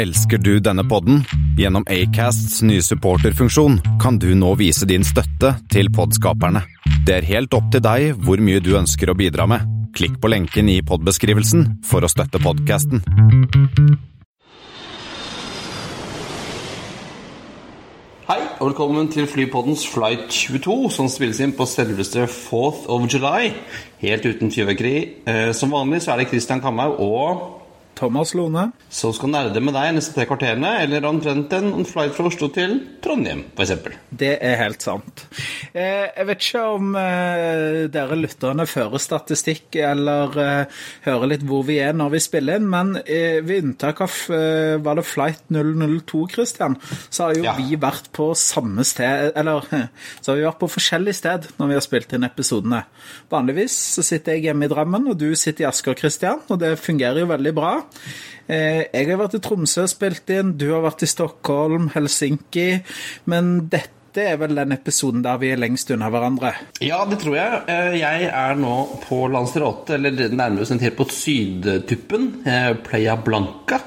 Elsker 0.00 0.38
du 0.40 0.54
denne 0.64 0.80
podden? 0.88 1.18
Gjennom 1.60 1.84
Acasts 1.92 2.62
nye 2.64 2.80
supporterfunksjon 2.80 3.74
kan 4.00 4.16
du 4.16 4.30
nå 4.38 4.54
vise 4.56 4.86
din 4.88 5.04
støtte 5.04 5.50
til 5.68 5.90
podskaperne. 5.92 6.62
Det 7.04 7.18
er 7.18 7.26
helt 7.28 7.52
opp 7.52 7.66
til 7.74 7.82
deg 7.84 8.14
hvor 8.24 8.40
mye 8.40 8.62
du 8.64 8.70
ønsker 8.78 9.12
å 9.12 9.16
bidra 9.18 9.44
med. 9.50 9.66
Klikk 9.92 10.16
på 10.22 10.30
lenken 10.32 10.72
i 10.72 10.78
podbeskrivelsen 10.80 11.66
for 11.84 12.00
å 12.00 12.08
støtte 12.08 12.40
podkasten. 12.40 13.04
Hei, 18.30 18.40
og 18.56 18.70
velkommen 18.70 19.12
til 19.12 19.28
Flypoddens 19.28 19.84
Flight 19.84 20.32
22, 20.32 20.80
som 20.96 21.12
spilles 21.12 21.44
inn 21.44 21.52
på 21.52 21.68
selveste 21.68 22.24
4th 22.24 22.88
of 22.88 23.08
July. 23.12 23.52
Helt 24.00 24.24
uten 24.32 24.48
fyrverkeri. 24.48 24.98
Eh, 25.28 25.52
Som 25.52 25.76
vanlig 25.76 26.06
så 26.06 26.14
er 26.14 26.22
det 26.22 26.30
Christian 26.32 26.64
Kamhaug 26.64 26.96
og 27.04 27.59
Thomas 28.00 28.32
Lone. 28.34 28.70
Så 28.90 29.10
skal 29.14 29.30
nerde 29.34 29.60
med 29.62 29.74
deg 29.76 29.92
neste 29.98 30.14
tre 30.16 30.24
kvarterene, 30.26 30.70
eller 30.82 31.04
omtrent 31.08 31.52
en 31.56 31.84
flight 31.86 32.14
fra 32.16 32.26
Oslo 32.30 32.48
til 32.54 32.78
Trondheim, 33.04 33.42
f.eks. 33.54 33.74
Det 34.10 34.32
er 34.40 34.56
helt 34.62 34.80
sant. 34.82 35.26
Eh, 35.76 36.08
jeg 36.16 36.26
vet 36.30 36.40
ikke 36.46 36.62
om 36.78 36.94
eh, 36.98 37.84
dere 37.92 38.16
lytterne 38.18 38.64
fører 38.66 39.02
statistikk 39.02 39.76
eller 39.84 40.34
eh, 40.40 40.80
hører 41.06 41.30
litt 41.34 41.44
hvor 41.46 41.62
vi 41.68 41.76
er 41.84 41.92
når 41.96 42.14
vi 42.16 42.22
spiller 42.24 42.58
inn, 42.58 42.66
men 42.72 42.94
ved 43.04 43.52
unntak 43.60 44.00
av 44.04 44.16
var 44.80 44.96
det 44.98 45.04
Flight 45.06 45.42
002, 45.52 46.22
Christian, 46.32 46.76
så 47.12 47.28
har 47.28 47.36
jo 47.36 47.44
Ja. 47.44 47.54
vi 47.58 47.76
vært 47.80 48.08
på 48.16 48.30
samme 48.38 48.84
sted 48.86 49.32
Eller 49.38 49.64
så 50.22 50.30
har 50.32 50.38
vi 50.38 50.44
vært 50.46 50.60
på 50.62 50.68
forskjellig 50.70 51.14
sted 51.16 51.46
når 51.58 51.70
vi 51.70 51.76
har 51.76 51.84
spilt 51.84 52.12
inn 52.16 52.24
episodene. 52.26 52.82
Vanligvis 53.32 53.74
så 53.96 54.04
sitter 54.06 54.36
jeg 54.38 54.48
hjemme 54.48 54.66
i 54.66 54.70
Drammen, 54.72 55.08
og 55.12 55.18
du 55.20 55.28
sitter 55.36 55.64
i 55.66 55.68
Asker, 55.70 55.96
Christian, 55.98 56.40
og 56.48 56.60
det 56.62 56.74
fungerer 56.80 57.22
jo 57.22 57.28
veldig 57.30 57.52
bra. 57.56 57.72
Eh, 58.50 58.84
Jeg 58.92 59.06
har 59.10 59.18
vært 59.20 59.34
i 59.38 59.40
Tromsø 59.44 59.84
og 59.86 59.92
spilt 59.92 60.30
inn, 60.34 60.56
du 60.58 60.68
har 60.72 60.82
vært 60.82 61.02
i 61.06 61.10
Stockholm, 61.10 61.90
Helsinki, 61.94 62.82
men 63.30 63.68
dette 63.70 64.24
er 64.26 64.40
vel 64.40 64.56
den 64.58 64.72
episoden 64.74 65.22
der 65.22 65.36
vi 65.38 65.52
er 65.54 65.60
lengst 65.62 65.90
unna 65.94 66.08
hverandre. 66.10 66.50
Ja, 66.82 67.04
det 67.06 67.20
tror 67.22 67.36
jeg. 67.38 67.60
Eh, 67.70 67.98
Jeg 68.00 68.26
er 68.32 68.56
nå 68.58 68.74
på 69.06 69.20
Lanzarote, 69.30 69.94
eller 69.94 70.10
nærmere 70.34 70.66
helt 70.80 70.96
på 70.98 71.06
sydtuppen, 71.14 72.42
eh, 72.46 72.72
Playa 72.74 73.14
Blanca. 73.16 73.78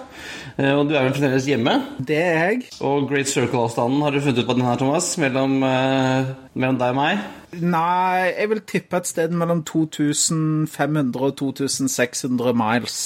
Og 0.53 0.85
du 0.87 0.93
er 0.93 1.07
vel 1.07 1.13
fremdeles 1.17 1.47
hjemme? 1.49 1.71
Det 1.97 2.15
er 2.21 2.35
jeg. 2.51 2.67
Og 2.85 3.07
Great 3.09 3.25
Circle-avstanden, 3.27 4.03
har 4.05 4.11
du 4.13 4.19
funnet 4.21 4.37
ut 4.43 4.45
på 4.47 4.53
den 4.53 4.61
her, 4.67 4.75
Thomas? 4.77 5.07
Mellom, 5.17 5.55
mellom 5.59 6.77
deg 6.77 6.89
og 6.93 6.95
meg? 6.99 7.23
Nei, 7.59 8.29
jeg 8.37 8.49
vil 8.51 8.61
tippe 8.61 8.99
et 9.01 9.07
sted 9.09 9.33
mellom 9.33 9.63
2500 9.65 11.25
og 11.25 11.35
2600 11.41 12.53
miles. 12.53 12.99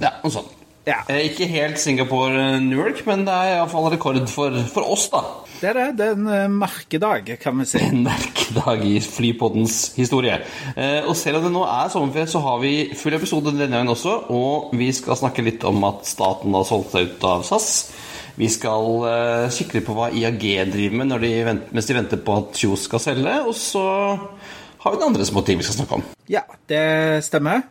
Ja, 0.00 0.14
noe 0.22 0.30
sånt. 0.32 0.56
Ja, 0.88 1.02
Eh, 1.12 1.26
Ikke 1.28 1.44
helt 1.46 1.76
Singapore-New 1.78 2.78
York, 2.78 3.02
men 3.06 3.26
det 3.26 3.34
er 3.36 3.58
iallfall 3.58 3.90
rekord 3.92 4.22
for, 4.32 4.54
for 4.72 4.86
oss, 4.90 5.04
da. 5.12 5.20
det 5.60 5.68
er 5.68 5.76
det. 5.76 5.84
Det 5.98 6.06
er 6.06 6.14
en 6.16 6.30
eh, 6.32 6.46
merkedag, 6.48 7.28
kan 7.42 7.58
vi 7.60 7.66
si. 7.68 7.82
En 7.90 8.00
merkedag 8.06 8.84
i 8.88 8.94
Flypoddens 9.04 9.92
historie. 9.98 10.38
Eh, 10.74 11.04
og 11.04 11.12
selv 11.20 11.38
om 11.42 11.44
det 11.44 11.52
nå 11.52 11.66
er 11.68 11.92
sommerferie, 11.92 12.30
så 12.32 12.40
har 12.46 12.62
vi 12.64 12.72
full 12.96 13.14
episode 13.18 13.52
denne 13.52 13.68
gangen 13.76 13.92
også. 13.92 14.16
Og 14.32 14.72
vi 14.80 14.88
skal 14.96 15.20
snakke 15.20 15.44
litt 15.46 15.66
om 15.68 15.84
at 15.90 16.08
staten 16.08 16.56
har 16.56 16.64
solgt 16.66 16.96
seg 16.96 17.12
ut 17.12 17.28
av 17.28 17.44
SAS. 17.46 17.68
Vi 18.40 18.48
skal 18.48 19.04
eh, 19.10 19.46
kikke 19.52 19.76
litt 19.78 19.86
på 19.90 19.94
hva 20.00 20.08
IAG 20.16 20.40
driver 20.72 20.96
med 21.02 21.12
når 21.12 21.26
de 21.26 21.32
venter, 21.52 21.76
mens 21.76 21.92
de 21.92 21.98
venter 22.00 22.24
på 22.24 22.40
at 22.40 22.56
Kjos 22.56 22.88
skal 22.88 23.04
selge. 23.04 23.36
Og 23.44 23.52
så 23.58 23.84
har 24.80 24.94
vi 24.94 24.96
den 24.96 25.10
andre 25.12 25.28
småting 25.28 25.60
vi 25.60 25.66
skal 25.68 25.82
snakke 25.82 26.00
om. 26.00 26.08
Ja, 26.32 26.46
det 26.72 26.84
stemmer. 27.28 27.66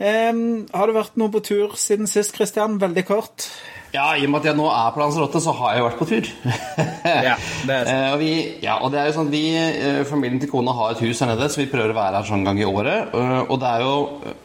Em, 0.00 0.64
har 0.72 0.88
du 0.88 0.96
vært 0.96 1.18
noe 1.20 1.30
på 1.32 1.42
tur 1.44 1.76
siden 1.78 2.08
sist, 2.10 2.34
Christian? 2.36 2.78
Veldig 2.80 3.04
kort. 3.06 3.46
Ja, 3.92 4.14
I 4.16 4.24
og 4.24 4.32
med 4.32 4.40
at 4.40 4.48
jeg 4.48 4.56
nå 4.56 4.68
er 4.72 4.92
på 4.94 5.02
Lanzarote, 5.02 5.40
så 5.44 5.52
har 5.58 5.74
jeg 5.76 5.84
vært 5.84 5.98
på 6.00 6.08
tur. 6.08 6.30
Ja, 7.28 7.34
det 7.66 7.74
er 7.74 7.84
sant. 7.84 7.90
Eh, 7.92 8.06
og 8.14 8.20
vi, 8.22 8.30
ja, 8.62 8.78
og 8.80 8.92
det 8.94 9.02
er 9.02 9.10
jo 9.10 9.16
sånn 9.18 9.28
at 9.28 9.34
vi, 9.34 9.42
eh, 9.58 10.00
Familien 10.08 10.40
til 10.40 10.48
kona 10.52 10.72
har 10.78 10.94
et 10.94 11.02
hus 11.04 11.20
her 11.20 11.28
nede, 11.34 11.48
så 11.52 11.60
vi 11.60 11.68
prøver 11.68 11.92
å 11.92 11.98
være 11.98 12.22
her 12.22 12.28
sånn 12.30 12.46
gang 12.46 12.60
i 12.62 12.68
året. 12.68 13.12
Eh, 13.12 13.40
og 13.42 13.58
det 13.60 13.68
er 13.68 13.84
jo 13.84 13.96
eh, 14.30 14.38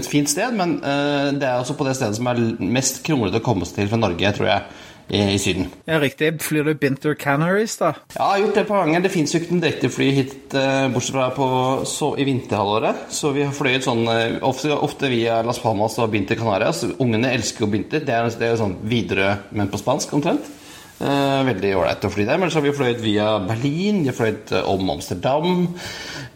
et 0.00 0.08
fint 0.10 0.32
sted, 0.32 0.56
men 0.58 0.78
eh, 0.82 1.30
det 1.38 1.46
er 1.46 1.60
også 1.60 1.76
på 1.78 1.86
det 1.86 1.94
stedet 2.00 2.18
som 2.18 2.30
er 2.32 2.40
mest 2.58 3.02
kronglete 3.06 3.38
å 3.38 3.46
komme 3.46 3.68
seg 3.68 3.82
til 3.82 3.92
fra 3.92 4.00
Norge, 4.00 4.34
tror 4.36 4.50
jeg, 4.50 4.66
i, 5.10 5.20
i 5.34 5.38
Syden. 5.42 5.68
Ja, 5.88 5.98
riktig. 6.02 6.32
Flyr 6.44 6.70
du 6.70 6.74
Binter 6.78 7.16
Canaries, 7.18 7.76
da? 7.80 7.92
Ja, 8.14 8.30
jeg 8.30 8.30
har 8.30 8.42
gjort 8.44 8.54
det 8.54 8.62
et 8.62 8.70
par 8.70 8.84
ganger. 8.84 9.04
Det 9.04 9.12
fins 9.14 9.34
jo 9.34 9.40
ikke 9.40 9.54
noen 9.54 9.64
direktefly 9.64 10.10
hit, 10.16 10.36
eh, 10.54 10.86
bortsett 10.94 11.16
fra 11.16 11.28
på, 11.34 11.48
så, 11.90 12.12
i 12.20 12.26
vinterhalvåret. 12.28 13.08
Så 13.14 13.34
vi 13.36 13.44
har 13.46 13.56
fløyet 13.56 13.86
sånn 13.86 14.04
eh, 14.12 14.38
ofte, 14.46 14.72
ofte 14.76 15.10
via 15.12 15.40
Las 15.46 15.60
Palmas 15.62 15.98
og 16.00 16.12
Binter 16.14 16.38
Canarias. 16.38 16.84
Ungene 17.02 17.34
elsker 17.34 17.66
jo 17.66 17.72
Binter. 17.74 18.06
Det 18.06 18.16
er, 18.16 18.30
det 18.38 18.48
er 18.48 18.54
jo 18.54 18.62
sånn 18.62 18.78
Widerøe, 18.90 19.36
men 19.58 19.72
på 19.72 19.80
spansk 19.82 20.14
omtrent. 20.18 20.56
Eh, 21.00 21.42
veldig 21.48 21.70
ålreit 21.80 22.02
å 22.04 22.10
fly 22.12 22.26
der. 22.28 22.38
Men 22.40 22.50
så 22.52 22.58
har 22.60 22.66
vi 22.66 22.76
fløyet 22.76 23.00
via 23.00 23.38
Berlin, 23.40 24.02
vi 24.04 24.10
har 24.10 24.16
fløyet 24.18 24.52
eh, 24.52 24.66
om 24.68 24.90
Amsterdam. 24.92 25.62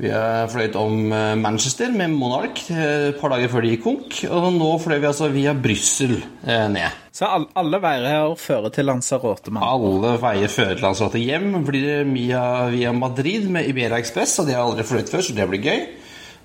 Vi 0.00 0.08
har 0.08 0.48
fløyet 0.48 0.78
om 0.80 1.12
eh, 1.12 1.34
Manchester 1.36 1.92
med 1.92 2.14
Monarch 2.16 2.62
eh, 2.72 3.10
et 3.10 3.19
par 3.20 3.34
dager 3.34 3.52
før 3.52 3.66
de 3.66 3.75
gikk 3.75 3.82
konk. 3.84 4.22
Og 4.30 4.47
nå 4.56 4.70
fløy 4.80 4.97
vi 5.02 5.10
altså 5.10 5.28
via 5.34 5.52
Brussel 5.52 6.16
ned. 6.44 7.02
Så 7.14 7.28
all, 7.28 7.44
alle 7.60 7.78
veier 7.82 8.08
her 8.08 8.32
fører 8.41 8.72
til 8.75 8.88
Lanzarote, 8.88 9.52
Man. 9.52 9.66
Alle 9.69 10.16
veier 10.22 10.50
fører 10.50 10.78
til 10.78 10.88
Lanzarote 10.88 11.20
hjem. 11.20 11.50
Blir 11.69 11.84
det 11.84 11.98
via, 12.08 12.44
via 12.72 12.94
Madrid 12.96 13.50
med 13.52 13.69
Iberia 13.69 14.00
Express, 14.00 14.38
og 14.41 14.48
det 14.48 14.56
har 14.56 14.62
jeg 14.62 14.70
aldri 14.70 14.88
fløyet 14.88 15.12
før, 15.12 15.26
så 15.28 15.36
det 15.36 15.48
blir 15.52 15.69
gøy. 15.69 15.84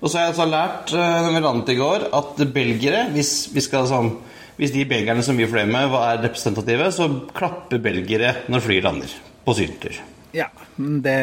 Og 0.00 0.08
så 0.08 0.18
har 0.18 0.28
jeg 0.28 0.34
altså 0.34 0.48
lært 0.48 0.92
når 0.96 1.32
vi 1.32 1.42
landet 1.44 1.72
i 1.72 1.80
går, 1.80 2.06
at 2.20 2.44
belgiere, 2.52 3.06
hvis, 3.16 3.32
vi 3.52 3.64
skal 3.64 3.88
sånn, 3.88 4.12
hvis 4.60 4.74
de 4.74 4.84
belgierne 4.84 5.24
som 5.24 5.38
vi 5.40 5.48
fløy 5.48 5.64
med, 5.70 5.88
var 5.88 6.20
representative, 6.20 6.90
så 6.92 7.08
klapper 7.32 7.80
belgiere 7.80 8.34
når 8.52 8.64
flyet 8.66 8.84
lander 8.84 9.14
på 9.46 9.56
sydentur. 9.56 10.00
Ja, 10.36 10.50
det, 10.76 11.18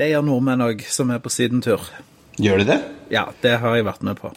det 0.00 0.08
gjør 0.08 0.24
nordmenn 0.24 0.64
òg, 0.64 0.86
som 0.88 1.12
er 1.12 1.20
på 1.20 1.32
sydentur. 1.32 1.84
Gjør 2.40 2.62
de 2.62 2.70
det? 2.72 2.78
Ja, 3.12 3.26
det 3.44 3.58
har 3.60 3.76
jeg 3.76 3.84
vært 3.84 4.06
med 4.06 4.16
på. 4.16 4.32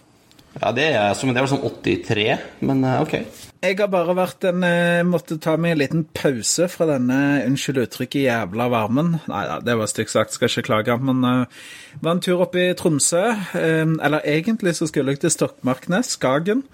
Ja, 0.59 0.69
det 0.75 0.85
er, 0.91 1.15
som 1.17 1.29
men 1.29 1.37
det 1.37 1.41
var 1.41 1.49
sånn 1.49 1.63
83, 1.65 2.25
men 2.67 2.83
eh, 2.85 2.99
ok. 3.01 3.15
Jeg 3.63 3.77
har 3.79 3.87
bare 3.89 4.13
vært 4.13 4.43
en 4.45 4.65
eh, 4.67 5.05
Måtte 5.07 5.39
ta 5.41 5.55
meg 5.57 5.73
en 5.73 5.79
liten 5.79 6.03
pause 6.13 6.67
fra 6.69 6.85
denne, 6.91 7.17
unnskyld 7.47 7.79
uttrykket, 7.85 8.25
jævla 8.27 8.67
varmen. 8.69 9.15
Nei 9.31 9.43
da, 9.49 9.61
det 9.63 9.77
var 9.79 9.89
stygt 9.89 10.13
sagt, 10.13 10.35
skal 10.35 10.51
ikke 10.51 10.67
klage. 10.67 10.97
Men 10.99 11.23
uh, 11.23 11.63
var 12.03 12.17
en 12.17 12.21
tur 12.21 12.43
opp 12.43 12.57
i 12.59 12.67
Tromsø. 12.77 13.23
Uh, 13.55 13.95
eller 14.03 14.27
egentlig 14.29 14.75
så 14.77 14.89
skulle 14.91 15.15
jeg 15.15 15.23
til 15.23 15.33
Stokmarknes, 15.33 16.11
Skagen. 16.19 16.67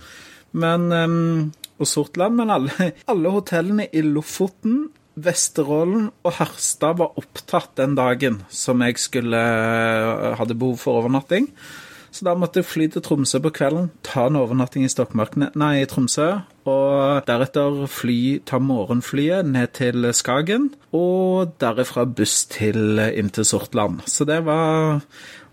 Men 0.52 0.92
eh, 0.92 1.10
Og 1.80 1.88
Sortland. 1.88 2.36
Men 2.40 2.54
alle, 2.54 2.92
alle 3.12 3.34
hotellene 3.34 3.90
i 3.94 4.04
Lofoten, 4.06 4.90
Vesterålen 5.20 6.10
og 6.24 6.36
Harstad 6.38 7.00
var 7.02 7.18
opptatt 7.20 7.74
den 7.80 7.98
dagen 7.98 8.42
som 8.48 8.80
jeg 8.86 9.00
skulle 9.02 9.40
eh, 9.40 10.34
hadde 10.40 10.58
behov 10.60 10.80
for 10.80 11.02
overnatting. 11.02 11.50
Så 12.10 12.26
da 12.26 12.34
måtte 12.34 12.62
jeg 12.62 12.66
fly 12.66 12.88
til 12.90 13.04
Tromsø 13.06 13.38
på 13.44 13.52
kvelden, 13.54 13.92
ta 14.06 14.26
en 14.28 14.40
overnatting 14.40 14.86
i 14.86 14.90
Stokmarkene, 14.90 15.52
nei, 15.60 15.84
i 15.84 15.90
Tromsø, 15.90 16.30
og 16.70 17.28
deretter 17.28 17.84
fly, 17.92 18.40
ta 18.50 18.58
morgenflyet 18.64 19.46
ned 19.46 19.76
til 19.78 20.10
Skagen, 20.18 20.72
og 20.96 21.54
derifra 21.62 22.08
buss 22.10 22.48
til 22.50 22.98
inn 22.98 23.30
til 23.36 23.46
Sortland. 23.46 24.02
Så 24.10 24.26
det 24.26 24.42
var, 24.50 25.04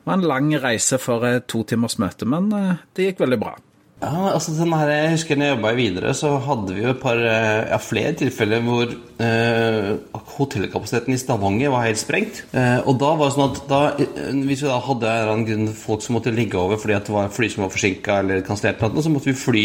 var 0.08 0.16
en 0.16 0.24
lang 0.24 0.48
reise 0.62 0.96
for 1.02 1.28
et 1.28 1.44
to 1.52 1.60
timers 1.68 1.98
møte, 2.00 2.28
men 2.28 2.48
eh, 2.56 2.84
det 2.96 3.10
gikk 3.10 3.26
veldig 3.26 3.42
bra. 3.44 3.56
Ja, 3.96 4.28
altså 4.28 4.52
den 4.52 4.74
her, 4.76 4.90
Jeg 4.92 5.10
husker 5.14 5.38
når 5.38 5.46
jeg 5.46 5.54
jobba 5.54 5.70
i 5.72 5.76
Widerøe, 5.78 6.12
så 6.14 6.34
hadde 6.44 6.74
vi 6.76 6.82
jo 6.82 6.90
et 6.90 6.98
par, 7.00 7.16
eh, 7.16 7.68
ja, 7.70 7.76
flere 7.80 8.12
tilfeller 8.12 8.60
hvor 8.60 8.90
eh, 8.92 9.94
hotellkapasiteten 10.36 11.14
i 11.14 11.16
Stavanger 11.16 11.72
var 11.72 11.86
helt 11.86 11.98
sprengt. 12.02 12.42
Eh, 12.52 12.82
og 12.84 12.98
da 13.00 13.14
var 13.16 13.30
det 13.30 13.36
sånn 13.38 13.54
at 13.54 13.62
da, 13.70 13.80
eh, 13.96 14.34
Hvis 14.44 14.66
vi 14.66 14.68
da 14.68 14.76
hadde 14.84 15.08
en 15.08 15.22
eller 15.22 15.32
annen 15.32 15.48
grunn 15.48 15.72
folk 15.72 16.04
som 16.04 16.18
måtte 16.18 16.34
ligge 16.34 16.60
over 16.60 16.76
fordi 16.76 16.98
at 16.98 17.08
det 17.08 17.14
var 17.16 17.32
fly 17.32 17.48
som 17.48 17.64
var 17.64 17.72
forsinka 17.72 18.18
eller 18.20 18.44
kansellert, 18.44 18.84
så 18.84 19.14
måtte 19.14 19.30
vi 19.30 19.40
fly 19.46 19.64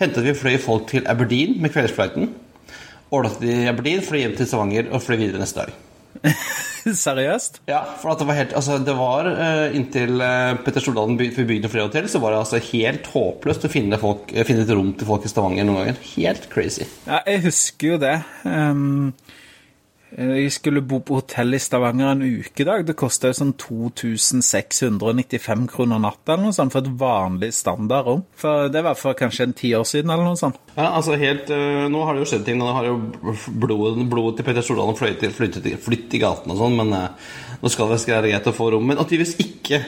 hentet 0.00 0.24
vi 0.24 0.32
fløy 0.32 0.56
folk 0.58 0.88
til 0.88 1.04
Aberdeen 1.06 1.60
med 1.60 1.74
kveldsflighten. 1.74 2.32
Overnattet 3.12 3.44
i 3.52 3.68
Aberdeen, 3.68 4.00
fløy 4.00 4.22
hjem 4.24 4.36
til 4.40 4.48
Stavanger 4.48 4.88
og 4.92 5.04
fløy 5.04 5.18
videre 5.20 5.44
neste 5.44 5.66
dag. 5.66 6.32
Seriøst? 7.04 7.60
Ja, 7.68 7.82
for 8.00 8.12
at 8.12 8.22
det 8.22 8.26
var 8.28 8.38
helt 8.38 8.54
Altså, 8.58 8.78
det 8.84 8.94
var 8.98 9.28
uh, 9.28 9.76
inntil 9.76 10.20
uh, 10.22 10.54
Petter 10.64 10.84
Stordalen 10.84 11.18
by- 11.20 11.30
fikk 11.36 11.48
bygd 11.50 11.66
noe 11.66 11.72
flere 11.72 11.88
hotell, 11.88 12.08
så 12.10 12.20
var 12.22 12.34
det 12.34 12.40
altså 12.44 12.60
helt 12.70 13.08
håpløst 13.12 13.66
å 13.68 13.72
finne, 13.72 13.98
folk, 14.02 14.32
eh, 14.34 14.46
finne 14.48 14.64
et 14.66 14.72
rom 14.74 14.92
til 14.98 15.08
folk 15.08 15.26
i 15.26 15.32
Stavanger 15.32 15.66
noen 15.68 15.82
ganger. 15.82 16.00
Helt 16.14 16.48
crazy. 16.52 16.86
Ja, 17.08 17.20
jeg 17.28 17.44
husker 17.48 17.94
jo 17.94 18.00
det. 18.02 18.14
Um, 18.44 19.12
jeg 20.16 20.52
skulle 20.54 20.80
bo 20.88 21.02
på 21.04 21.18
hotell 21.18 21.52
i 21.52 21.60
Stavanger 21.60 22.14
en 22.14 22.22
ukedag. 22.24 22.86
Det 22.88 22.96
kosta 22.96 23.28
sånn 23.36 23.52
2695 23.60 25.66
kroner 25.68 26.00
natta 26.00 26.34
eller 26.34 26.48
noe 26.48 26.56
sånt 26.56 26.72
for 26.72 26.80
et 26.80 26.94
vanlig 27.00 27.50
standardrom. 27.56 28.24
For 28.40 28.72
det 28.72 28.82
var 28.86 28.96
for 28.96 29.18
kanskje 29.18 29.48
en 29.48 29.56
ti 29.58 29.74
år 29.76 29.84
siden 29.88 30.12
eller 30.14 30.30
noe 30.30 30.40
sånt. 30.40 30.56
Ja, 30.78 30.88
altså 30.88 31.18
helt 31.20 31.52
øh, 31.52 31.84
Nå 31.92 32.04
har 32.06 32.16
det 32.16 32.24
jo 32.24 32.30
skjedd 32.32 32.46
ting. 32.48 32.60
Nå 32.60 32.72
har 32.72 32.88
jo 32.88 32.96
blodet, 33.60 34.08
blod 34.08 34.38
til 34.38 34.48
Petter 34.48 34.64
Stordalen 34.64 34.96
flyttet, 34.98 35.36
flyttet, 35.36 35.68
flyttet 35.84 36.16
i 36.16 36.22
gaten 36.24 36.54
og 36.54 36.62
sånn, 36.62 36.78
men 36.80 36.94
øh, 36.96 37.32
nå 37.60 37.72
skal 37.72 37.92
det 37.92 38.00
være 38.08 38.32
greit 38.32 38.48
å 38.48 38.56
få 38.56 38.72
rom. 38.72 38.88
Men 38.88 39.02
tydeligvis 39.02 39.36
ikke 39.44 39.82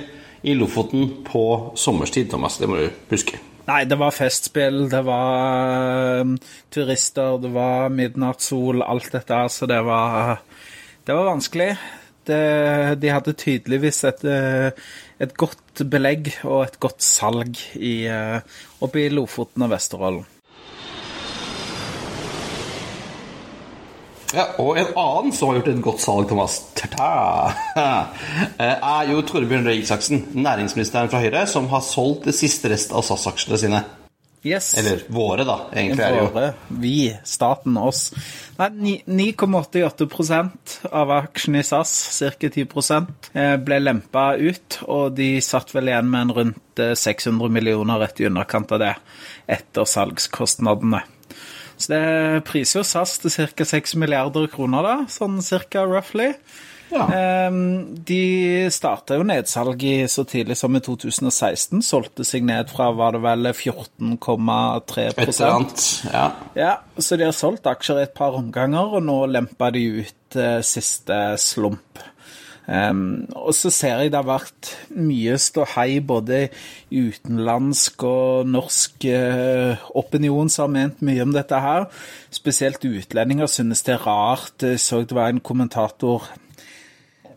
i 0.45 0.57
Lofoten 0.57 1.23
på 1.25 1.45
sommerstid, 1.81 2.29
Thomas. 2.33 2.61
Det 2.61 2.69
må 2.69 2.81
du 2.81 2.89
huske. 3.13 3.41
Nei, 3.71 3.85
det 3.87 4.01
var 4.01 4.11
festspill, 4.11 4.89
det 4.91 5.01
var 5.07 6.25
um, 6.25 6.33
turister, 6.75 7.37
det 7.39 7.53
var 7.55 7.93
midnattssol, 7.95 8.83
alt 8.83 9.13
dette 9.15 9.37
her, 9.37 9.51
så 9.53 9.69
det 9.71 9.79
var, 9.87 10.41
det 11.07 11.15
var 11.15 11.29
vanskelig. 11.29 11.69
Det, 12.27 12.41
de 13.03 13.13
hadde 13.15 13.37
tydeligvis 13.39 14.03
et, 14.11 14.25
uh, 14.27 14.91
et, 15.23 15.37
godt 15.39 15.85
belegg 15.93 16.33
og 16.43 16.65
et 16.65 16.81
godt 16.83 17.05
salg 17.07 17.63
i, 17.79 17.95
uh, 18.11 18.43
oppe 18.83 19.05
i 19.05 19.13
Lofoten 19.13 19.69
og 19.69 19.71
Vesterålen. 19.77 20.27
Ja, 24.31 24.44
og 24.62 24.77
en 24.79 24.93
annen 24.94 25.32
som 25.35 25.50
har 25.50 25.59
gjort 25.59 25.71
et 25.73 25.81
godt 25.82 26.03
salg, 26.05 26.29
Thomas, 26.31 26.61
er 28.62 29.09
jo 29.11 29.25
Torbjørn 29.27 29.67
Røe 29.67 29.81
Isaksen, 29.81 30.23
næringsministeren 30.38 31.11
fra 31.11 31.23
Høyre, 31.25 31.47
som 31.50 31.67
har 31.73 31.82
solgt 31.82 32.29
det 32.31 32.37
siste 32.38 32.71
rest 32.71 32.94
av 32.94 33.03
SAS-aksjene 33.06 33.59
sine. 33.59 33.82
Yes. 34.47 34.71
Eller 34.79 35.03
våre, 35.12 35.44
da, 35.44 35.59
egentlig. 35.75 36.05
er 36.05 36.15
det 36.15 36.21
jo. 36.23 36.29
Våre, 36.32 36.53
vi, 36.81 36.94
staten, 37.29 37.77
oss. 37.77 38.06
Nei, 38.56 38.94
9,88 39.05 40.88
av 40.88 41.12
aksjene 41.19 41.61
i 41.61 41.67
SAS, 41.67 41.93
ca. 42.23 42.49
10% 42.49 43.31
ble 43.67 43.81
lempa 43.83 44.31
ut, 44.41 44.81
og 44.87 45.12
de 45.19 45.35
satt 45.44 45.75
vel 45.75 45.91
igjen 45.91 46.09
med 46.09 46.29
en 46.29 46.37
rundt 46.38 46.85
600 47.03 47.53
millioner 47.53 48.00
rett 48.00 48.23
i 48.23 48.31
underkant 48.31 48.73
av 48.79 48.81
det, 48.87 48.94
etter 49.59 49.91
salgskostnadene. 49.91 51.03
Så 51.81 51.94
det 51.94 52.44
priser 52.49 52.81
jo 52.81 52.87
SAS 52.87 53.17
til 53.23 53.32
ca. 53.32 53.67
6 53.73 53.97
milliarder 54.00 54.50
kroner, 54.53 54.85
da, 54.85 54.97
sånn 55.09 55.41
cirka 55.44 55.87
roughly. 55.88 56.35
Ja. 56.91 57.06
De 58.11 58.23
starta 58.75 59.15
jo 59.19 59.25
nedsalg 59.27 59.82
i 59.87 59.94
så 60.11 60.25
tidlig 60.29 60.56
som 60.59 60.75
i 60.77 60.82
2016. 60.85 61.82
Solgte 61.87 62.27
seg 62.27 62.47
ned 62.47 62.71
fra 62.73 62.91
var 62.97 63.15
det 63.17 63.23
vel 63.25 63.50
14,3 63.53 65.06
Et 65.12 65.23
eller 65.23 65.55
annet. 65.55 65.87
Ja. 66.11 66.25
Ja, 66.59 66.73
så 66.99 67.19
de 67.21 67.29
har 67.29 67.37
solgt 67.37 67.69
aksjer 67.71 68.03
i 68.03 68.06
et 68.09 68.17
par 68.17 68.37
omganger, 68.38 68.97
og 68.99 69.06
nå 69.06 69.21
lempa 69.31 69.71
de 69.75 69.87
ut 70.03 70.38
eh, 70.41 70.59
siste 70.67 71.21
slump. 71.41 72.03
Um, 72.71 73.27
og 73.35 73.51
så 73.59 73.71
ser 73.75 73.99
jeg 73.99 74.13
det 74.13 74.21
har 74.21 74.29
vært 74.29 74.69
mye 74.95 75.35
ståhei 75.43 75.99
både 76.07 76.45
utenlandsk 76.95 78.05
og 78.07 78.47
norsk 78.47 79.09
uh, 79.11 79.89
opinion 79.99 80.53
som 80.53 80.69
har 80.69 80.77
ment 80.77 81.03
mye 81.03 81.25
om 81.27 81.35
dette 81.35 81.59
her. 81.59 81.89
Spesielt 82.31 82.87
utlendinger 82.87 83.51
synes 83.51 83.83
det 83.87 83.97
er 83.97 84.07
rart. 84.07 84.63
Jeg 84.63 84.79
så 84.79 85.03
det 85.03 85.19
var 85.19 85.33
en 85.33 85.43
kommentator 85.43 86.31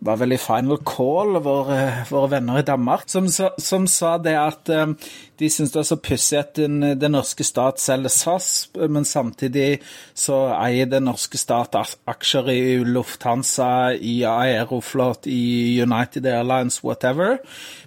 var 0.04 0.20
vel 0.20 0.36
i 0.36 0.42
Final 0.42 0.80
Call, 0.86 1.38
våre, 1.44 1.80
våre 2.10 2.32
venner 2.36 2.60
i 2.60 2.66
Danmark, 2.68 3.08
som, 3.12 3.30
som 3.30 3.88
sa 3.88 4.18
det 4.22 4.36
at 4.40 4.72
um, 4.76 4.96
de 5.40 5.50
syns 5.52 5.74
det 5.74 5.82
er 5.82 5.88
så 5.88 5.98
pussig 6.02 6.38
at 6.40 6.54
den, 6.60 6.82
den, 7.00 7.16
norske 7.16 7.46
stat 7.46 7.82
selger 7.82 8.12
SAS, 8.14 8.48
men 8.90 9.06
samtidig 9.08 9.82
så 10.18 10.40
eier 10.56 10.90
den 10.90 11.08
norske 11.08 11.40
stat 11.40 11.76
aksjer 11.76 12.50
i 12.54 12.60
Lufthansa, 12.86 13.94
i 13.96 14.20
Aeroflot, 14.28 15.28
i 15.28 15.82
United 15.82 16.28
Airlines, 16.30 16.82
whatever. 16.84 17.40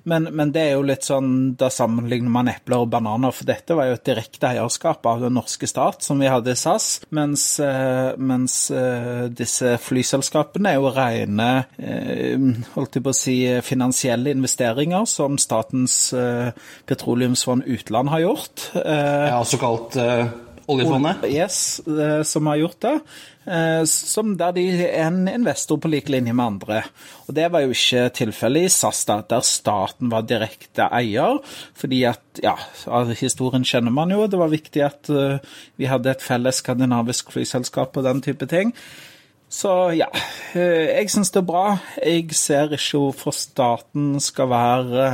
Men, 0.07 0.29
men, 0.33 0.53
det 0.55 0.63
er 0.63 0.75
jo 0.77 0.87
litt 0.87 1.07
sånn, 1.07 1.57
da 1.59 1.71
sammenligner 1.73 2.33
man 2.33 2.51
epler 2.51 2.85
og 2.85 2.91
bananer, 2.93 3.35
for 3.35 3.49
dette 3.49 3.77
var 3.79 3.91
jo 3.91 3.99
et 3.99 4.07
direkte 4.07 4.53
eierskap 4.53 5.07
av 5.07 5.25
den 5.27 5.37
norske 5.39 5.69
stat, 5.71 6.03
som 6.07 6.23
vi 6.23 6.31
hadde 6.31 6.55
i 6.55 6.59
SAS, 6.59 6.89
mens, 7.15 7.47
mens 8.19 8.59
disse 9.37 9.77
flyselskapene 9.83 10.75
er 10.75 10.81
jo 10.81 10.95
rene 10.95 11.51
holdt 12.75 12.99
jeg 12.99 13.05
på 13.05 13.13
å 13.13 13.17
si, 13.17 13.37
finansielle 13.67 14.35
investeringer 14.37 15.07
som 15.11 15.39
Statens 15.41 16.15
petroleumsfond 16.87 17.67
utland 17.67 18.13
har 18.15 18.27
gjort. 18.27 18.67
Ja, 18.75 19.41
såkalt 19.47 19.97
oljefondet? 20.67 21.25
Yes, 21.31 21.81
som 22.27 22.47
har 22.51 22.61
gjort 22.61 22.81
det. 22.83 22.99
Som 23.87 24.33
der 24.39 24.55
de 24.57 24.65
er 24.89 25.05
en 25.05 25.29
investor 25.31 25.79
på 25.79 25.91
lik 25.93 26.09
linje 26.11 26.35
med 26.35 26.47
andre. 26.47 26.81
Og 27.29 27.35
Det 27.39 27.47
var 27.53 27.63
jo 27.63 27.75
ikke 27.75 28.09
tilfellet 28.19 28.67
i 28.67 28.73
SAS, 28.75 29.05
da, 29.07 29.21
der 29.23 29.45
staten 29.47 30.11
var 30.11 30.27
direkte 30.27 30.89
eier. 30.91 31.39
fordi 31.75 32.03
at, 32.11 32.25
ja, 32.43 32.57
av 32.87 33.15
historien 33.15 33.65
kjenner 33.65 33.95
man 33.95 34.11
jo, 34.11 34.27
det 34.27 34.39
var 34.39 34.51
viktig 34.51 34.83
at 34.83 35.11
vi 35.77 35.87
hadde 35.87 36.11
et 36.11 36.23
felles 36.23 36.59
skandinavisk 36.63 37.31
flyselskap 37.31 37.97
og 37.97 38.05
den 38.05 38.23
type 38.27 38.47
ting. 38.51 38.75
Så 39.47 39.73
ja, 39.95 40.09
jeg 40.57 41.11
syns 41.13 41.31
det 41.31 41.41
er 41.43 41.47
bra. 41.47 41.67
Jeg 42.03 42.35
ser 42.35 42.73
ikke 42.75 42.99
hvorfor 42.99 43.35
staten 43.37 44.17
skal 44.23 44.51
være 44.51 45.11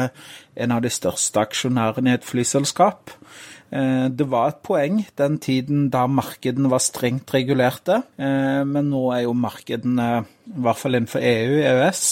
en 0.56 0.73
av 0.73 0.81
de 0.84 0.93
største 0.93 1.43
aksjonærene 1.43 2.14
i 2.14 2.17
et 2.17 2.25
flyselskap. 2.25 3.12
Det 3.73 4.26
var 4.29 4.50
et 4.50 4.62
poeng 4.64 4.99
den 5.17 5.38
tiden 5.40 5.87
da 5.93 6.05
markedene 6.08 6.69
var 6.69 6.82
strengt 6.84 7.32
regulerte, 7.32 8.02
men 8.19 8.90
nå 8.93 9.06
er 9.17 9.23
jo 9.25 9.32
markedene, 9.32 10.08
i 10.44 10.64
hvert 10.64 10.81
fall 10.81 10.99
innenfor 10.99 11.25
EU, 11.25 11.55
EØS, 11.70 12.02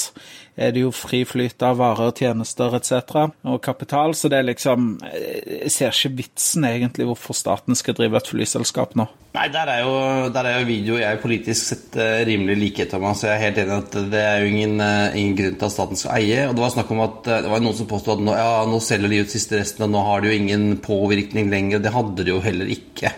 er 0.61 0.75
det 0.75 0.83
jo 0.83 0.91
fri 0.93 1.23
flyt 1.25 1.63
av 1.65 1.79
varer, 1.81 2.13
tjenester 2.17 2.75
etc. 2.77 3.17
og 3.49 3.61
kapital, 3.65 4.13
så 4.17 4.29
det 4.31 4.41
er 4.41 4.49
liksom 4.51 4.93
Jeg 5.01 5.73
ser 5.73 5.95
ikke 5.95 6.19
vitsen 6.19 6.67
egentlig 6.69 7.07
hvorfor 7.09 7.37
staten 7.37 7.79
skal 7.79 7.97
drive 7.97 8.21
et 8.21 8.29
flyselskap 8.29 8.95
nå. 8.99 9.09
Nei, 9.37 9.47
der 9.55 9.71
er 9.71 9.85
jo, 9.87 9.95
der 10.35 10.49
er 10.51 10.59
jo 10.59 10.69
video 10.69 10.99
jeg 10.99 11.21
politisk 11.23 11.69
sett 11.71 11.99
rimelig 12.27 12.57
likhet, 12.59 12.91
Thomas. 12.93 13.23
Jeg 13.25 13.37
er 13.37 13.45
helt 13.45 13.61
enig 13.63 13.77
at 13.77 13.99
det 14.13 14.23
er 14.27 14.41
jo 14.43 14.51
ingen, 14.51 14.75
ingen, 15.15 15.37
grunn 15.39 15.59
til 15.61 15.69
at 15.69 15.75
staten 15.77 16.01
skal 16.01 16.17
eie. 16.19 16.49
Og 16.49 16.57
det 16.57 16.65
var 16.65 16.73
snakk 16.75 16.91
om 16.91 17.05
at 17.07 17.21
det 17.31 17.53
var 17.53 17.63
noen 17.63 17.79
som 17.79 17.89
påstod 17.91 18.19
at 18.19 18.25
nå, 18.27 18.35
ja, 18.37 18.65
nå 18.67 18.81
selger 18.83 19.13
de 19.13 19.21
ut 19.23 19.37
siste 19.37 19.61
resten, 19.61 19.87
og 19.87 19.95
nå 19.95 20.03
har 20.09 20.25
de 20.25 20.33
jo 20.33 20.41
ingen 20.41 20.67
påvirkning 20.83 21.53
lenger. 21.53 21.85
Det 21.85 21.95
hadde 21.95 22.27
de 22.27 22.35
jo 22.35 22.43
heller 22.43 22.75
ikke 22.75 23.15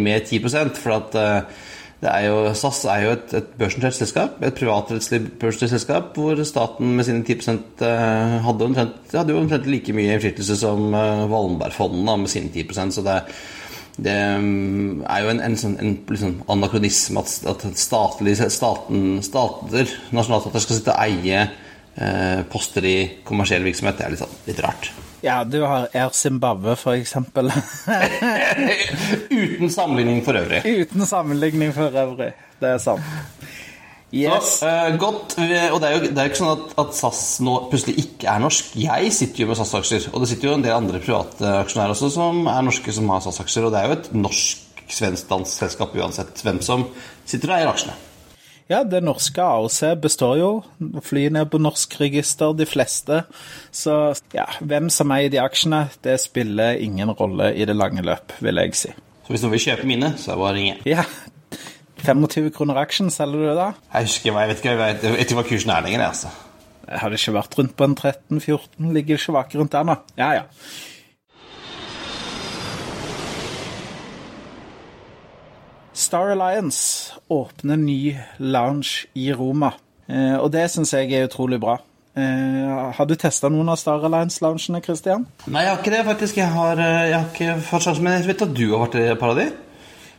med 0.00 0.24
10% 0.24 0.80
for 0.80 0.96
at 0.96 1.20
er 2.10 2.26
jo, 2.26 2.36
SAS 2.58 2.82
er 2.90 3.04
jo 3.04 3.14
et, 3.14 3.34
et 3.38 3.50
børsnotert 3.60 3.94
selskap, 3.94 4.40
et 4.42 4.56
privatrettslig 4.58 5.20
børsnotert 5.38 5.74
selskap, 5.76 6.12
hvor 6.18 6.40
staten 6.48 6.96
med 6.96 7.06
sine 7.06 7.22
10% 7.22 7.84
hadde, 8.46 8.66
omtrent, 8.66 8.96
hadde 9.12 9.34
jo 9.34 9.42
omtrent 9.42 9.68
like 9.70 9.94
mye 9.94 10.16
innflytelse 10.16 10.56
som 10.64 10.88
Wallenberg-fondene 10.92 12.16
med 12.24 12.32
sine 12.32 12.50
10% 12.50 12.96
så 12.96 13.06
det, 13.06 13.20
det 14.02 14.16
er 14.16 15.22
jo 15.24 15.32
en, 15.34 15.44
en, 15.44 15.56
en, 15.68 15.78
en 15.84 15.94
liksom 16.08 16.38
anakronisme 16.50 17.22
at, 17.22 17.36
at 17.52 17.66
statlig, 17.78 18.38
staten, 18.40 19.20
stater, 19.22 19.94
nasjonalstater 20.16 20.64
skal 20.64 20.78
sitte 20.78 20.96
og 20.96 21.04
eie 21.04 21.42
eh, 21.44 22.42
poster 22.50 22.88
i 22.88 22.96
kommersiell 23.28 23.66
virksomhet. 23.68 23.98
Det 24.00 24.06
er 24.06 24.14
litt, 24.14 24.24
sånn, 24.24 24.38
litt 24.48 24.62
rart. 24.64 24.92
Ja, 25.22 25.44
du 25.44 25.60
har 25.62 25.88
Air 25.94 26.10
Zimbabwe, 26.10 26.74
for 26.76 26.98
eksempel. 26.98 27.46
Uten 29.30 29.70
sammenligning 29.70 30.24
for 30.26 30.34
øvrig. 30.34 30.62
Uten 30.66 31.06
sammenligning 31.06 31.70
for 31.74 31.94
øvrig. 31.94 32.32
Det 32.58 32.72
er 32.74 32.78
sant. 32.82 33.06
Yes. 34.12 34.58
Så, 34.58 34.66
uh, 34.66 34.98
godt, 34.98 35.38
og 35.38 35.80
det 35.80 35.88
er, 35.88 35.94
jo, 35.94 36.10
det 36.10 36.18
er 36.18 36.28
ikke 36.28 36.40
sånn 36.42 36.52
at, 36.52 36.74
at, 36.82 36.92
SAS 36.98 37.22
nå 37.46 37.54
plutselig 37.70 37.96
ikke 38.02 38.28
er 38.34 38.42
norsk. 38.42 38.74
Jeg 38.82 39.14
sitter 39.14 39.44
jo 39.44 39.48
med 39.48 39.62
SAS-aksjer, 39.62 40.10
og 40.12 40.20
det 40.20 40.32
sitter 40.32 40.50
jo 40.50 40.58
en 40.58 40.66
del 40.66 40.76
andre 40.76 41.00
private 41.00 41.54
aksjonærer 41.62 41.94
også 41.94 42.10
som 42.18 42.42
er 42.50 42.66
norske 42.66 42.92
som 42.92 43.08
har 43.14 43.24
SAS-aksjer, 43.24 43.68
og 43.68 43.72
det 43.72 43.80
er 43.80 43.88
jo 43.88 43.96
et 44.00 44.14
norsk-svensk-dansk 44.18 45.64
selskap 45.64 45.96
uansett 45.96 46.44
hvem 46.44 46.60
som 46.66 46.90
sitter 47.24 47.54
og 47.54 47.60
eier 47.60 47.72
aksjene. 47.72 47.96
Ja, 48.72 48.80
det 48.88 49.02
norske 49.04 49.42
AOC 49.44 49.78
består 50.00 50.38
jo. 50.40 50.50
Flyene 51.04 51.42
er 51.42 51.48
på 51.52 51.60
norsk 51.60 51.92
register, 52.00 52.54
de 52.56 52.64
fleste. 52.68 53.18
Så 53.74 53.96
ja, 54.32 54.46
hvem 54.64 54.88
som 54.92 55.12
eier 55.12 55.28
de 55.32 55.42
aksjene, 55.42 55.84
det 56.04 56.16
spiller 56.22 56.80
ingen 56.80 57.12
rolle 57.18 57.50
i 57.52 57.66
det 57.68 57.76
lange 57.76 58.04
løp, 58.06 58.32
vil 58.40 58.62
jeg 58.62 58.78
si. 58.78 58.94
Så 59.26 59.34
hvis 59.34 59.44
noen 59.44 59.52
vil 59.58 59.64
kjøpe 59.66 59.88
mine, 59.90 60.14
så 60.16 60.32
er 60.32 60.38
det 60.38 60.44
bare 60.44 60.54
å 60.54 60.56
ringe? 60.56 60.78
Ja. 60.88 61.04
25 62.02 62.48
kroner 62.56 62.80
aksjen, 62.80 63.12
selger 63.14 63.42
du 63.42 63.50
det 63.50 63.58
da? 63.58 63.68
Jeg 63.92 64.08
husker 64.08 64.32
jeg 64.32 64.50
vet 64.50 64.62
ikke, 64.62 64.72
jeg 64.72 64.80
vet, 64.80 65.04
jeg 65.04 65.14
vet 65.14 65.26
ikke 65.26 65.38
hva 65.38 65.44
kursen 65.50 65.74
er 65.74 65.84
lenger, 65.84 66.06
altså. 66.08 66.32
Jeg 66.88 66.98
hadde 67.04 67.20
ikke 67.20 67.36
vært 67.36 67.58
rundt 67.60 67.76
på 67.78 67.86
en 67.86 67.98
13-14, 68.00 68.88
ligger 68.96 69.20
ikke 69.20 69.36
vake 69.36 69.60
rundt 69.60 69.76
der 69.76 69.86
nå. 69.86 69.98
Ja, 70.18 70.32
ja. 70.40 70.48
Star 76.02 76.34
Alliance 76.34 77.14
åpner 77.32 77.78
ny 77.80 78.16
lounge 78.42 79.06
i 79.14 79.30
Roma, 79.32 79.72
og 80.10 80.48
det 80.52 80.66
syns 80.72 80.92
jeg 80.96 81.12
er 81.14 81.28
utrolig 81.28 81.60
bra. 81.62 81.78
Har 82.12 83.06
du 83.08 83.14
testa 83.16 83.48
noen 83.48 83.70
av 83.72 83.78
Star 83.80 84.02
Alliance-loungene, 84.04 84.82
Christian? 84.84 85.24
Nei, 85.46 85.62
jeg 85.64 85.72
har 85.72 85.78
ikke 85.80 85.94
det, 85.94 86.02
faktisk. 86.10 86.40
Jeg 86.42 86.50
har, 86.52 86.82
jeg 86.82 87.14
har 87.14 87.28
ikke 87.30 87.54
fått 87.64 87.86
sjansen, 87.86 88.04
men 88.04 88.18
jeg 88.18 88.28
vet 88.32 88.44
at 88.48 88.56
du 88.58 88.66
har 88.74 88.82
vært 88.84 88.98
i 89.00 89.06
et 89.14 89.20
par 89.22 89.32
av 89.32 89.40
de? 89.40 89.46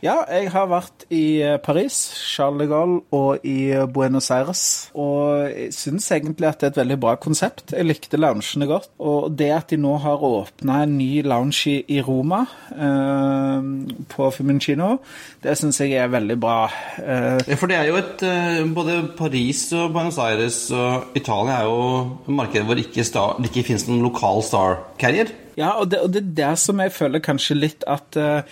Ja, 0.04 0.18
jeg 0.28 0.50
har 0.52 0.66
vært 0.68 1.06
i 1.16 1.40
Paris, 1.64 1.96
Charles 2.28 2.60
de 2.60 2.66
Gaulle 2.68 2.98
og 3.16 3.44
i 3.48 3.72
Buenos 3.88 4.26
Aires. 4.34 4.64
Og 5.00 5.46
jeg 5.48 5.70
syns 5.72 6.10
egentlig 6.12 6.50
at 6.50 6.60
det 6.60 6.66
er 6.66 6.72
et 6.74 6.80
veldig 6.82 6.98
bra 7.00 7.14
konsept. 7.16 7.72
Jeg 7.72 7.88
likte 7.88 8.20
loungene 8.20 8.68
godt. 8.68 8.90
Og 9.00 9.30
det 9.32 9.48
at 9.56 9.72
de 9.72 9.78
nå 9.80 9.94
har 10.04 10.20
åpna 10.28 10.82
en 10.84 10.98
ny 10.98 11.22
lounge 11.24 11.78
i 11.88 12.02
Roma, 12.04 12.42
eh, 12.76 13.70
på 14.12 14.28
Fiumicino, 14.36 14.98
det 15.40 15.56
syns 15.56 15.80
jeg 15.80 15.96
er 15.96 16.12
veldig 16.12 16.36
bra. 16.42 16.58
Eh, 17.00 17.40
ja, 17.48 17.56
for 17.56 17.72
det 17.72 17.78
er 17.78 17.88
jo 17.88 17.96
et 18.02 18.26
Både 18.74 18.98
Paris 19.16 19.70
og 19.72 19.94
Buenos 19.94 20.18
Aires 20.20 20.58
og 20.74 21.16
Italia 21.16 21.62
er 21.62 21.70
jo 21.70 22.34
markeder 22.36 22.68
hvor 22.68 22.76
det 22.76 22.90
ikke, 22.90 23.08
star, 23.08 23.38
det 23.40 23.48
ikke 23.48 23.70
finnes 23.70 23.88
noen 23.88 24.04
lokal 24.04 24.44
star 24.44 24.82
carrier. 25.00 25.32
Ja, 25.56 25.76
og 25.78 25.90
det, 25.90 26.00
og 26.02 26.12
det 26.12 26.22
er 26.22 26.32
der 26.36 26.54
som 26.58 26.80
jeg 26.82 26.92
føler 26.92 27.22
kanskje 27.22 27.56
litt 27.56 27.84
at 27.86 28.18
uh, 28.18 28.42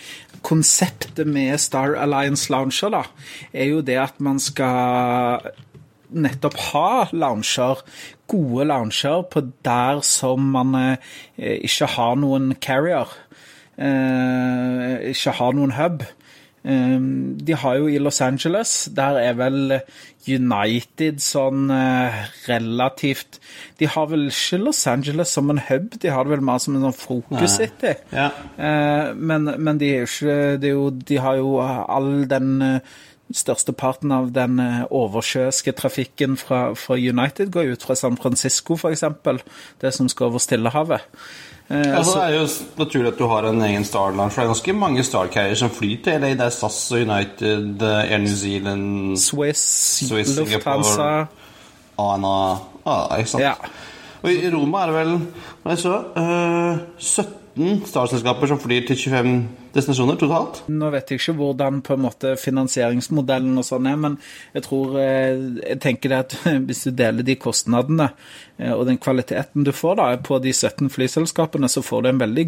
konseptet 0.43 1.27
med 1.27 1.59
Star 1.61 1.95
Alliance 1.99 2.51
Lounger, 2.51 2.91
da, 2.93 3.03
er 3.53 3.71
jo 3.71 3.83
det 3.85 3.99
at 4.01 4.19
man 4.23 4.41
skal 4.43 5.53
nettopp 6.13 6.57
ha 6.69 6.89
lounger, 7.11 7.81
gode 8.29 8.67
lounger, 8.69 9.23
på 9.31 9.45
der 9.65 10.01
som 10.05 10.51
man 10.53 10.75
eh, 10.77 10.97
ikke 11.63 11.89
har 11.95 12.17
noen 12.19 12.53
carrier. 12.61 13.09
Eh, 13.77 15.09
ikke 15.13 15.33
har 15.39 15.55
noen 15.57 15.73
hub. 15.79 16.05
Um, 16.63 17.35
de 17.43 17.57
har 17.59 17.75
jo 17.75 17.89
i 17.91 17.97
Los 17.99 18.21
Angeles, 18.21 18.89
der 18.95 19.17
er 19.19 19.33
vel 19.35 19.81
United 20.23 21.19
sånn 21.19 21.65
uh, 21.67 22.21
relativt 22.47 23.41
De 23.81 23.89
har 23.91 24.07
vel 24.07 24.29
ikke 24.29 24.61
Los 24.61 24.85
Angeles 24.87 25.33
som 25.35 25.51
en 25.51 25.59
hub, 25.67 25.97
de 25.99 26.13
har 26.13 26.23
det 26.23 26.37
vel 26.37 26.45
mer 26.47 26.61
som 26.63 26.77
en 26.77 26.85
sånn 26.87 26.95
Focus 26.95 27.57
City. 27.59 27.97
Ja. 28.15 28.29
Uh, 28.55 29.11
men, 29.11 29.51
men 29.59 29.81
de 29.81 29.91
er 29.91 30.05
jo 30.05 30.07
ikke 30.07 30.37
de, 30.63 30.71
er 30.71 30.77
jo, 30.77 30.87
De 31.11 31.19
har 31.25 31.41
jo 31.41 31.57
all 31.63 32.13
den 32.31 32.53
Største 32.63 33.73
Størsteparten 33.73 34.11
av 34.13 34.27
den 34.35 34.59
oversjøiske 34.93 35.73
trafikken 35.79 36.35
fra, 36.37 36.75
fra 36.77 36.95
United 36.99 37.49
går 37.55 37.71
ut 37.73 37.85
fra 37.87 37.95
San 37.97 38.17
Francisco, 38.19 38.75
f.eks. 38.77 39.03
Det 39.81 39.91
som 39.95 40.09
skal 40.11 40.29
over 40.29 40.43
Stillehavet. 40.43 41.07
Eh, 41.69 41.97
altså, 41.97 42.19
det 42.19 42.23
er 42.23 42.41
jo 42.41 42.47
naturlig 42.77 43.13
at 43.13 43.19
du 43.19 43.27
har 43.31 43.47
en 43.47 43.61
egen 43.61 43.85
Starland, 43.85 44.31
for 44.31 44.41
Det 44.41 44.47
er 44.47 44.51
ganske 44.53 44.73
mange 44.73 45.03
Starcarrier 45.03 45.55
som 45.55 45.69
flyr 45.71 46.03
til 46.03 46.21
LA. 46.21 46.33
Det 46.33 46.47
er 46.47 46.49
SAS 46.49 46.91
og 46.91 46.99
United, 46.99 47.81
Air 47.81 48.17
New 48.17 48.35
Zealand 48.35 49.17
Swiss, 49.17 49.63
Swiss 50.07 50.37
Lufthansa 50.37 51.25
ANA 51.99 52.35
ah, 52.85 53.19
Ikke 53.19 53.29
sant? 53.29 53.43
Ja. 53.43 53.53
Og 54.23 54.31
i 54.31 54.49
Roma 54.51 54.83
er 54.83 54.91
det 54.91 54.95
vel 54.95 55.15
hva 55.63 55.73
jeg 55.73 55.81
så, 55.83 55.97
uh, 56.15 56.77
17 56.99 57.42
Star-selskaper 57.53 58.49
som 58.49 58.59
flyr 58.61 58.87
til 58.87 58.97
25 58.97 59.33
destinasjoner 59.75 60.17
totalt. 60.17 60.63
Nå 60.73 60.89
vet 60.93 61.11
jeg 61.11 61.21
ikke 61.21 61.35
hvordan 61.37 61.81
på 61.85 61.93
en 61.93 62.03
måte 62.05 62.33
finansieringsmodellen 62.41 63.61
og 63.61 63.67
sånn 63.67 63.89
er, 63.89 63.99
men 63.99 64.17
jeg 64.55 64.65
tror 64.65 64.97
Jeg 64.97 65.79
tenker 65.83 66.09
det 66.09 66.19
at 66.23 66.35
hvis 66.67 66.83
du 66.87 66.91
deler 66.97 67.25
de 67.25 67.37
kostnadene 67.37 68.09
og 68.73 68.85
den 68.89 68.99
kvaliteten 69.01 69.65
du 69.65 69.73
får 69.73 69.97
da 69.99 70.09
på 70.17 70.39
de 70.41 70.53
17 70.53 70.89
flyselskapene, 70.93 71.69
så 71.69 71.85
får 71.85 72.03
du 72.03 72.09
en 72.09 72.21
veldig 72.21 72.47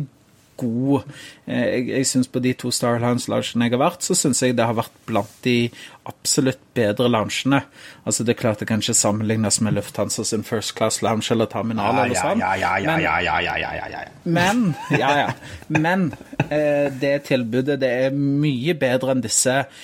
god 0.58 1.04
Jeg, 1.46 1.88
jeg 1.90 2.08
syns 2.10 2.30
på 2.32 2.42
de 2.42 2.54
to 2.58 2.72
Star 2.74 3.00
Lounge-loungene 3.04 3.68
jeg 3.68 3.76
har 3.76 3.82
vært, 3.82 4.06
så 4.06 4.18
syns 4.18 4.42
jeg 4.42 4.56
det 4.58 4.66
har 4.66 4.78
vært 4.78 4.96
blant 5.06 5.32
de 5.46 5.70
absolutt 6.06 6.62
bedre 6.78 7.08
loungene. 7.10 7.62
Altså 8.06 8.24
Det 8.24 8.36
er 8.36 8.40
klart 8.40 8.62
det 8.62 8.68
kan 8.70 8.82
ikke 8.82 8.94
sammenlignes 8.98 9.60
med 9.66 9.76
Lufthansa 9.78 10.26
sin 10.26 10.46
First 10.46 10.76
Class 10.78 11.02
Lounge 11.06 11.32
eller 11.34 11.50
terminal 11.50 11.98
eller 12.04 12.18
sånn. 12.20 12.42
Ja, 12.44 12.54
ja, 12.60 12.76
ja, 12.82 12.98
ja, 13.00 13.18
ja, 13.22 13.40
ja, 13.42 13.58
ja, 13.62 13.74
ja, 13.80 13.90
ja. 13.94 14.06
Men, 14.24 14.68
ja, 14.94 15.12
ja. 15.24 15.28
Men 15.68 16.12
eh, 16.50 16.92
det 16.94 17.16
tilbudet 17.30 17.80
det 17.82 17.92
er 18.08 18.18
mye 18.18 18.78
bedre 18.78 19.16
enn 19.16 19.26
disse 19.26 19.58
eh, 19.64 19.84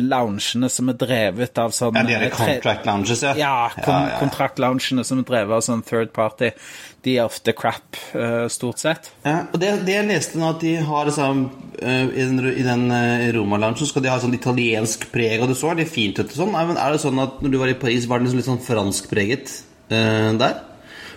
loungene 0.00 0.70
som 0.72 0.88
er 0.88 0.96
drevet 0.96 1.58
av 1.60 1.74
sånn 1.76 1.96
Ja, 1.98 2.04
de 2.08 2.14
er 2.16 2.30
contract 2.32 2.86
lounges, 2.88 3.22
ja. 3.26 3.34
Ja, 3.36 3.54
kon 3.84 4.08
kontraktloungene 4.22 5.04
som 5.04 5.20
er 5.20 5.26
drevet 5.28 5.58
av 5.58 5.64
sånn 5.66 5.82
third 5.84 6.14
party. 6.16 6.52
De 7.04 7.16
er 7.18 7.28
ofte 7.28 7.52
crap, 7.56 7.98
uh, 8.14 8.46
stort 8.52 8.80
sett. 8.80 9.10
Ja, 9.24 9.42
og 9.48 9.60
det, 9.60 9.72
det 9.86 9.98
jeg 9.98 10.08
leste 10.08 10.40
nå, 10.40 10.54
at 10.54 10.64
de 10.64 10.74
har 10.84 11.08
liksom 11.08 11.44
uh, 11.80 12.06
I 12.08 12.26
den, 12.30 12.40
i 12.50 12.64
den 12.64 12.86
uh, 12.92 13.28
Roma-loungen 13.36 13.88
skal 13.88 14.04
de 14.04 14.12
ha 14.12 14.18
sånn 14.22 14.36
italiensk 14.36 15.08
preg, 15.12 15.38
og 15.40 15.52
det 15.52 15.58
så 15.60 15.72
det 15.76 15.88
fint 15.92 16.18
ut 16.20 16.26
og 16.26 16.36
sånn. 16.36 16.56
Men 16.56 16.80
er 16.80 16.96
det 16.96 17.04
sånn 17.04 17.20
at 17.22 17.40
når 17.44 17.54
du 17.54 17.60
var 17.60 17.72
i 17.72 17.78
Paris, 17.80 18.08
var 18.08 18.20
det 18.20 18.28
liksom 18.28 18.42
litt 18.42 18.50
sånn 18.50 18.64
franskpreget 18.64 19.56
der? 19.90 20.60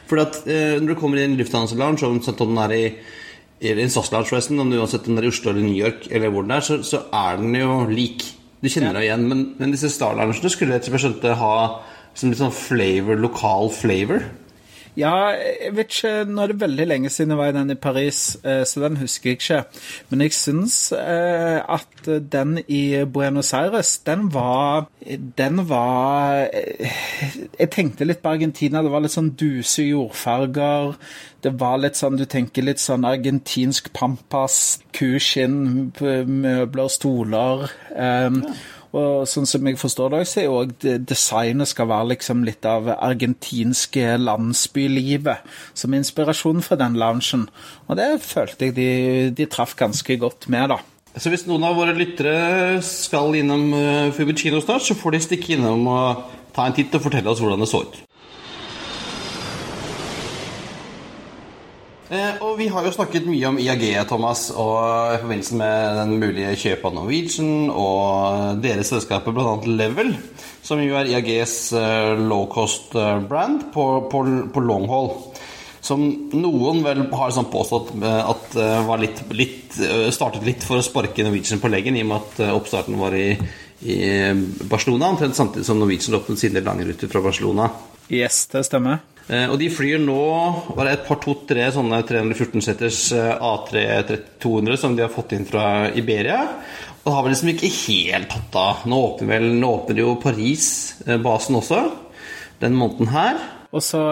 Fordi 0.10 0.24
at 0.24 0.40
når 0.82 0.88
du 0.90 1.00
kommer 1.00 1.20
i 1.22 1.28
en 1.28 1.36
lufthavnslounge, 1.38 2.08
om 2.10 2.18
den 2.20 2.64
er 2.64 2.74
i 2.76 2.86
i 3.64 3.84
en 3.86 3.92
SAS-lounge, 3.92 4.28
forresten, 4.30 4.60
om 4.60 4.72
du 4.72 4.78
uansett 4.78 5.08
den 5.08 5.20
er 5.20 5.28
i 5.28 5.32
Oslo 5.32 5.52
eller 5.54 5.64
New 5.64 5.78
York, 5.78 6.08
eller 6.12 6.32
hvor 6.34 6.44
den 6.44 6.56
er, 6.56 6.66
så, 6.66 6.82
så 6.84 7.06
er 7.16 7.40
den 7.40 7.56
jo 7.56 7.84
lik. 7.88 8.26
Du 8.64 8.70
kjenner 8.72 8.96
deg 8.96 9.08
igjen, 9.08 9.26
men, 9.30 9.44
men 9.60 9.74
disse 9.76 9.92
Star-loungene 9.92 10.52
skulle 10.52 10.80
jeg 10.80 11.00
skjønte 11.00 11.36
ha 11.40 11.56
som 12.14 12.30
litt 12.30 12.40
sånn 12.40 12.54
flavor, 12.54 13.20
lokal 13.20 13.72
flavor. 13.74 14.28
Ja, 14.96 15.34
jeg 15.34 15.74
vet 15.74 15.90
ikke 15.90 16.12
Nå 16.30 16.44
er 16.44 16.52
det 16.52 16.60
veldig 16.62 16.86
lenge 16.86 17.10
siden 17.10 17.34
jeg 17.34 17.40
var 17.40 17.50
i 17.50 17.56
den 17.56 17.74
i 17.74 17.80
Paris, 17.80 18.20
så 18.44 18.84
den 18.84 19.00
husker 19.02 19.32
jeg 19.32 19.40
ikke. 19.40 19.60
Men 20.12 20.22
jeg 20.22 20.36
syns 20.38 20.76
at 20.94 22.10
den 22.36 22.60
i 22.68 23.04
Buenos 23.06 23.54
Aires, 23.58 23.98
den 24.06 24.28
var 24.34 24.88
Den 25.38 25.64
var 25.70 26.46
Jeg 26.54 27.70
tenkte 27.72 28.06
litt 28.06 28.22
på 28.22 28.36
Argentina. 28.36 28.84
Det 28.84 28.92
var 28.94 29.04
litt 29.06 29.16
sånn 29.16 29.34
duse 29.40 29.88
jordfarger. 29.88 30.94
Det 31.44 31.52
var 31.60 31.82
litt 31.82 31.98
sånn, 32.00 32.20
du 32.20 32.26
tenker 32.30 32.64
litt 32.64 32.80
sånn 32.80 33.04
argentinsk 33.08 33.90
pampas, 33.98 34.80
kuskinn, 34.96 35.92
møbler, 36.00 36.92
stoler. 36.92 37.68
Um, 37.92 38.44
og 38.94 39.26
sånn 39.30 39.48
som 39.50 39.66
jeg 39.66 39.80
forstår 39.82 40.14
det, 40.14 40.22
så 40.30 40.42
er 40.44 40.54
òg 40.54 40.74
designet 41.10 41.72
skal 41.72 41.90
være 41.90 42.12
liksom 42.12 42.44
litt 42.46 42.66
av 42.70 42.92
argentinske 42.94 44.20
landsbylivet 44.22 45.42
som 45.74 45.96
inspirasjon 45.98 46.62
for 46.66 46.78
den 46.78 47.00
loungen. 47.02 47.48
Og 47.90 47.98
det 47.98 48.10
følte 48.22 48.70
jeg 48.70 48.78
de, 48.78 48.90
de 49.34 49.50
traff 49.50 49.74
ganske 49.80 50.20
godt 50.22 50.46
med, 50.54 50.76
da. 50.76 50.80
Så 51.18 51.30
hvis 51.34 51.46
noen 51.46 51.66
av 51.66 51.78
våre 51.78 51.94
lyttere 51.98 52.80
skal 52.86 53.36
innom 53.38 53.68
Fubicino 54.14 54.62
snart, 54.62 54.86
så 54.86 54.98
får 54.98 55.14
de 55.14 55.26
stikke 55.28 55.54
innom 55.58 55.86
og 55.90 56.24
ta 56.54 56.66
en 56.66 56.78
titt 56.78 56.94
og 56.94 57.06
fortelle 57.06 57.30
oss 57.30 57.42
hvordan 57.42 57.62
det 57.62 57.70
så 57.70 57.84
ut. 57.86 58.02
Eh, 62.12 62.42
og 62.44 62.58
vi 62.60 62.68
har 62.68 62.84
jo 62.84 62.92
snakket 62.92 63.28
mye 63.30 63.48
om 63.48 63.58
IAG, 63.62 63.86
Thomas, 64.10 64.50
og 64.52 65.14
i 65.16 65.20
forbindelse 65.22 65.60
med 65.60 66.00
den 66.02 66.18
mulige 66.20 66.56
kjøpet 66.60 66.88
av 66.90 66.98
Norwegian 66.98 67.70
og 67.72 68.60
deres 68.64 68.92
selskaper, 68.92 69.36
bl.a. 69.36 69.56
Level, 69.72 70.12
som 70.66 70.82
jo 70.84 70.98
er 71.00 71.08
IAGs 71.14 71.56
uh, 71.78 72.20
low 72.20 72.46
cost 72.52 72.92
brand 73.30 73.70
på, 73.74 73.86
på, 74.12 74.24
på 74.52 74.66
long 74.66 74.90
haul. 74.92 75.14
Som 75.84 76.04
noen 76.32 76.84
vel 76.84 77.06
har 77.12 77.34
sånn 77.36 77.50
påstått 77.52 77.90
at 78.00 78.54
var 78.88 79.02
litt, 79.02 79.18
litt, 79.36 79.76
startet 80.16 80.46
litt 80.48 80.64
for 80.64 80.80
å 80.80 80.86
sparke 80.86 81.26
Norwegian 81.26 81.60
på 81.60 81.72
leggen, 81.72 81.98
i 82.00 82.06
og 82.06 82.08
med 82.08 82.22
at 82.22 82.54
oppstarten 82.54 82.96
var 82.96 83.12
i, 83.20 83.34
i 83.84 83.98
Barcelona, 84.64 85.12
omtrent 85.12 85.36
samtidig 85.36 85.68
som 85.68 85.84
Norwegian 85.84 86.16
åpnet 86.22 86.40
sine 86.40 86.64
lange 86.64 86.88
ruter 86.88 87.12
fra 87.12 87.24
Barcelona. 87.26 87.68
Yes, 88.08 88.46
det 88.54 88.64
stemmer. 88.70 89.04
Eh, 89.28 89.46
og 89.48 89.56
de 89.62 89.70
flyr 89.72 90.02
nå 90.04 90.24
var 90.76 90.88
det 90.88 90.96
et 90.98 91.06
par 91.08 91.20
to-tre 91.24 91.70
sånne 91.76 92.02
314-seters 92.08 93.02
A3-200 93.40 94.80
som 94.80 94.98
de 94.98 95.06
har 95.06 95.14
fått 95.14 95.36
inn 95.38 95.48
fra 95.48 95.90
Iberia. 95.96 96.42
Og 97.04 97.10
det 97.10 97.16
har 97.18 97.26
vel 97.26 97.36
liksom 97.36 97.52
ikke 97.52 97.74
helt 97.78 98.32
tatt 98.32 98.60
av. 98.60 98.86
Nå 98.88 99.02
åpner, 99.10 99.32
vel, 99.34 99.50
nå 99.60 99.74
åpner 99.80 100.04
jo 100.04 100.14
Paris-basen 100.24 101.60
også, 101.60 101.82
den 102.64 102.78
måneden 102.80 103.12
her. 103.12 103.42
Og 103.74 103.84
så 103.84 104.06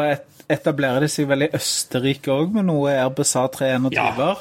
etablerer 0.51 1.05
de 1.05 1.11
seg 1.11 1.29
vel 1.29 1.45
i 1.45 1.51
Østerrike 1.55 2.33
òg, 2.33 2.51
med 2.57 2.67
noe 2.67 2.91
Airbus 2.91 3.31
A321. 3.39 3.95
Ja. 3.95 4.33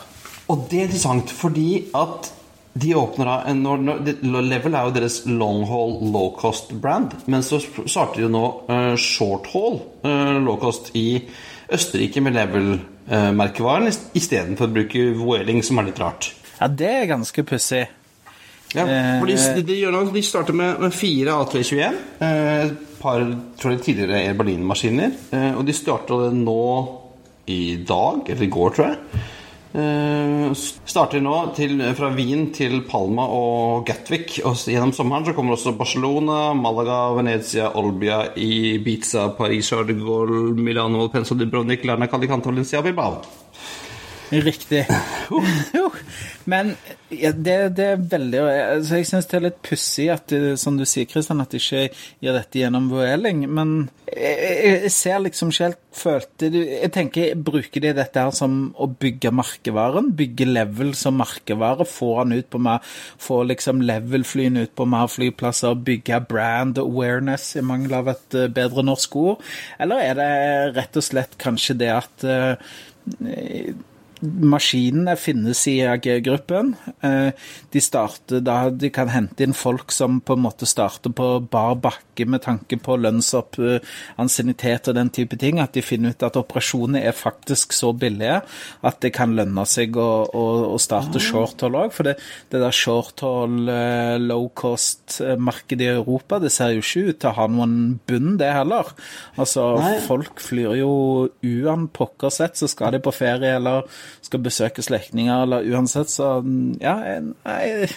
Og 0.50 0.66
det 0.70 0.80
er 0.80 0.88
interessant, 0.88 1.30
fordi 1.30 1.68
at 1.94 2.32
de 2.72 2.94
åpner 2.94 3.26
da 3.26 3.52
når, 3.54 4.42
Level 4.46 4.76
er 4.78 4.86
jo 4.86 4.94
deres 4.94 5.20
long 5.26 5.64
haul 5.66 5.96
low 6.12 6.30
cost 6.38 6.70
brand. 6.72 7.16
Men 7.26 7.42
så 7.42 7.58
starter 7.60 8.22
de 8.22 8.30
nå 8.30 8.44
uh, 8.70 8.94
short 9.00 9.50
haul 9.54 9.80
uh, 10.04 10.36
low 10.38 10.58
cost 10.60 10.92
i 10.98 11.22
Østerrike 11.70 12.22
med 12.22 12.36
Level-merkevaren 12.38 13.90
uh, 13.90 14.04
istedenfor 14.18 14.70
å 14.70 14.76
bruke 14.76 15.08
Vueling, 15.18 15.64
som 15.66 15.82
er 15.82 15.90
litt 15.90 15.98
rart. 16.02 16.30
Ja, 16.60 16.68
det 16.68 16.92
er 17.00 17.10
ganske 17.10 17.44
pussig. 17.46 17.88
Ja, 18.70 18.84
for 19.18 19.26
de, 19.26 19.34
de, 19.58 19.64
de, 19.66 20.00
de 20.14 20.22
starter 20.22 20.54
med, 20.54 20.76
med 20.78 20.94
fire 20.94 21.34
A321. 21.42 21.96
Et 22.22 22.76
par 23.00 23.24
tror 23.58 23.72
jeg, 23.74 23.80
tidligere 23.82 24.20
Air 24.28 24.36
Berlin-maskiner. 24.38 25.16
Og 25.58 25.64
de 25.66 25.74
starter 25.74 26.28
det 26.28 26.36
nå 26.38 26.60
i 27.50 27.80
dag, 27.82 28.22
eller 28.30 28.46
i 28.46 28.52
går, 28.54 28.76
tror 28.76 28.92
jeg. 28.92 29.24
Uh, 29.70 30.50
starter 30.56 31.22
nå 31.22 31.34
til, 31.54 31.76
fra 31.94 32.08
Wien 32.16 32.48
til 32.54 32.80
Palma 32.88 33.22
og 33.30 33.84
Gatwick. 33.86 34.40
Og 34.42 34.58
gjennom 34.58 34.94
sommeren 34.96 35.28
så 35.28 35.34
kommer 35.36 35.54
også 35.54 35.76
Barcelona, 35.78 36.40
Malaga, 36.58 36.98
Venezia, 37.18 37.70
Olbia, 37.78 38.24
Ibiza, 38.34 39.28
Paris, 39.38 39.70
Charles 39.70 40.58
Milano, 40.58 41.06
Penso 41.12 41.38
Dubrovnik, 41.38 41.86
Lerna, 41.86 42.10
Calicante, 42.10 42.50
Valencia, 42.50 42.82
Bilbao. 42.82 43.20
Riktig. 44.30 44.86
Men 46.50 46.74
ja, 47.10 47.32
det, 47.34 47.54
det, 47.76 47.84
er 47.84 48.02
veldig 48.10 48.40
altså 48.46 48.98
Jeg 49.00 49.06
syns 49.08 49.26
det 49.28 49.36
er 49.36 49.42
litt 49.44 49.58
pussig 49.66 50.06
at 50.10 50.32
som 50.58 50.76
du 50.78 50.84
sier, 50.88 51.08
Kristian, 51.10 51.42
at 51.42 51.50
de 51.52 51.58
ikke 51.58 51.88
gjør 52.22 52.36
dette 52.38 52.60
gjennom 52.62 52.86
Vueling. 52.92 53.42
Men 53.50 53.74
jeg, 54.06 54.36
jeg, 54.86 54.92
ser 54.94 55.18
liksom 55.24 55.50
ikke 55.50 55.66
helt 55.66 55.80
følte 55.94 56.50
Jeg 56.54 56.90
tenker, 56.94 57.34
bruker 57.34 57.84
de 57.84 57.92
dette 57.98 58.22
her 58.22 58.34
som 58.34 58.70
å 58.78 58.88
bygge 58.90 59.34
merkevaren? 59.34 60.12
Bygge 60.18 60.48
level 60.48 60.94
som 60.98 61.18
merkevare? 61.20 61.86
Få 61.90 62.12
han 62.20 62.34
ut 62.36 62.50
på 62.50 62.62
mer 62.62 62.86
Få 63.20 63.42
liksom 63.50 63.82
level-flyene 63.86 64.66
ut 64.68 64.74
på 64.78 64.86
mer 64.90 65.10
flyplasser? 65.10 65.74
Bygge 65.90 66.22
brand 66.30 66.78
awareness 66.82 67.50
i 67.58 67.66
mangel 67.66 67.98
av 67.98 68.14
et 68.14 68.40
bedre 68.54 68.86
norsk 68.86 69.20
ord? 69.20 69.44
Eller 69.82 70.06
er 70.06 70.18
det 70.22 70.32
rett 70.78 71.02
og 71.02 71.06
slett 71.10 71.38
kanskje 71.40 71.78
det 71.82 71.92
at 71.98 72.26
uh, 72.26 72.74
maskinene 74.20 75.14
finnes 75.16 75.62
i 75.70 75.78
AG-gruppen. 75.88 76.74
Eh, 77.06 77.30
de 77.72 77.80
starter 77.80 78.42
da 78.44 78.68
de 78.70 78.90
kan 78.92 79.08
hente 79.12 79.44
inn 79.44 79.56
folk 79.56 79.92
som 79.94 80.20
på 80.20 80.36
en 80.36 80.44
måte 80.44 80.68
starter 80.68 81.12
på 81.16 81.28
bar 81.50 81.76
bakke 81.80 82.26
med 82.28 82.42
tanke 82.44 82.76
på 82.76 82.98
lønnsopp, 83.00 83.56
ansiennitet 84.20 84.90
og 84.90 84.98
den 84.98 85.12
type 85.14 85.38
ting. 85.40 85.60
At 85.62 85.72
de 85.76 85.84
finner 85.84 86.12
ut 86.12 86.26
at 86.26 86.36
operasjoner 86.40 87.06
er 87.08 87.16
faktisk 87.16 87.72
så 87.76 87.94
billige 87.96 88.40
at 88.86 89.00
det 89.00 89.12
kan 89.16 89.34
lønne 89.36 89.64
seg 89.68 89.96
å, 89.96 90.10
å, 90.28 90.44
å 90.74 90.78
starte 90.80 91.22
shorthold 91.22 91.78
òg. 91.80 91.94
For 91.96 92.10
det, 92.10 92.16
det 92.52 92.60
der 92.62 92.76
shorthold, 92.76 93.72
low 94.20 94.50
cost-markedet 94.56 95.88
i 95.88 95.92
Europa, 95.94 96.40
det 96.42 96.52
ser 96.54 96.74
jo 96.76 96.84
ikke 96.84 97.06
ut 97.08 97.22
til 97.22 97.32
å 97.32 97.36
ha 97.38 97.48
noen 97.50 97.76
bunn, 98.08 98.36
det 98.40 98.52
heller. 98.52 98.92
Altså, 99.40 99.72
Nei. 99.80 99.96
folk 100.04 100.42
flyr 100.44 100.76
jo 100.82 100.92
uan 101.46 101.88
pokker 101.94 102.32
sett, 102.34 102.60
så 102.60 102.68
skal 102.70 102.94
de 102.94 103.02
på 103.04 103.14
ferie 103.14 103.56
eller 103.56 103.88
skal 104.24 104.42
besøke 104.44 104.84
slektninger, 104.84 105.44
eller 105.44 105.66
uansett, 105.72 106.10
så 106.12 106.40
ja, 106.80 106.96
jeg, 107.10 107.88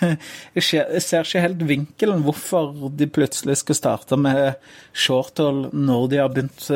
jeg, 0.56 1.04
ser 1.04 1.26
ikke 1.26 1.44
helt 1.44 1.66
vinkelen 1.70 2.24
hvorfor 2.26 2.90
de 2.94 3.08
plutselig 3.10 3.60
skal 3.62 3.80
starte 3.80 4.20
med 4.20 4.56
shorthold 4.94 5.72
når 5.74 6.08
de 6.12 6.22
har 6.22 6.34
begynt 6.34 6.70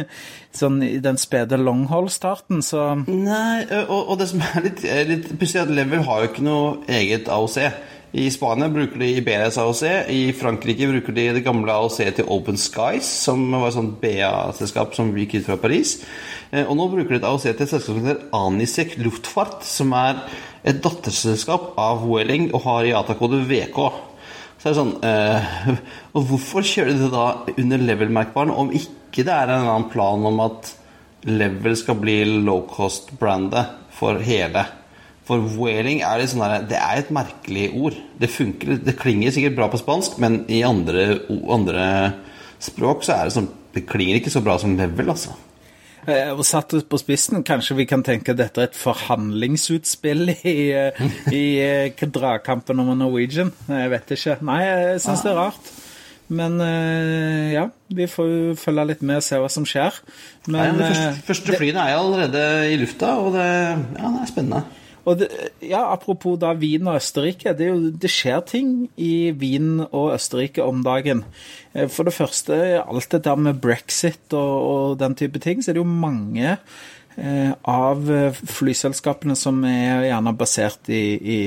sånn 0.62 0.82
i 0.84 0.96
den 1.02 1.20
spede 1.20 1.60
longhold-starten, 1.60 2.62
så 2.64 2.92
Nei, 3.06 3.64
og, 3.82 3.98
og, 4.00 4.14
det 4.20 4.28
som 4.32 4.44
er 4.44 4.68
litt, 4.68 4.84
litt 5.08 5.32
pussig, 5.38 5.62
at 5.62 5.72
Level 5.72 6.04
har 6.08 6.22
jo 6.22 6.32
ikke 6.32 6.46
noe 6.46 6.76
eget 6.92 7.30
AOC. 7.32 7.58
I 8.12 8.26
Spania 8.28 8.68
bruker 8.68 8.98
de 9.00 9.06
Iberias 9.16 9.56
AOC. 9.56 9.82
I 10.12 10.32
Frankrike 10.36 10.84
bruker 10.90 11.14
de 11.16 11.22
det 11.32 11.44
gamle 11.46 11.72
AOC 11.72 11.96
til 12.18 12.26
Open 12.28 12.58
Skies, 12.60 13.08
som 13.08 13.46
var 13.54 13.70
et 13.70 13.76
sånt 13.78 13.94
BA-selskap 14.02 14.92
som 14.92 15.14
gikk 15.16 15.38
ut 15.38 15.46
fra 15.46 15.56
Paris. 15.62 15.94
Eh, 16.50 16.66
og 16.66 16.76
nå 16.76 16.90
bruker 16.92 17.14
de 17.14 17.22
et 17.22 17.28
AOC 17.28 17.46
til 17.46 17.64
et 17.64 17.70
selskap 17.70 17.96
som 17.96 18.02
heter 18.04 18.26
Anisek 18.36 18.98
Luftfart, 19.00 19.64
som 19.64 19.94
er 19.96 20.20
et 20.60 20.82
datterselskap 20.84 21.72
av 21.80 22.04
Welling 22.04 22.50
og 22.52 22.66
har 22.66 22.90
IATA-kode 22.90 23.40
VK. 23.48 23.80
Så 24.60 24.68
er 24.68 24.76
sånn 24.76 24.92
øh, 25.00 25.72
Og 26.18 26.28
hvorfor 26.28 26.68
kjører 26.68 26.92
de 26.92 27.06
det 27.06 27.10
da 27.16 27.24
under 27.56 27.88
level-merkbaren 27.88 28.52
om 28.52 28.76
ikke 28.76 29.24
det 29.24 29.32
er 29.32 29.48
en 29.48 29.56
eller 29.56 29.72
annen 29.72 29.88
plan 29.94 30.28
om 30.28 30.44
at 30.50 30.74
level 31.32 31.80
skal 31.80 31.96
bli 32.04 32.20
low 32.44 32.66
cost-brandet 32.68 33.72
for 33.96 34.20
hele? 34.20 34.68
For 35.28 35.38
whaling 35.54 36.02
er 36.02 36.18
litt 36.18 36.32
sånn 36.32 36.42
der, 36.42 36.66
det 36.72 36.80
er 36.80 36.98
et 36.98 37.12
merkelig 37.14 37.68
ord. 37.78 37.98
Det 38.18 38.30
funker, 38.32 38.74
det 38.82 38.98
klinger 38.98 39.34
sikkert 39.34 39.58
bra 39.60 39.70
på 39.70 39.78
spansk, 39.78 40.18
men 40.22 40.42
i 40.50 40.64
andre, 40.66 41.22
andre 41.30 41.86
språk 42.62 43.06
så 43.06 43.16
er 43.16 43.28
det 43.28 43.36
sånn 43.38 43.50
Det 43.72 43.86
klinger 43.88 44.18
ikke 44.18 44.30
så 44.34 44.42
bra 44.44 44.58
som 44.60 44.74
level, 44.76 45.08
altså. 45.14 45.32
Eh, 46.02 46.32
og 46.34 46.42
satt 46.44 46.74
på 46.90 46.98
spissen, 46.98 47.44
kanskje 47.46 47.76
vi 47.78 47.86
kan 47.86 48.02
tenke 48.02 48.34
at 48.34 48.40
dette 48.40 48.60
er 48.60 48.68
et 48.68 48.78
forhandlingsutspill 48.78 50.32
i, 50.34 50.56
eh, 50.74 50.98
i 51.30 51.44
eh, 51.62 52.02
dragkampen 52.02 52.82
om 52.82 52.90
Norwegian? 52.98 53.52
Jeg 53.70 53.92
vet 53.94 54.12
ikke. 54.16 54.36
Nei, 54.48 54.58
jeg 54.66 55.00
syns 55.06 55.22
det 55.22 55.32
er 55.32 55.38
rart. 55.38 55.72
Men 56.32 56.54
ja, 57.52 57.66
vi 57.92 58.06
får 58.08 58.28
jo 58.30 58.52
følge 58.56 58.86
litt 58.88 59.02
med 59.04 59.18
og 59.20 59.24
se 59.26 59.36
hva 59.36 59.50
som 59.52 59.66
skjer. 59.68 59.98
Men, 60.46 60.54
Nei, 60.54 60.68
de 60.78 60.86
første, 60.86 61.24
første 61.26 61.58
flyene 61.60 61.82
er 61.84 61.98
allerede 61.98 62.44
i 62.72 62.78
lufta, 62.80 63.10
og 63.20 63.34
det, 63.36 63.48
ja, 63.98 64.12
det 64.14 64.22
er 64.22 64.30
spennende. 64.30 64.81
Og 65.04 65.18
det, 65.18 65.28
ja, 65.64 65.82
Apropos 65.92 66.38
da 66.40 66.52
Wien 66.58 66.86
og 66.86 67.00
Østerrike. 67.00 67.54
Det, 67.58 67.68
jo, 67.72 67.90
det, 67.90 68.10
skjer 68.12 68.40
ting 68.46 68.72
i 69.00 69.32
Wien 69.34 69.82
og 69.88 70.12
Østerrike 70.14 70.64
om 70.64 70.84
dagen. 70.86 71.24
Eh, 71.74 71.88
for 71.90 72.06
det 72.06 72.14
første, 72.14 72.56
alt 72.82 73.12
det 73.12 73.24
der 73.26 73.36
med 73.36 73.60
brexit 73.62 74.32
og, 74.32 74.56
og 74.72 74.98
den 75.02 75.16
type 75.18 75.42
ting, 75.42 75.62
så 75.62 75.72
er 75.72 75.78
det 75.78 75.82
jo 75.82 75.88
mange 75.88 76.56
eh, 77.18 77.50
av 77.68 78.12
flyselskapene 78.46 79.34
som 79.38 79.58
er 79.66 80.06
gjerne 80.06 80.34
basert 80.38 80.92
i, 80.92 81.02
i, 81.18 81.40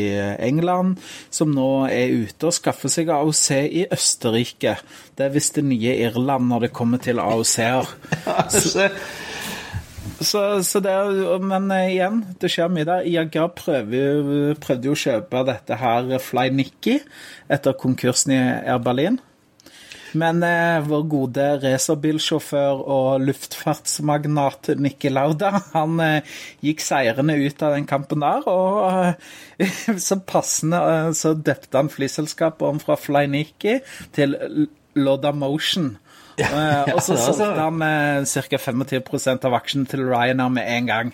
England, 0.44 1.00
som 1.32 1.54
nå 1.56 1.70
er 1.88 2.12
ute 2.26 2.52
og 2.52 2.58
skaffer 2.58 2.92
seg 2.92 3.14
AOC 3.14 3.48
i 3.64 3.86
Østerrike. 3.88 4.76
Det 5.16 5.30
er 5.30 5.36
visst 5.36 5.56
det 5.56 5.64
nye 5.70 5.96
Irland 6.10 6.52
når 6.52 6.68
det 6.68 6.76
kommer 6.76 7.00
til 7.00 7.24
AOC-er. 7.24 7.88
Så, 10.22 10.64
så 10.64 10.80
det, 10.80 10.96
men 11.44 11.70
uh, 11.72 11.86
igjen, 11.92 12.22
det 12.40 12.50
skjer 12.54 12.72
mye 12.72 12.88
der. 12.88 13.08
IAGA 13.10 13.50
prøvde, 13.58 14.56
prøvde 14.64 14.90
jo 14.90 14.96
å 14.96 15.02
kjøpe 15.06 15.46
dette 15.50 15.80
her 15.82 16.12
Fly 16.24 16.50
Nikki 16.56 17.00
etter 17.52 17.76
konkursen 17.80 18.36
i 18.36 18.42
Air 18.64 18.84
Berlin. 18.84 19.20
Men 20.16 20.40
eh, 20.48 20.80
vår 20.86 21.04
gode 21.12 21.46
racerbilsjåfør 21.64 22.84
og 22.96 23.26
luftfartsmagnat 23.26 24.72
Nikki 24.80 25.12
Lauda, 25.12 25.52
han 25.74 26.00
eh, 26.04 26.38
gikk 26.64 26.84
seirende 26.86 27.36
ut 27.42 27.66
av 27.66 27.76
den 27.76 27.88
kampen 27.90 28.24
der. 28.24 28.48
Og 28.48 30.00
så 30.08 30.20
passende 30.24 30.80
så 31.18 31.36
døpte 31.36 31.82
han 31.82 31.92
flyselskapet 31.92 32.68
om 32.70 32.82
fra 32.84 32.98
Fly 33.00 33.26
Nikki 33.32 33.80
til 34.16 34.38
Loda 34.96 35.34
Motion. 35.36 35.96
Ja, 36.42 36.84
og 36.92 37.02
så 37.04 37.16
solgte 37.16 37.54
han 37.56 37.84
eh, 37.86 38.26
ca. 38.28 38.60
25 38.60 39.46
av 39.48 39.56
aksjene 39.56 39.88
til 39.88 40.04
Ryanair 40.10 40.52
med 40.52 40.68
en 40.68 40.90
gang. 40.90 41.14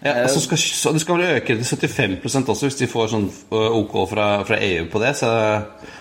Ja, 0.00 0.22
altså 0.22 0.40
skal, 0.40 0.58
så 0.58 0.94
Det 0.96 1.02
skal 1.02 1.18
vel 1.18 1.36
øke 1.36 1.58
til 1.60 1.90
75 1.92 2.48
også, 2.48 2.66
hvis 2.66 2.78
de 2.80 2.88
får 2.90 3.10
sånn 3.12 3.28
eh, 3.28 3.76
OK 3.82 3.98
fra, 4.10 4.30
fra, 4.48 4.58
EU 4.58 4.88
på 4.90 5.02
det. 5.02 5.12
Så 5.20 5.28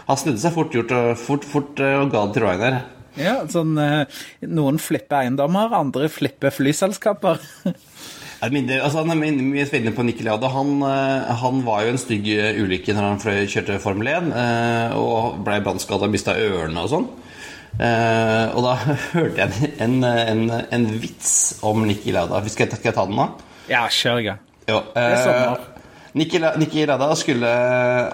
han 0.08 0.22
snudde 0.22 0.42
seg 0.42 0.56
fort 0.56 0.74
gjort 0.74 0.96
fort, 1.20 1.46
fort 1.46 1.84
og 1.84 2.14
ga 2.14 2.26
det 2.26 2.38
til 2.38 2.48
Ryanair. 2.48 2.80
Ja, 3.20 3.36
sånn, 3.52 3.76
Noen 4.48 4.78
flipper 4.80 5.26
eiendommer, 5.26 5.74
andre 5.76 6.08
flipper 6.10 6.54
flyselskaper. 6.56 7.42
Minner, 8.50 8.86
altså 8.86 9.02
han 9.04 9.12
er 9.12 9.66
veldig 9.68 9.92
på 9.98 10.06
Nicky 10.08 10.24
Lauda. 10.24 10.48
Han, 10.54 10.78
han, 10.80 11.58
var 11.66 11.84
jo 11.84 11.92
en 11.92 12.00
stygg 12.00 12.30
ulykke 12.64 12.96
når 12.96 13.08
han 13.10 13.50
kjørte 13.52 13.82
Formel 13.84 14.08
1 14.14 14.30
og 14.96 15.42
ble 15.44 15.58
brannskada 15.66 16.08
og 16.08 16.14
mista 16.14 16.38
ørene 16.40 16.86
og 16.86 16.94
sånn. 16.94 17.10
Uh, 17.80 18.52
og 18.58 18.66
da 18.66 18.74
hørte 19.14 19.46
jeg 19.46 19.72
en, 19.80 20.02
en, 20.04 20.46
en, 20.52 20.88
vits 21.00 21.60
om 21.64 21.86
Nikki 21.88 22.12
Lauda. 22.12 22.42
Skal 22.52 22.68
jeg, 22.68 22.80
skal 22.80 22.92
jeg 22.92 22.98
ta 22.98 23.06
den 23.08 23.16
nå? 23.20 23.28
Ja, 23.70 23.86
kjør 23.94 24.20
i 24.20 24.26
gang. 24.26 24.42
Uh, 24.70 25.56
Nikki, 26.20 26.42
Nikki 26.60 26.84
Lauda 26.90 27.08
skulle 27.18 27.50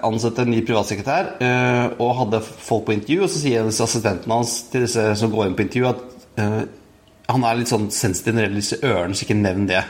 ansette 0.06 0.44
en 0.44 0.52
ny 0.52 0.62
privatsekretær 0.68 1.34
uh, 1.40 1.98
og 1.98 2.14
hadde 2.20 2.42
folk 2.44 2.86
på 2.86 2.94
intervju. 2.94 3.24
Og 3.26 3.32
så 3.32 3.42
sier 3.42 3.66
assistenten 3.66 4.36
hans 4.36 4.58
til 4.70 4.86
disse 4.86 5.08
som 5.18 5.34
går 5.34 5.48
inn 5.48 5.58
på 5.58 5.66
intervju, 5.66 5.90
at 5.90 6.40
uh, 6.44 6.62
han 7.32 7.48
er 7.48 7.58
litt 7.58 7.72
sånn 7.72 7.90
sensitiv 7.90 8.36
når 8.36 8.44
det 8.44 8.48
gjelder 8.48 8.62
disse 8.62 8.82
ørene, 8.86 9.18
så 9.18 9.26
ikke 9.26 9.40
nevn 9.40 9.66
det. 9.66 9.84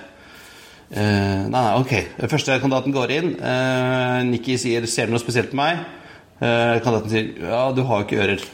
nei, 0.97 1.51
nei, 1.53 1.65
ok. 1.83 1.93
Første 2.31 2.57
kandidaten 2.63 2.95
går 2.95 3.13
inn. 3.13 3.33
Nikki 4.31 4.57
sier 4.57 4.87
'Ser 4.87 5.11
du 5.11 5.13
noe 5.13 5.21
spesielt 5.21 5.51
på 5.51 5.59
meg?' 5.59 5.83
kandidaten 6.41 7.11
sier 7.11 7.29
'Ja, 7.43 7.73
du 7.77 7.83
har 7.85 8.01
jo 8.01 8.07
ikke 8.07 8.23
ører'. 8.25 8.47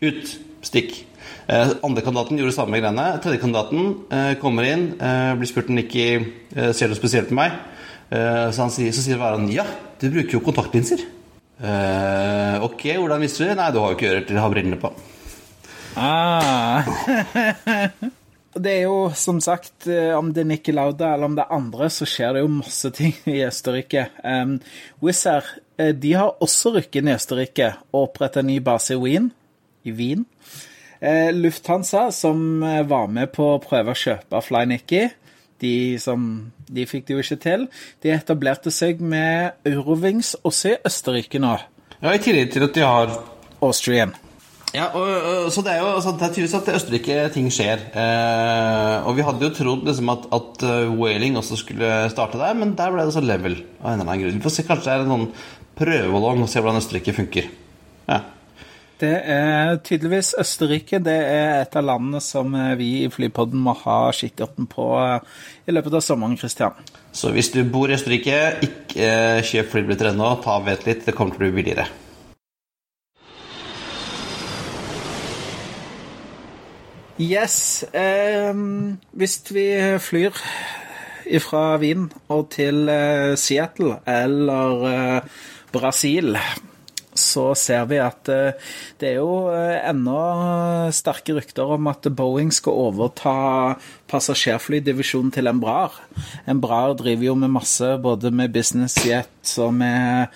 Ut 0.00 0.38
stikk. 0.66 1.04
Eh, 1.50 1.70
andre 1.82 2.02
kandidaten 2.04 2.38
gjorde 2.38 2.54
samme 2.54 2.78
greiene. 2.78 3.06
Tredje 3.22 3.40
kandidaten 3.42 3.94
eh, 4.12 4.34
kommer 4.38 4.66
inn, 4.68 4.92
eh, 5.02 5.32
blir 5.38 5.50
spurt 5.50 5.70
om 5.70 5.78
Nikki 5.78 6.04
eh, 6.14 6.70
ser 6.76 6.90
noe 6.90 6.98
spesielt 6.98 7.32
med 7.32 7.40
meg. 7.40 7.56
Eh, 8.10 8.46
så, 8.52 8.62
han 8.62 8.74
sier, 8.74 8.92
så 8.94 9.02
sier 9.02 9.18
Væran 9.18 9.48
ja, 9.50 9.66
du 10.00 10.10
bruker 10.10 10.38
jo 10.38 10.44
kontaktlinser. 10.44 11.06
Ok, 11.60 12.86
hvordan 12.96 13.20
visste 13.20 13.42
du 13.42 13.50
det? 13.50 13.56
Nei, 13.58 13.66
du 13.74 13.82
har 13.82 13.90
jo 13.92 13.96
ikke 13.98 14.12
ører 14.14 14.22
til 14.28 14.38
å 14.38 14.44
ha 14.46 14.52
brillene 14.52 14.78
på. 14.80 14.88
Ah. 16.00 16.86
det 18.64 18.72
er 18.72 18.86
jo 18.86 19.10
som 19.12 19.42
sagt, 19.44 19.84
om 20.16 20.30
det 20.32 20.40
er 20.40 20.48
Nikki 20.54 20.72
Lauda 20.72 21.10
eller 21.12 21.28
om 21.28 21.36
det 21.36 21.44
er 21.44 21.58
andre, 21.58 21.90
så 21.92 22.08
skjer 22.08 22.38
det 22.38 22.44
jo 22.46 22.54
masse 22.54 22.92
ting 22.96 23.12
i 23.34 23.42
Østerrike. 23.44 24.06
Um, 24.24 24.56
Wizz 25.04 25.26
Air 25.28 25.52
de 26.00 26.14
har 26.16 26.40
også 26.40 26.72
rykket 26.78 27.04
ned 27.04 27.18
i 27.18 27.20
Østerrike 27.20 27.68
og 27.90 28.06
opprettet 28.06 28.40
en 28.40 28.50
ny 28.54 28.56
base 28.64 28.96
i 28.96 29.02
Wien 29.02 29.28
i 29.82 29.92
Wien. 29.92 30.24
Eh, 31.00 31.32
Lufthansa, 31.32 32.10
som 32.12 32.62
eh, 32.62 32.82
var 32.84 33.08
med 33.08 33.32
på 33.32 33.54
å 33.54 33.60
prøve 33.62 33.94
å 33.94 33.96
kjøpe 33.96 34.40
Flynicky, 34.44 35.06
de, 35.60 35.74
som, 36.00 36.24
de 36.68 36.84
fikk 36.88 37.06
det 37.08 37.14
jo 37.16 37.22
ikke 37.24 37.38
til. 37.40 37.68
De 38.04 38.12
etablerte 38.12 38.72
seg 38.72 39.00
med 39.00 39.56
Eurowings 39.68 40.34
også 40.44 40.74
i 40.74 40.80
Østerrike 40.88 41.40
nå. 41.40 41.54
Ja, 42.00 42.12
I 42.12 42.20
tillegg 42.20 42.52
til 42.52 42.64
at 42.66 42.76
de 42.76 42.84
har 42.84 43.14
Austrian. 43.64 44.12
Ja, 44.70 44.86
og, 44.94 45.02
og, 45.02 45.48
så 45.50 45.64
Det 45.66 45.72
er 45.72 45.80
jo 45.82 45.88
altså, 45.96 46.12
det 46.14 46.22
er 46.22 46.34
tydeligvis 46.34 46.58
at 46.60 46.68
i 46.68 46.74
Østerrike 46.78 47.22
ting 47.34 47.48
skjer. 47.52 47.86
Eh, 47.90 49.08
og 49.08 49.16
Vi 49.16 49.24
hadde 49.26 49.48
jo 49.48 49.54
trodd 49.56 49.88
liksom, 49.88 50.12
at, 50.12 50.28
at 50.36 50.66
uh, 50.68 50.92
Whaling 51.00 51.38
også 51.40 51.58
skulle 51.58 51.94
starte 52.12 52.38
der, 52.38 52.54
men 52.58 52.76
der 52.78 52.92
ble 52.94 53.08
det 53.08 53.16
så 53.16 53.24
level. 53.24 53.56
av 53.80 53.94
en 53.94 53.96
eller 53.96 54.06
annen 54.12 54.22
grunn. 54.26 54.36
Vi 54.38 54.44
får 54.44 54.54
se, 54.58 54.66
Kanskje 54.68 54.90
det 54.90 54.94
er 54.98 55.06
en 55.06 55.14
sånn 55.16 55.26
prøveballong 55.80 56.44
og 56.44 56.52
se 56.52 56.60
hvordan 56.62 56.80
Østerrike 56.84 57.16
funker. 57.16 57.50
Ja. 58.06 58.20
Det 59.00 59.16
er 59.32 59.78
tydeligvis 59.80 60.34
Østerrike. 60.36 60.98
Det 61.00 61.14
er 61.14 61.62
et 61.62 61.76
av 61.78 61.86
landene 61.88 62.20
som 62.20 62.52
eh, 62.52 62.74
vi 62.76 62.88
i 63.06 63.08
Flypodden 63.08 63.62
må 63.64 63.72
ha 63.86 64.10
kikkerten 64.12 64.68
på 64.68 64.90
eh, 65.00 65.38
i 65.64 65.72
løpet 65.72 65.96
av 65.96 66.04
sommeren, 66.04 66.36
Christian. 66.36 66.76
Så 67.16 67.32
hvis 67.32 67.48
du 67.54 67.62
bor 67.64 67.88
i 67.88 67.96
Østerrike, 67.96 68.36
ikke 68.66 69.08
eh, 69.08 69.40
kjøp 69.46 69.72
flybilletter 69.72 70.10
ennå. 70.12 70.34
Ta 70.44 70.58
vent 70.66 70.84
litt, 70.84 71.06
det 71.08 71.16
kommer 71.16 71.32
til 71.32 71.40
å 71.40 71.46
bli 71.46 71.62
billigere. 71.62 71.88
Yes. 77.20 77.58
Eh, 77.96 78.52
hvis 79.16 79.40
vi 79.48 79.68
flyr 79.96 80.44
fra 81.40 81.68
Wien 81.80 82.10
og 82.28 82.50
til 82.52 82.84
eh, 82.92 83.32
Seattle 83.40 84.02
eller 84.04 85.22
Brasil, 85.72 86.36
så 87.20 87.50
ser 87.58 87.86
vi 87.90 88.00
at 88.02 88.30
eh, 88.32 88.70
det 89.00 89.12
er 89.12 89.18
jo 89.20 89.48
enda 89.50 89.90
ennå 89.90 90.94
sterke 90.96 91.36
rykter 91.36 91.74
om 91.76 91.90
at 91.90 92.08
Boeing 92.16 92.52
skal 92.54 92.78
overta 92.88 93.34
passasjerflydivisjonen 94.10 95.32
til 95.34 95.50
Embraer. 95.50 95.94
Embraer 96.50 96.96
driver 96.98 97.30
jo 97.30 97.36
med 97.38 97.54
masse, 97.60 97.92
både 98.02 98.32
med 98.34 98.52
business 98.54 98.98
jet 99.06 99.54
og 99.60 99.76
med 99.78 100.32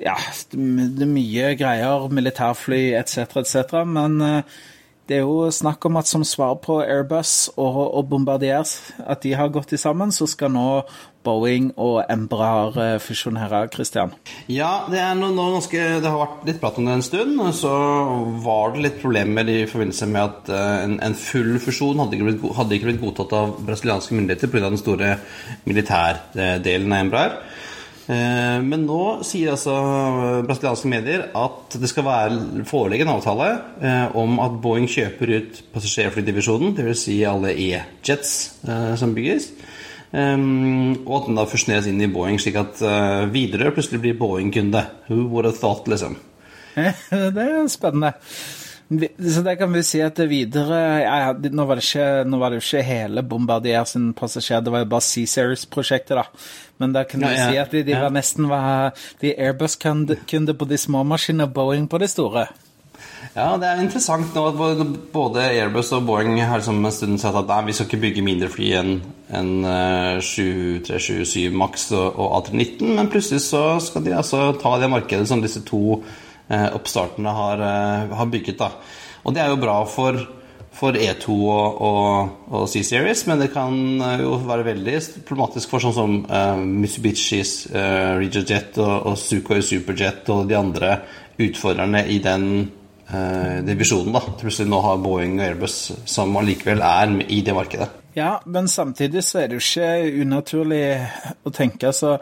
ja, 0.00 0.16
det 0.50 1.04
er 1.04 1.10
mye 1.10 1.52
greier, 1.58 2.08
militærfly 2.10 2.94
etc., 2.98 3.36
etc., 3.44 3.82
men 3.86 4.20
eh, 4.24 4.62
det 5.08 5.18
er 5.18 5.24
jo 5.26 5.50
snakk 5.52 5.84
om 5.84 5.98
at 6.00 6.08
som 6.08 6.22
svar 6.24 6.54
på 6.64 6.78
Airbus 6.80 7.50
og, 7.56 7.80
og 7.98 8.06
Bombardier, 8.08 8.64
at 9.04 9.24
de 9.24 9.34
har 9.36 9.52
gått 9.52 9.74
sammen, 9.80 10.12
så 10.14 10.26
skal 10.30 10.52
nå 10.54 10.68
Boeing 11.24 11.70
og 11.80 12.04
Embraer 12.12 12.78
eh, 12.80 12.94
fusjonere, 13.00 13.64
Christian? 13.72 14.12
Ja, 14.52 14.84
det, 14.92 15.00
noe, 15.18 15.32
noe 15.36 15.54
ganske, 15.56 15.80
det, 16.04 16.08
har 16.08 16.20
vært 16.20 16.48
litt 16.48 16.60
prat 16.62 16.80
om 16.80 16.88
det 16.88 16.96
en 16.98 17.04
stund. 17.04 17.40
Så 17.56 17.72
var 18.44 18.74
det 18.74 18.84
litt 18.84 18.98
problemer 19.02 19.48
i 19.48 19.58
forbindelse 19.70 20.08
med 20.12 20.22
at 20.24 20.52
eh, 20.52 20.76
en, 20.86 20.98
en 21.04 21.18
full 21.18 21.56
fusjon 21.64 22.00
hadde 22.02 22.18
ikke, 22.18 22.28
blitt, 22.30 22.48
hadde 22.60 22.78
ikke 22.78 22.90
blitt 22.90 23.02
godtatt 23.04 23.36
av 23.40 23.54
brasilianske 23.64 24.18
myndigheter 24.18 24.52
pga. 24.52 24.66
den 24.68 24.80
store 24.80 25.14
militærdelen 25.68 26.92
av 26.92 27.04
Embraer. 27.06 27.38
Eh, 28.04 28.58
men 28.60 28.82
nå 28.84 29.00
sier 29.24 29.54
altså 29.54 29.74
brasilianske 30.44 30.90
medier 30.92 31.22
at 31.40 31.76
det 31.80 31.88
skal 31.88 32.04
være 32.04 32.64
foreligge 32.68 33.06
en 33.06 33.14
avtale 33.14 33.46
eh, 33.80 34.16
om 34.20 34.36
at 34.44 34.58
Boeing 34.60 34.88
kjøper 34.90 35.32
ut 35.38 35.62
passasjerflydivisjonen, 35.72 36.74
dvs. 36.76 37.04
Si 37.06 37.16
alle 37.28 37.54
E-jets 37.54 38.34
eh, 38.68 38.92
som 39.00 39.16
bygges. 39.16 39.52
og 40.14 41.14
at 41.16 41.24
den 41.26 41.38
da 41.40 41.46
fusjoneres 41.50 41.88
inn 41.90 42.02
i 42.04 42.10
Boeing, 42.12 42.36
slik 42.38 42.54
at 42.60 42.78
Widerøe 43.34 43.72
plutselig 43.74 43.98
blir 44.04 44.14
Boeing-kunde. 44.20 44.84
Who 45.08 45.24
would 45.32 45.48
have 45.48 45.58
thought, 45.58 45.88
liksom? 45.90 46.14
Det 47.34 47.42
er 47.48 47.66
spennende. 47.72 48.12
Så 48.88 49.40
det 49.40 49.54
kan 49.56 49.72
vi 49.72 49.80
si 49.86 50.00
at 50.04 50.18
det 50.18 50.26
videre 50.28 50.80
ja, 51.00 51.32
nå, 51.32 51.64
var 51.64 51.80
det 51.80 51.86
ikke, 51.86 52.08
nå 52.28 52.40
var 52.40 52.52
det 52.52 52.60
jo 52.60 52.66
ikke 52.66 52.82
hele 52.84 53.24
Bombardier 53.24 53.86
sin 53.88 54.10
passasjer, 54.16 54.60
det 54.60 54.74
var 54.74 54.84
jo 54.84 54.90
bare 54.92 55.06
C-Series-prosjektet, 55.06 56.18
da. 56.20 56.26
Men 56.82 56.92
da 56.92 57.06
kan 57.08 57.24
ja, 57.24 57.32
ja. 57.32 57.46
si 57.48 57.62
at 57.62 57.72
de, 57.72 57.84
de 57.86 57.96
var 57.96 58.12
nesten 58.12 58.50
var 58.50 58.92
de 59.22 59.32
Airbus-kunder 59.32 60.52
på 60.58 60.68
de 60.68 60.78
små 60.80 61.04
maskinene, 61.08 61.48
Boeing 61.48 61.88
på 61.88 62.02
de 62.02 62.10
store. 62.10 62.48
Ja, 63.34 63.54
det 63.58 63.66
er 63.66 63.80
interessant 63.82 64.36
nå 64.36 64.42
at 64.50 64.82
både 65.14 65.46
Airbus 65.48 65.90
og 65.96 66.04
Boeing 66.06 66.36
har 66.38 66.60
liksom 66.60 66.84
en 66.84 66.94
stund 66.94 67.18
sagt 67.22 67.38
at 67.40 67.48
nei, 67.50 67.62
vi 67.66 67.74
skal 67.74 67.88
ikke 67.88 68.02
bygge 68.04 68.26
mindre 68.26 68.50
fly 68.52 68.68
enn 68.78 68.92
en, 69.34 69.50
uh, 69.64 70.20
7377 70.22 71.48
Max 71.56 71.88
og, 71.96 72.20
og 72.20 72.36
A319, 72.38 72.92
men 72.98 73.10
plutselig 73.10 73.42
så 73.48 73.64
skal 73.82 74.04
de 74.04 74.14
altså 74.14 74.52
ta 74.60 74.76
det 74.78 74.92
markedet 74.92 75.26
som 75.30 75.42
disse 75.42 75.64
to 75.66 76.02
oppstartene 76.48 77.32
har, 77.32 77.60
eh, 77.60 78.16
har, 78.16 78.26
bygget. 78.26 78.58
Da. 78.58 78.70
Og 79.24 79.34
det 79.34 79.42
er 79.42 79.52
jo 79.52 79.60
bra 79.60 79.78
for, 79.88 80.18
for 80.74 80.98
E2 80.98 81.32
og, 81.32 81.80
og, 81.88 82.36
og 82.50 82.68
C-Series, 82.68 83.24
men 83.30 83.40
det 83.40 83.50
kan 83.54 83.74
eh, 83.96 84.22
jo 84.24 84.36
være 84.44 84.68
veldig 84.68 85.00
problematisk 85.24 85.72
for 85.72 85.84
sånn 85.84 85.96
som 85.96 86.16
uh, 86.28 86.60
Mitsubishis 86.60 87.56
uh, 87.72 88.20
Regiojet 88.20 88.78
og, 88.82 89.10
og 89.12 89.18
Sukhoi 89.20 89.62
Superjet 89.64 90.28
og 90.34 90.46
de 90.50 90.58
andre 90.58 90.96
utfordrerne 91.40 92.04
i 92.12 92.20
den 92.22 92.48
uh, 93.08 93.58
divisjonen. 93.64 94.14
da. 94.14 94.24
Plutselig 94.40 94.70
nå 94.70 94.84
har 94.84 95.02
Boeing 95.02 95.38
og 95.40 95.46
Airbus 95.48 95.78
som 96.04 96.36
allikevel 96.40 96.84
er 96.84 97.20
i 97.28 97.42
det 97.46 97.56
markedet. 97.56 97.90
Ja, 98.14 98.36
men 98.46 98.68
samtidig 98.70 99.24
så 99.26 99.40
er 99.40 99.48
det 99.50 99.56
jo 99.58 99.64
ikke 99.64 100.22
unaturlig 100.22 100.84
å 101.42 101.50
tenke 101.50 101.88
altså 101.88 102.20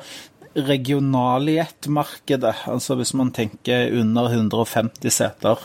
regionaljetmarkedet, 0.56 2.54
altså 2.68 2.94
hvis 2.98 3.14
man 3.14 3.32
tenker 3.32 3.92
under 4.00 4.30
150 4.30 5.10
seter. 5.10 5.56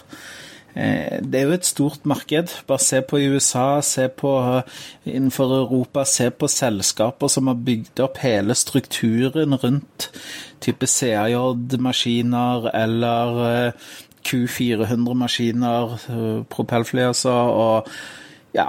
Eh, 0.77 1.17
det 1.23 1.39
er 1.39 1.47
jo 1.47 1.55
et 1.55 1.65
stort 1.65 2.05
marked. 2.05 2.53
Bare 2.67 2.79
se 2.83 3.01
på 3.01 3.17
USA, 3.17 3.81
se 3.81 4.07
på 4.07 4.61
innenfor 5.05 5.55
Europa, 5.59 6.05
se 6.05 6.29
på 6.29 6.47
selskaper 6.51 7.27
som 7.31 7.47
har 7.49 7.63
bygd 7.67 7.99
opp 8.05 8.17
hele 8.21 8.55
strukturen 8.55 9.57
rundt 9.57 10.11
type 10.61 10.85
CAJ-maskiner 10.85 12.69
eller 12.73 13.41
eh, 13.47 13.71
Q400-maskiner, 14.27 15.97
eh, 16.11 16.43
propellfly 16.51 17.07
altså. 17.09 17.33
og 17.33 17.91
ja, 18.57 18.67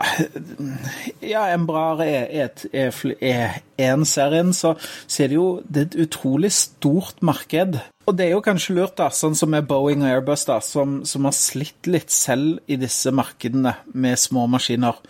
ja 1.25 1.45
Embraer 1.55 2.03
er 2.05 3.61
én-serien, 3.79 4.53
så, 4.57 4.75
så 5.07 5.25
er 5.25 5.33
det 5.33 5.39
jo 5.39 5.47
det 5.65 5.81
er 5.81 5.89
et 5.89 5.99
utrolig 6.07 6.53
stort 6.55 7.23
marked. 7.25 7.81
Og 8.09 8.17
det 8.17 8.29
er 8.29 8.37
jo 8.37 8.45
kanskje 8.45 8.77
lurt, 8.79 8.97
da, 9.01 9.09
sånn 9.13 9.37
som 9.39 9.53
med 9.53 9.67
Boeing 9.69 10.05
og 10.05 10.13
Airbus, 10.13 10.47
da, 10.49 10.61
som, 10.65 11.01
som 11.09 11.27
har 11.29 11.37
slitt 11.37 11.89
litt 11.91 12.13
selv 12.15 12.61
i 12.69 12.79
disse 12.81 13.13
markedene 13.15 13.75
med 13.93 14.21
små 14.21 14.47
maskiner. 14.51 15.01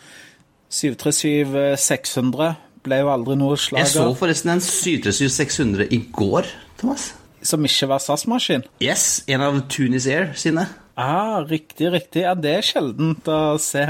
737-600 0.74 2.56
ble 2.84 2.98
jo 3.02 3.12
aldri 3.12 3.38
noe 3.38 3.56
slager. 3.60 3.86
Jeg 3.86 3.94
så 3.94 4.08
forresten 4.18 4.54
en 4.54 4.64
737-600 4.64 5.88
i 5.94 6.02
går, 6.14 6.50
Thomas. 6.80 7.12
Som 7.42 7.64
ikke 7.66 7.86
var 7.92 8.02
SAS-maskin? 8.02 8.64
Yes, 8.82 9.22
en 9.30 9.44
av 9.46 9.60
Tunis 9.70 10.08
Air 10.10 10.32
sine. 10.38 10.66
Ah, 10.98 11.44
riktig, 11.46 11.92
riktig. 11.94 12.24
Ja, 12.24 12.32
det 12.34 12.56
er 12.58 12.64
sjeldent 12.66 13.28
å 13.30 13.54
se. 13.62 13.84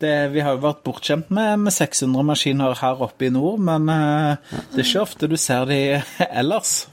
Det, 0.00 0.12
vi 0.32 0.40
har 0.40 0.56
jo 0.56 0.62
vært 0.62 0.80
bortskjemt 0.86 1.28
med, 1.36 1.66
med 1.66 1.74
600 1.74 2.24
maskiner 2.30 2.78
her 2.80 3.02
oppe 3.04 3.28
i 3.28 3.32
nord, 3.34 3.60
men 3.66 3.90
uh, 3.92 4.54
det 4.72 4.80
er 4.80 4.86
ikke 4.86 5.02
ofte 5.04 5.28
du 5.28 5.36
ser 5.36 5.68
de 5.68 5.80
ellers. 6.40 6.86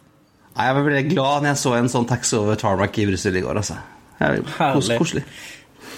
Nei, 0.58 0.66
Jeg 0.68 0.84
ble 0.90 1.04
glad 1.14 1.46
når 1.46 1.54
jeg 1.54 1.62
så 1.62 1.78
en 1.78 1.94
sånn 1.94 2.10
taxi 2.10 2.36
over 2.36 2.60
tarmac 2.60 3.00
i 3.00 3.08
Brussel 3.08 3.40
i 3.40 3.46
går, 3.46 3.62
altså. 3.62 3.80
Herlig. 4.20 4.44
koselig. 4.98 5.24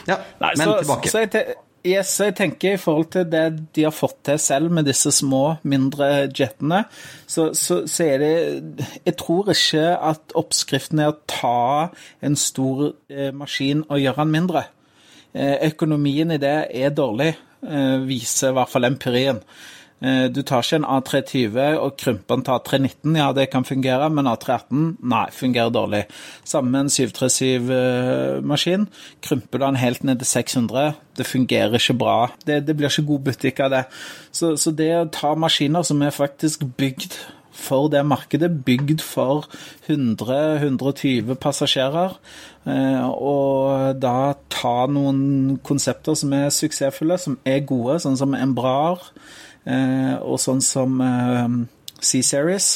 Ja, 0.05 0.19
Nei, 0.41 0.53
men 0.59 0.65
så, 0.65 0.77
tilbake. 0.83 1.09
Så 1.09 1.23
jeg, 1.23 1.57
Yes, 1.87 2.11
jeg 2.19 2.33
tenker 2.35 2.75
I 2.75 2.79
forhold 2.81 3.07
til 3.13 3.27
det 3.31 3.43
de 3.75 3.85
har 3.85 3.93
fått 3.95 4.17
til 4.27 4.39
selv 4.41 4.71
med 4.75 4.89
disse 4.89 5.13
små, 5.15 5.59
mindre 5.63 6.27
jetene, 6.35 6.81
så, 7.23 7.53
så, 7.55 7.85
så, 7.87 8.03
er 8.03 8.17
det 8.19 8.87
Jeg 9.05 9.15
tror 9.21 9.53
ikke 9.53 9.85
at 10.11 10.35
oppskriften 10.35 10.99
er 10.99 11.13
å 11.13 11.19
ta 11.29 11.61
en 12.25 12.35
stor 12.35 12.89
eh, 13.07 13.31
maskin 13.31 13.85
og 13.87 14.03
gjøre 14.03 14.25
den 14.25 14.35
mindre. 14.35 14.65
Eh, 15.31 15.69
økonomien 15.69 16.35
i 16.35 16.41
det 16.41 16.57
er 16.67 16.91
dårlig, 16.91 17.31
eh, 17.63 17.97
viser 18.03 18.51
i 18.51 18.57
hvert 18.59 18.73
fall 18.73 18.89
empirien. 18.89 19.39
Eh, 20.01 20.29
du 20.31 20.41
tar 20.47 20.63
ikke 20.63 20.77
en 20.79 20.87
A320 20.87 21.57
og 21.83 21.97
krymper 21.99 22.37
den 22.37 22.45
til 22.47 22.55
A319, 22.55 23.15
ja 23.19 23.31
det 23.35 23.49
kan 23.51 23.65
fungere, 23.67 24.09
men 24.09 24.29
A318 24.31 24.85
nei, 25.11 25.25
fungerer 25.35 25.73
dårlig. 25.75 26.05
Samme 26.47 26.71
med 26.71 26.87
en 26.87 26.93
737-maskin. 26.93 28.87
Krymper 29.25 29.59
du 29.59 29.65
den 29.65 29.81
helt 29.81 30.03
ned 30.07 30.21
til 30.21 30.27
600, 30.27 30.93
det 31.17 31.27
fungerer 31.27 31.75
ikke 31.75 31.97
bra. 31.99 32.29
Det, 32.47 32.61
det 32.67 32.77
blir 32.77 32.87
ikke 32.91 33.09
god 33.09 33.25
butikk 33.27 33.59
av 33.65 33.75
det. 33.75 33.83
Så, 34.31 34.55
så, 34.55 34.71
det 34.71 34.93
å 34.95 35.09
ta 35.11 35.33
maskiner 35.35 35.83
som 35.83 36.01
er 36.01 36.15
faktisk 36.15 36.63
bygd 36.79 37.19
for 37.59 37.89
det 37.91 38.05
markedet, 38.07 38.47
bygd 38.63 39.01
for 39.03 39.49
100-120 39.89 41.33
passasjerer, 41.43 42.15
eh, 42.71 43.03
og 43.03 43.99
da 43.99 44.31
ta 44.47 44.87
noen 44.87 45.59
konsepter 45.59 46.15
som 46.15 46.31
er 46.37 46.47
suksessfulle, 46.55 47.19
som 47.19 47.35
er 47.43 47.65
gode, 47.67 47.99
sånn 47.99 48.15
som 48.21 48.37
Embraer, 48.37 49.03
Eh, 49.03 49.48
og 49.67 50.39
sånn 50.41 50.61
som 50.63 51.01
eh, 51.03 51.57
C-Series. 51.99 52.69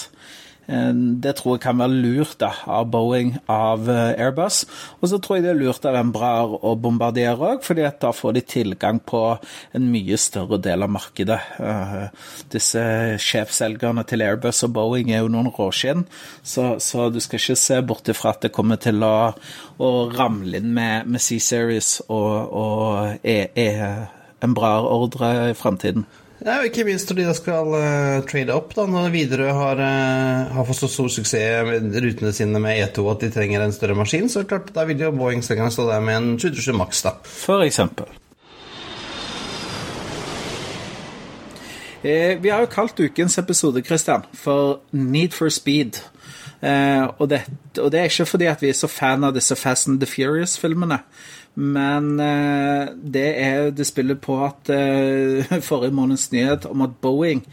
Eh, 0.63 0.91
det 1.23 1.33
tror 1.39 1.57
jeg 1.57 1.63
kan 1.65 1.79
være 1.81 1.97
lurt 2.03 2.37
da, 2.39 2.51
av 2.69 2.89
Boeing, 2.91 3.33
av 3.51 3.89
Airbus. 3.89 4.61
Og 4.99 5.09
så 5.11 5.19
tror 5.19 5.37
jeg 5.37 5.45
det 5.45 5.51
er 5.53 5.59
lurt 5.59 5.87
av 5.87 5.97
Embraer 5.99 6.55
å 6.59 6.75
bombardere 6.79 7.53
òg, 7.53 7.65
fordi 7.65 7.87
da 7.99 8.13
får 8.15 8.37
de 8.37 8.45
tilgang 8.53 9.01
på 9.03 9.23
en 9.75 9.89
mye 9.91 10.19
større 10.19 10.59
del 10.63 10.85
av 10.85 10.93
markedet. 10.95 11.39
Disse 12.53 12.85
sjefselgerne 13.23 14.05
til 14.07 14.25
Airbus 14.25 14.63
og 14.67 14.75
Boeing 14.77 15.11
er 15.11 15.23
jo 15.23 15.31
noen 15.33 15.51
råskinn, 15.55 16.05
så, 16.43 16.75
så, 16.83 17.09
du 17.11 17.19
skal 17.23 17.41
ikke 17.41 17.59
se 17.59 17.81
bort 17.83 18.11
ifra 18.11 18.35
at 18.35 18.47
det 18.47 18.55
kommer 18.55 18.79
til 18.81 19.03
å, 19.03 19.31
å 19.79 19.93
ramle 20.13 20.59
inn 20.59 20.73
med, 20.75 21.09
med 21.11 21.23
C-Series 21.23 21.97
og, 22.07 22.33
og 22.63 23.23
e, 23.23 23.39
e, 23.55 23.69
Embraer-ordre 24.43 25.51
i 25.51 25.55
framtiden. 25.57 26.07
Ja, 26.43 26.57
ikke 26.67 26.83
minst 26.83 27.07
når 27.07 27.21
de 27.21 27.33
skal 27.37 27.69
uh, 27.71 28.23
trade 28.27 28.51
opp, 28.51 28.73
da, 28.75 28.83
når 28.89 29.13
Widerøe 29.13 29.53
har, 29.55 29.79
uh, 29.79 30.49
har, 30.51 30.65
fått 30.67 30.81
så 30.81 30.89
stor 30.91 31.13
suksess 31.15 31.69
med 31.69 31.95
rutene 32.03 32.33
sine 32.35 32.59
med 32.59 32.81
E2 32.83 33.05
at 33.13 33.23
de 33.23 33.29
trenger 33.31 33.63
en 33.63 33.75
større 33.75 33.95
maskin, 33.95 34.27
så 34.27 34.43
klart, 34.47 34.73
da 34.75 34.83
vil 34.89 35.05
jo 35.05 35.13
Boeing 35.15 35.39
stå 35.45 35.55
der 35.87 36.03
med 36.03 36.19
en 36.19 36.35
727 36.35 36.75
Max, 36.75 37.05
da. 37.05 37.15
For 37.23 37.63
eksempel. 37.63 38.11
Eh, 42.03 42.35
vi 42.43 42.51
har 42.51 42.59
jo 42.59 42.67
kalt 42.67 42.99
ukens 42.99 43.37
episode 43.39 43.81
Christian, 43.87 44.25
for 44.35 44.81
Need 44.91 45.31
for 45.31 45.49
Speed. 45.49 46.01
Eh, 46.59 47.03
og, 47.17 47.29
det, 47.29 47.45
og, 47.77 47.91
det, 47.91 47.99
er 47.99 48.11
ikke 48.11 48.25
fordi 48.25 48.49
at 48.51 48.61
vi 48.61 48.73
er 48.73 48.75
så 48.75 48.89
fan 48.91 49.23
av 49.23 49.31
disse 49.35 49.55
Fast 49.55 49.87
and 49.87 50.03
the 50.03 50.07
Furious-filmene. 50.07 50.99
Men 51.55 52.19
eh, 52.19 52.87
det, 53.13 53.27
er, 53.37 53.69
det 53.71 53.85
spiller 53.87 54.17
på 54.17 54.39
at 54.45 54.69
eh, 54.73 55.59
forrige 55.69 55.93
måneds 55.93 56.31
nyhet 56.31 56.65
om 56.65 56.81
at 56.81 56.95
Boeing 57.01 57.43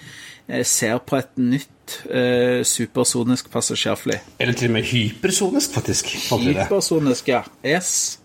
eh, 0.49 0.65
ser 0.65 0.99
på 1.05 1.21
et 1.21 1.37
nytt 1.37 2.01
eh, 2.09 2.65
supersonisk 2.65 3.51
passasjerfly. 3.53 4.17
Eller 4.39 4.57
til 4.57 4.71
og 4.71 4.79
med 4.79 4.89
hypersonisk, 4.89 5.77
faktisk. 5.77 6.15
Hypersonisk, 6.33 7.29
ja. 7.29 7.43
Yes. 7.67 8.19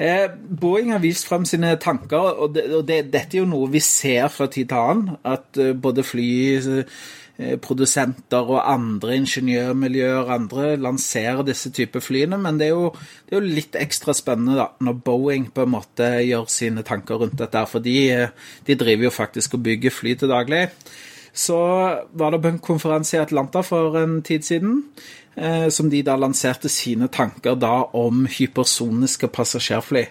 Eh, 0.00 0.30
Boeing 0.60 0.92
har 0.92 1.04
vist 1.04 1.28
frem 1.28 1.44
sine 1.44 1.76
tanker, 1.76 2.18
og, 2.18 2.54
det, 2.54 2.70
og 2.72 2.86
det, 2.88 3.02
dette 3.12 3.36
er 3.36 3.42
jo 3.44 3.50
noe 3.50 3.68
vi 3.70 3.84
ser 3.84 4.32
fra 4.32 4.48
tid 4.48 4.72
til 4.72 4.80
annen. 4.80 5.18
At 5.24 5.52
både 5.52 6.06
både 6.08 6.84
flyprodusenter 7.42 8.50
og 8.50 8.62
andre 8.70 9.16
ingeniørmiljøer 9.20 10.30
andre 10.32 10.76
lanserer 10.76 11.42
disse 11.46 11.70
typer 11.74 12.00
flyene. 12.00 12.38
Men 12.38 12.58
det 12.58 12.68
er, 12.68 12.74
jo, 12.76 12.90
det 13.28 13.36
er, 13.36 13.40
jo, 13.40 13.54
litt 13.60 13.78
ekstra 13.78 14.14
spennende 14.16 14.58
da, 14.58 14.68
når 14.80 15.00
Boeing 15.04 15.48
på 15.54 15.64
en 15.64 15.74
måte 15.74 16.10
gjør 16.22 16.48
sine 16.52 16.84
tanker 16.86 17.22
rundt 17.22 17.38
dette. 17.40 17.64
For 17.70 17.82
de, 17.84 18.28
de 18.66 18.78
driver 18.78 19.08
jo 19.08 19.14
faktisk 19.14 19.54
og 19.58 19.64
bygger 19.66 19.94
fly 19.94 20.14
til 20.18 20.32
daglig. 20.32 20.68
Så 21.32 21.58
var 22.12 22.32
det 22.32 22.42
på 22.42 22.52
en 22.52 22.62
konferanse 22.62 23.16
i 23.16 23.22
Atlanta 23.22 23.62
for 23.64 23.96
en 24.02 24.20
tid 24.22 24.44
siden 24.44 24.82
eh, 25.36 25.68
som 25.72 25.88
de 25.90 26.02
da 26.04 26.18
lanserte 26.20 26.68
sine 26.68 27.08
tanker 27.08 27.56
da 27.56 27.86
om 27.96 28.26
hypersoniske 28.28 29.32
passasjerfly. 29.32 30.04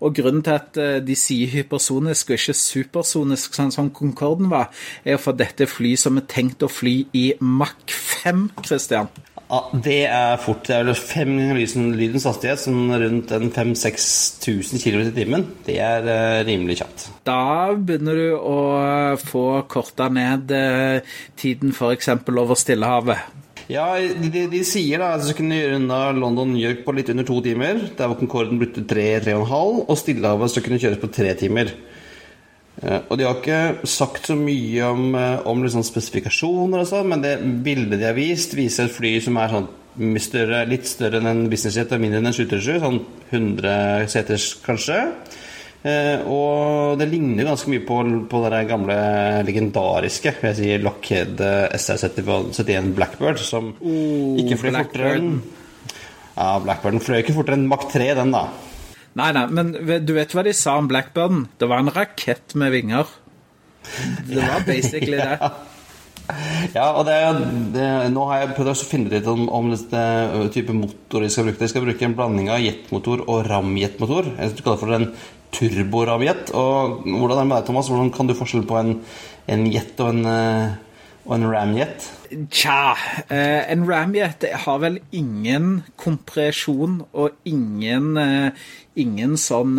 Og 0.00 0.14
Grunnen 0.18 0.44
til 0.46 0.56
at 0.56 0.78
eh, 0.80 0.98
de 1.04 1.16
sier 1.18 1.50
hypersonisk 1.52 2.32
og 2.32 2.38
ikke 2.38 2.56
supersonisk, 2.56 3.56
sånn 3.56 3.74
som 3.74 3.92
Concorden 3.94 4.50
var, 4.52 4.70
er 5.04 5.18
for 5.20 5.34
at 5.34 5.42
dette 5.42 5.70
fly 5.70 5.94
som 5.98 6.20
er 6.20 6.28
tenkt 6.30 6.62
å 6.62 6.70
fly 6.70 7.00
i 7.16 7.30
Mach 7.40 7.76
5, 8.22 8.48
Christian. 8.64 9.10
Ja, 9.48 9.62
det 9.72 10.02
er 10.04 10.36
fort. 10.44 10.66
Det 10.68 10.74
er 10.76 10.84
vel 10.84 10.98
fem 10.98 11.30
ganger 11.38 11.94
lydens 11.96 12.26
hastighet, 12.28 12.60
sånn 12.60 12.92
rundt 13.00 13.32
5000-6000 13.32 14.82
km 14.82 15.06
i 15.06 15.14
timen. 15.16 15.46
Det 15.64 15.78
er 15.80 16.04
uh, 16.04 16.40
rimelig 16.44 16.82
kjapt. 16.82 17.06
Da 17.24 17.72
begynner 17.72 18.20
du 18.20 18.26
å 18.36 18.58
få 19.22 19.46
korta 19.72 20.10
ned 20.12 20.52
uh, 20.52 21.16
tiden 21.40 21.72
f.eks. 21.72 22.12
over 22.28 22.60
Stillehavet. 22.60 23.38
Ja, 23.68 23.98
de, 24.00 24.46
de, 24.48 24.62
sier 24.64 25.02
da 25.02 25.10
at 25.18 25.26
de 25.28 25.34
kunne 25.36 25.58
gjøre 25.58 25.76
unna 25.76 25.98
London-New 26.16 26.62
York 26.62 26.86
på 26.86 26.94
litt 26.96 27.10
under 27.12 27.26
to 27.28 27.36
timer. 27.44 27.82
Der 27.98 28.08
hvor 28.08 28.16
Concorden 28.16 28.60
brukte 28.60 28.86
tre-tre-og-en-halv, 28.88 29.82
og 29.84 29.98
Stillehavet 30.00 30.54
så 30.54 30.62
kunne 30.64 30.80
kjøres 30.80 31.02
på 31.02 31.10
tre 31.12 31.34
timer. 31.36 31.74
Eh, 32.80 33.00
og 33.10 33.18
de 33.18 33.26
har 33.26 33.36
ikke 33.36 33.88
sagt 33.88 34.30
så 34.30 34.38
mye 34.38 34.88
om, 34.88 35.10
eh, 35.18 35.44
om 35.52 35.60
liksom 35.64 35.84
spesifikasjoner 35.84 36.80
og 36.80 36.88
sånn, 36.88 37.12
men 37.12 37.24
det 37.24 37.34
bildet 37.64 37.98
de 37.98 38.08
har 38.08 38.16
vist, 38.16 38.56
viser 38.56 38.88
et 38.88 38.94
fly 38.94 39.18
som 39.20 39.36
er 39.36 39.52
sånn 39.52 39.68
større, 40.22 40.62
litt 40.70 40.86
større 40.86 41.20
enn 41.20 41.26
en 41.26 41.44
businessjet 41.50 41.92
og 41.92 42.00
mindre 42.00 42.22
enn 42.22 42.30
en 42.30 42.36
737, 42.36 42.80
sånn 42.80 43.00
100 43.34 44.08
seters 44.08 44.54
kanskje. 44.64 45.02
Eh, 45.88 46.24
og 46.28 46.98
det 47.00 47.08
ligner 47.08 47.48
ganske 47.48 47.70
mye 47.72 47.84
på, 47.86 47.98
på 48.28 48.40
det 48.44 48.62
gamle 48.68 48.96
legendariske 49.46 50.34
vil 50.40 50.50
jeg 50.50 50.58
si, 50.58 50.70
Lockheed 50.82 51.42
SR-71 51.78 52.90
Blackbird, 52.96 53.40
som 53.40 53.72
oh, 53.78 54.34
ikke 54.42 54.58
fløy 54.60 54.72
fortere 54.74 55.14
enn 55.20 55.30
Ja, 56.34 56.50
Blackbirden 56.62 57.02
fløy 57.04 57.22
ikke 57.22 57.36
fortere 57.38 57.58
enn 57.58 57.68
Mach 57.70 57.86
3, 57.92 58.10
den, 58.18 58.34
da. 58.34 58.48
Nei, 59.18 59.30
nei, 59.34 59.46
men 59.50 59.72
du 60.06 60.12
vet 60.14 60.34
hva 60.36 60.44
de 60.46 60.52
sa 60.54 60.76
om 60.78 60.90
Blackbirden? 60.90 61.46
Det 61.58 61.70
var 61.70 61.82
en 61.82 61.94
rakett 61.94 62.54
med 62.58 62.74
vinger. 62.74 63.08
Det 64.28 64.42
var 64.42 64.66
basically 64.66 65.18
det. 65.24 65.50
Ja, 66.74 66.90
og 66.92 67.06
det, 67.08 67.16
det, 67.72 67.86
nå 68.12 68.26
har 68.28 68.42
jeg 68.42 68.54
prøvd 68.58 68.70
å 68.74 68.86
finne 68.90 69.12
litt 69.14 69.28
om, 69.30 69.46
om 69.48 69.70
det 69.72 70.04
type 70.52 70.76
motor 70.76 71.24
de 71.24 71.30
skal 71.32 71.48
bruke. 71.48 71.62
De 71.62 71.70
skal 71.72 71.86
bruke 71.86 72.04
en 72.04 72.16
blanding 72.18 72.50
av 72.52 72.60
jetmotor 72.60 73.24
og 73.24 73.46
ramjetmotor. 73.48 74.34
Jeg 74.36 74.58
kaller 74.60 74.76
det 74.76 74.82
for 74.82 74.96
en 74.98 75.08
turboramjet. 75.54 76.52
Og 76.56 77.00
hvordan 77.04 77.36
er 77.36 77.40
det 77.40 77.48
med 77.48 77.56
deg, 77.56 77.64
Thomas? 77.68 77.88
Hvordan 77.92 78.12
kan 78.14 78.28
du 78.28 78.36
forskjell 78.38 78.66
på 78.68 78.78
en, 78.80 78.92
en 79.48 79.64
jet 79.72 80.00
og 80.04 80.12
en, 80.14 80.28
uh, 80.28 80.76
og 81.28 81.34
en 81.38 81.48
ramjet? 81.52 82.08
Tja, 82.52 82.94
uh, 83.30 83.62
en 83.72 83.86
ramjet 83.88 84.46
har 84.64 84.82
vel 84.84 85.00
ingen 85.16 85.82
kompresjon 86.00 87.02
og 87.12 87.36
ingen, 87.48 88.14
uh, 88.16 88.70
ingen 88.98 89.36
sånn 89.40 89.78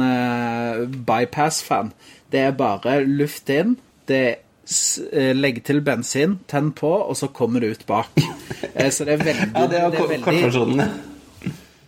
bypass-fan. 1.08 1.94
Det 2.30 2.46
er 2.48 2.58
bare 2.58 3.02
luft 3.06 3.50
inn. 3.54 3.78
Det 4.10 4.24
er 4.70 5.62
til 5.66 5.80
bensin, 5.82 6.36
tenn 6.46 6.70
på, 6.78 6.92
og 7.02 7.16
så 7.18 7.32
kommer 7.34 7.64
det 7.64 7.72
ut 7.74 7.88
bak. 7.90 8.20
Så 8.94 9.06
det 9.06 9.16
er 9.16 9.24
veldig 9.24 9.48
Ja, 9.56 9.64
det 9.68 9.80
er, 9.80 9.96
er 9.98 10.22
kortversjonen, 10.22 10.84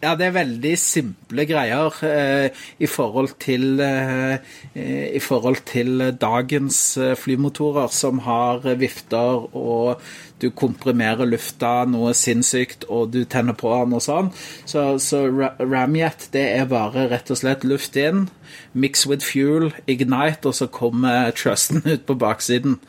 ja, 0.02 0.16
det 0.18 0.28
er 0.28 0.34
veldig 0.36 0.74
simple 0.82 1.46
greier 1.50 2.02
eh, 2.08 2.64
i, 2.82 2.90
forhold 2.90 3.36
til, 3.42 3.80
eh, 3.84 4.42
i 4.74 5.22
forhold 5.22 5.62
til 5.70 6.08
dagens 6.18 6.82
eh, 6.98 7.14
flymotorer 7.20 7.92
som 7.94 8.24
har 8.26 8.66
vifter, 8.82 9.46
og 9.54 10.02
du 10.42 10.50
komprimerer 10.58 11.30
lufta 11.30 11.84
noe 11.90 12.16
sinnssykt, 12.18 12.88
og 12.90 13.12
du 13.14 13.22
tenner 13.30 13.54
på 13.58 13.70
den 13.76 13.94
og 13.98 14.02
sånn. 14.02 14.32
Så, 14.66 14.86
så 15.04 15.24
Ramjet, 15.60 16.32
det 16.34 16.48
er 16.56 16.70
bare 16.72 17.08
rett 17.12 17.30
og 17.30 17.42
slett 17.44 17.66
luft 17.68 17.98
inn, 18.00 18.26
mix 18.74 19.06
with 19.06 19.26
fuel, 19.26 19.70
ignite, 19.86 20.50
og 20.50 20.58
så 20.58 20.70
kommer 20.72 21.30
trusten 21.38 21.84
ut 21.94 22.08
på 22.10 22.18
baksiden. 22.18 22.80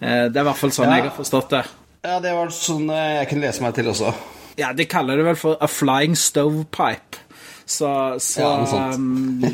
Eh, 0.00 0.26
det 0.28 0.36
er 0.36 0.44
i 0.44 0.48
hvert 0.50 0.60
fall 0.60 0.74
sånn 0.74 0.92
ja. 0.92 1.00
jeg 1.00 1.10
har 1.10 1.16
forstått 1.16 1.54
det. 1.56 1.64
Ja, 2.04 2.18
det 2.22 2.34
var 2.36 2.52
sånn 2.54 2.90
eh, 2.92 3.14
jeg 3.22 3.32
kunne 3.32 3.48
lese 3.48 3.64
meg 3.64 3.78
til 3.78 3.88
også. 3.94 4.12
Ja, 4.58 4.72
de 4.74 4.88
kaller 4.90 5.20
det 5.20 5.28
vel 5.28 5.38
for 5.38 5.58
a 5.62 5.68
flying 5.70 6.16
stovepipe. 6.18 7.22
Så, 7.68 7.90
så 8.24 8.40
ja, 8.40 8.88
um, 8.96 9.44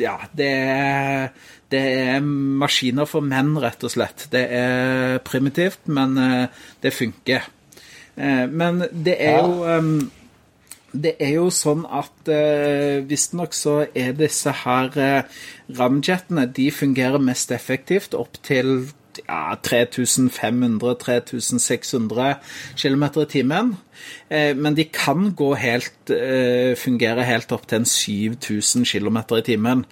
ja, 0.00 0.16
det 0.36 0.48
er 0.48 1.30
det 1.68 1.80
er 1.84 2.22
maskiner 2.24 3.04
for 3.08 3.24
menn, 3.24 3.52
rett 3.60 3.82
og 3.84 3.92
slett. 3.92 4.24
Det 4.32 4.40
er 4.56 5.18
primitivt, 5.20 5.82
men 5.92 6.16
uh, 6.16 6.62
det 6.80 6.94
funker. 6.96 7.44
Uh, 8.16 8.46
men 8.48 8.86
det 8.90 9.18
er 9.20 9.42
jo 9.42 9.66
um, 9.68 9.98
det 10.88 11.18
er 11.20 11.34
jo 11.34 11.50
sånn 11.52 11.84
at 11.84 12.30
uh, 12.32 13.04
visstnok 13.04 13.52
så 13.52 13.82
er 13.92 14.16
disse 14.16 14.54
her 14.64 14.96
ramjetene 15.76 16.46
De 16.56 16.70
fungerer 16.72 17.20
mest 17.20 17.52
effektivt 17.52 18.16
opp 18.16 18.40
til 18.40 18.88
ja, 19.26 19.56
3500-3600 19.64 22.34
km 22.76 23.04
i 23.22 23.26
timen. 23.26 23.76
Eh, 24.28 24.56
men 24.56 24.74
de 24.76 24.84
kan 24.92 25.34
helt, 25.58 26.10
eh, 26.10 26.76
fungere 26.76 27.24
helt 27.24 27.52
opp 27.52 27.66
til 27.66 27.76
en 27.80 27.84
7000 27.84 28.84
km 28.84 29.18
i 29.36 29.42
timen. 29.42 29.84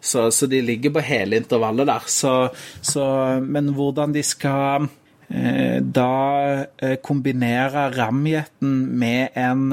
Så, 0.00 0.30
så, 0.30 0.46
de 0.46 0.60
ligger 0.60 0.90
på 0.90 1.00
hele 1.00 1.36
intervallet 1.36 1.86
der. 1.86 2.00
Så, 2.06 2.48
så, 2.82 3.40
men 3.40 3.68
hvordan 3.74 4.14
de 4.14 4.22
skal 4.22 4.88
eh, 5.30 5.80
da 5.80 6.64
kombinere 7.02 7.90
ramjeten 7.96 8.98
med 8.98 9.28
en 9.36 9.72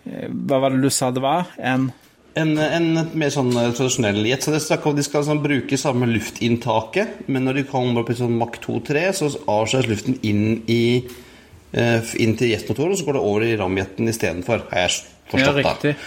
Hva 0.00 0.58
var 0.58 0.70
det 0.72 0.82
du 0.82 0.90
sa 0.90 1.10
det 1.12 1.22
var? 1.22 1.44
En 1.58 1.92
en, 2.38 2.52
en, 2.58 2.88
mer 3.18 3.32
sånn 3.34 3.50
eh, 3.54 3.72
tradisjonell 3.74 4.20
jet. 4.28 4.44
Så 4.44 4.54
det 4.54 4.62
snakker 4.64 4.92
om 4.92 4.98
De 4.98 5.06
skal 5.06 5.26
sånn, 5.26 5.42
bruke 5.42 5.78
samme 5.80 6.08
luftinntaket, 6.10 7.24
men 7.28 7.46
når 7.48 7.60
de 7.60 7.68
kommer 7.70 8.04
opp 8.04 8.12
i 8.12 8.18
sånn 8.18 8.36
Mach 8.38 8.60
2-3, 8.62 9.06
så 9.16 9.32
avskjæres 9.50 9.90
luften 9.90 10.20
inn, 10.26 10.44
i, 10.70 10.82
uh, 11.76 12.12
inn 12.22 12.36
til 12.38 12.52
jetmotoren, 12.52 12.94
og 12.94 13.00
så 13.00 13.08
går 13.08 13.18
det 13.18 13.24
over 13.32 13.46
i 13.46 13.56
ramjeten 13.58 14.12
istedenfor. 14.12 14.68
Har 14.70 14.86
jeg 14.86 15.00
forstått, 15.30 15.62
ja, 15.62 15.64
da. 15.70 15.74
Okay. 15.78 15.98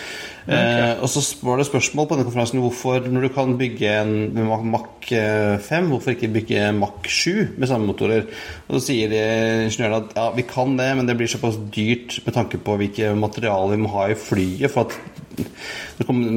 Eh, 0.44 1.00
og 1.00 1.08
så 1.08 1.22
var 1.48 1.56
det 1.56 1.70
spørsmål 1.70 2.08
på 2.08 2.16
denne 2.18 2.28
konferansen 2.28 2.60
hvorfor, 2.60 3.06
når 3.08 3.28
du 3.28 3.30
kan 3.32 3.54
bygge 3.60 3.94
en 4.02 4.42
Mach 4.68 5.08
5, 5.08 5.88
hvorfor 5.88 6.12
ikke 6.12 6.32
bygge 6.34 6.66
Mach 6.76 7.08
7 7.08 7.56
med 7.56 7.70
samme 7.70 7.88
motorer? 7.88 8.28
Og 8.68 8.76
så 8.76 8.90
sier 8.90 9.14
ingeniørene 9.14 10.02
at 10.02 10.18
ja, 10.20 10.28
vi 10.36 10.44
kan 10.48 10.76
det, 10.80 10.90
men 11.00 11.08
det 11.08 11.16
blir 11.20 11.32
såpass 11.32 11.60
dyrt 11.72 12.20
med 12.26 12.36
tanke 12.36 12.60
på 12.60 12.76
hvilke 12.82 13.14
materialer 13.16 13.78
vi 13.78 13.84
må 13.86 13.94
ha 13.96 14.10
i 14.12 14.20
flyet. 14.20 14.68
for 14.74 14.90
at 14.90 15.13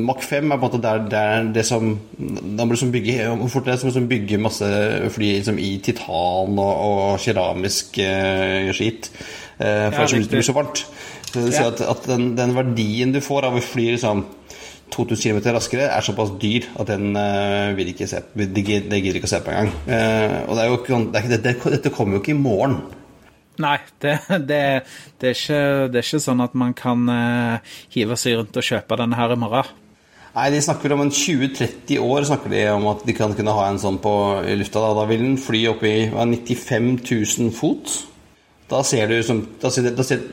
Mach 0.06 0.22
5 0.22 0.50
er 0.52 0.56
på 0.56 0.56
en 0.56 0.62
måte 0.62 0.80
der, 0.82 1.02
der 1.10 1.48
det 1.52 1.64
som 1.66 1.94
Da 2.16 2.64
må 2.64 2.70
du 2.70 2.76
liksom 2.76 2.92
bygge 2.92 3.30
fort 3.52 3.66
det 3.68 3.78
som 3.80 3.90
bygger 4.08 4.26
bygge 4.26 4.42
masse 4.42 4.68
fly 5.14 5.32
liksom, 5.38 5.58
i 5.58 5.76
titan 5.84 6.58
og, 6.58 6.74
og 6.86 7.20
keramisk 7.20 8.00
uh, 8.00 8.72
skit. 8.76 9.10
Uh, 9.60 9.92
for 9.92 10.04
ja, 10.04 10.20
det 10.20 10.30
blir 10.30 10.46
så 10.46 10.56
varmt. 10.56 10.86
Så 11.32 11.40
det 11.40 11.54
ja. 11.54 11.68
at, 11.68 11.80
at 11.80 12.08
den, 12.08 12.34
den, 12.36 12.54
verdien 12.56 13.12
du 13.12 13.20
får 13.24 13.48
av 13.48 13.56
å 13.56 13.62
fly 13.64 13.90
liksom 13.94 14.24
2000 14.94 15.40
km 15.40 15.56
raskere, 15.56 15.88
er 15.90 16.04
såpass 16.04 16.36
dyr 16.40 16.68
at 16.78 16.92
den 16.92 17.16
uh, 17.18 17.74
vil 17.76 17.90
ikke 17.92 18.08
se, 18.10 18.22
det, 18.36 18.64
gidder 18.64 19.18
ikke 19.18 19.28
å 19.28 19.34
se 19.34 19.42
på 19.42 19.52
engang. 19.52 19.72
Uh, 19.88 20.46
og 20.46 20.54
det 20.54 20.62
er 20.62 20.70
jo 20.70 20.78
ikke, 20.80 21.00
det 21.12 21.24
er, 21.24 21.42
det, 21.48 21.56
dette 21.76 21.94
kommer 21.94 22.18
jo 22.18 22.24
ikke 22.24 22.36
i 22.36 22.40
morgen. 22.40 22.80
Nei, 23.62 23.78
det, 24.04 24.18
det, 24.28 24.60
det, 25.20 25.30
er 25.30 25.34
ikke, 25.34 25.60
det, 25.88 26.00
er 26.00 26.04
ikke, 26.04 26.22
sånn 26.26 26.44
at 26.44 26.56
man 26.58 26.74
kan 26.76 27.08
uh, 27.08 27.76
hive 27.94 28.18
seg 28.20 28.40
rundt 28.40 28.56
og 28.58 28.66
kjøpe 28.66 28.98
denne 29.00 29.18
her 29.18 29.32
i 29.32 29.38
morgen. 29.40 29.70
Nei, 30.36 30.50
de 30.52 30.58
snakker 30.60 30.92
om 30.92 31.00
en 31.06 31.12
20-30 31.14 32.02
år 32.04 32.26
snakker 32.28 32.52
de 32.52 32.66
om 32.74 32.90
at 32.90 33.06
de 33.08 33.14
kan 33.16 33.32
kunne 33.32 33.54
ha 33.56 33.70
en 33.70 33.80
sånn 33.80 33.96
på 34.04 34.12
lufta. 34.60 34.82
Da, 34.84 34.90
da 34.98 35.06
vil 35.08 35.22
den 35.24 35.38
fly 35.40 35.62
opp 35.70 35.86
i 35.88 35.94
95 36.12 36.90
000 37.00 37.54
fot. 37.56 37.94
Da 38.68 38.82
ser 38.84 39.08
du 39.08 39.16
som 39.24 39.40
da 39.62 39.70
ser, 39.72 39.88
da 39.96 40.04
ser, 40.04 40.26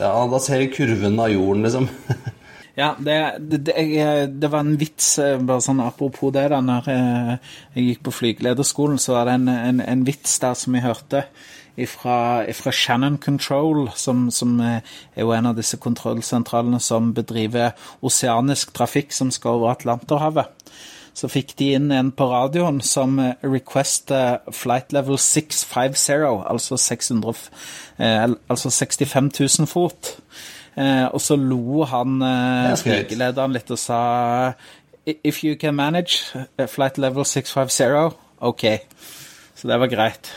ja, 0.00 0.10
da 0.32 0.40
ser 0.42 0.64
du 0.64 0.74
kurven 0.74 1.20
av 1.22 1.30
jorden, 1.30 1.62
liksom. 1.68 1.86
Ja, 2.76 2.90
det, 3.00 3.14
det, 3.40 3.72
det, 3.72 4.48
var 4.52 4.60
en 4.60 4.74
vits, 4.76 5.14
eh, 5.24 5.38
bare 5.40 5.62
sånn 5.64 5.78
apropos 5.80 6.28
det. 6.34 6.42
da, 6.52 6.58
når 6.60 6.90
jeg, 6.92 7.36
jeg 7.72 7.84
gikk 7.86 8.02
på 8.04 8.12
flygelederskolen, 8.12 8.98
så 9.00 9.14
var 9.14 9.30
det 9.30 9.36
en, 9.38 9.48
en, 9.48 9.80
en 9.80 10.02
vits 10.04 10.34
der 10.42 10.58
som 10.60 10.76
jeg 10.76 10.84
hørte 10.84 11.22
fra 11.84 12.72
Shannon 12.72 13.18
Control, 13.20 13.90
som, 13.94 14.30
som, 14.30 14.56
er 14.60 14.80
jo 15.20 15.34
en 15.36 15.50
av 15.50 15.58
disse 15.58 15.76
kontrollsentralene 15.76 16.80
som 16.80 17.12
bedriver 17.12 17.76
oseanisk 18.00 18.72
trafikk 18.72 19.12
som 19.12 19.30
skal 19.34 19.60
over 19.60 19.74
Atlanterhavet. 19.74 20.48
Så 21.16 21.30
fikk 21.32 21.54
de 21.56 21.70
inn 21.78 21.92
en 21.96 22.10
på 22.12 22.26
radioen 22.28 22.82
som 22.84 23.16
requester 23.40 24.42
flight 24.52 24.92
level 24.92 25.16
650, 25.16 26.42
altså, 26.44 26.76
600, 26.76 27.46
eh, 27.96 28.26
altså 28.52 28.70
65 28.70 29.30
000 29.40 29.70
fot. 29.70 30.12
Eh, 30.76 31.06
og 31.06 31.20
så 31.24 31.38
lo 31.40 31.86
han 31.88 32.20
eh, 32.20 32.74
flygelederen 32.76 33.56
litt 33.56 33.72
og 33.72 33.80
sa 33.80 34.00
If 35.06 35.44
you 35.44 35.54
can 35.56 35.76
manage 35.78 36.36
flight 36.68 36.98
level 36.98 37.24
650, 37.24 38.12
OK. 38.42 38.64
Så 39.54 39.68
det 39.70 39.78
var 39.80 39.88
greit. 39.88 40.32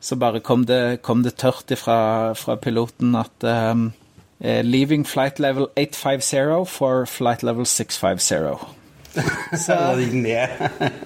Så 0.00 0.16
bare 0.20 0.40
kom 0.44 0.66
det, 0.68 1.02
kom 1.02 1.22
det 1.24 1.36
tørt 1.40 1.72
fra, 1.78 2.32
fra 2.38 2.56
piloten 2.60 3.16
at 3.18 3.46
um, 3.46 3.92
Leaving 4.40 5.06
flight 5.08 5.38
level 5.40 5.70
850 5.76 6.66
for 6.68 7.06
flight 7.08 7.42
level 7.42 7.66
650. 7.66 8.58
Så 9.64 9.76
det 9.96 10.04
gikk 10.04 10.16
ned. 10.20 10.48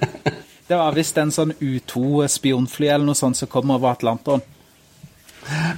det 0.68 0.78
var 0.78 0.96
visst 0.96 1.18
en 1.18 1.30
sånn 1.34 1.54
U2-spionfly 1.60 2.90
eller 2.90 3.06
noe 3.12 3.18
sånt 3.18 3.38
som 3.38 3.50
kom 3.50 3.70
over 3.70 3.94
Atlanteren. 3.94 4.42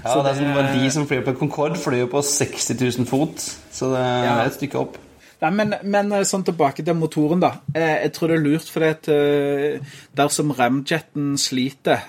Ja, 0.03 0.17
det, 0.25 0.35
det 0.41 0.55
var 0.57 0.73
de 0.75 0.89
som 0.91 1.07
flyr 1.07 1.23
på 1.25 1.37
Concorde, 1.39 1.79
flyr 1.81 2.09
på 2.11 2.23
60 2.27 2.81
000 2.81 3.09
fot, 3.09 3.45
så 3.73 3.93
det 3.93 4.03
ja. 4.03 4.33
er 4.35 4.49
et 4.49 4.57
stykke 4.57 4.81
opp. 4.81 4.99
Nei, 5.43 5.51
men, 5.59 5.75
men, 5.91 6.13
eh, 6.15 6.27
sånn 6.29 6.45
tilbake 6.47 6.85
til 6.87 6.95
motoren, 6.95 7.43
da. 7.43 7.57
Jeg, 7.75 7.95
jeg 8.05 8.15
tror 8.15 8.31
det 8.31 8.39
er 8.39 8.45
lurt, 8.45 8.69
for 8.71 8.87
at 8.87 9.09
eh, 9.11 9.95
dersom 10.19 10.55
ramjeten 10.55 11.33
sliter, 11.41 12.05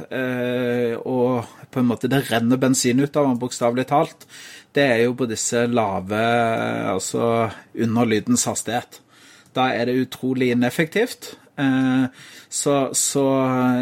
og 1.02 1.54
på 1.74 1.82
en 1.82 1.88
måte 1.90 2.10
det 2.12 2.28
renner 2.28 2.62
bensin 2.62 3.02
ut 3.02 3.16
av 3.18 3.32
den, 3.32 3.40
bokstavelig 3.42 3.88
talt, 3.90 4.28
det 4.74 4.86
er 4.86 5.00
jo 5.08 5.16
på 5.18 5.28
disse 5.30 5.68
lave 5.70 6.20
Altså 6.90 7.50
under 7.74 8.10
lydens 8.10 8.46
hastighet. 8.50 9.00
Da 9.54 9.68
er 9.74 9.90
det 9.90 10.02
utrolig 10.02 10.52
ineffektivt. 10.54 11.36
Så, 12.50 12.74
så, 12.98 13.26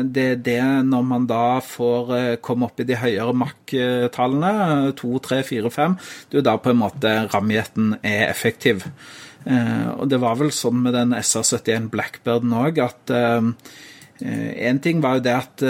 det 0.04 0.26
er 0.34 0.42
det 0.44 0.64
når 0.88 1.06
man 1.08 1.28
da 1.28 1.62
får 1.64 2.12
komme 2.44 2.68
opp 2.68 2.84
i 2.84 2.88
de 2.88 3.00
høyere 3.00 3.36
MAC-tallene, 3.40 4.92
2, 5.00 5.12
3, 5.28 5.42
4, 5.48 5.72
5, 5.78 5.98
det 6.28 6.38
er 6.38 6.42
jo 6.42 6.48
da 6.50 6.58
på 6.60 6.74
en 6.74 6.82
måte 6.84 7.16
ramjeten 7.32 7.96
er 8.04 8.26
effektiv. 8.28 8.88
Eh, 9.46 9.88
og 9.98 10.10
det 10.12 10.20
var 10.22 10.38
vel 10.40 10.52
sånn 10.54 10.82
med 10.84 10.96
den 10.96 11.16
SR71 11.18 11.90
Blackbirden 11.94 12.54
òg 12.54 12.82
at 12.84 13.14
én 13.14 13.54
eh, 14.22 14.52
eh, 14.70 14.82
ting 14.84 15.02
var 15.02 15.18
jo 15.18 15.26
det 15.26 15.38
at 15.38 15.64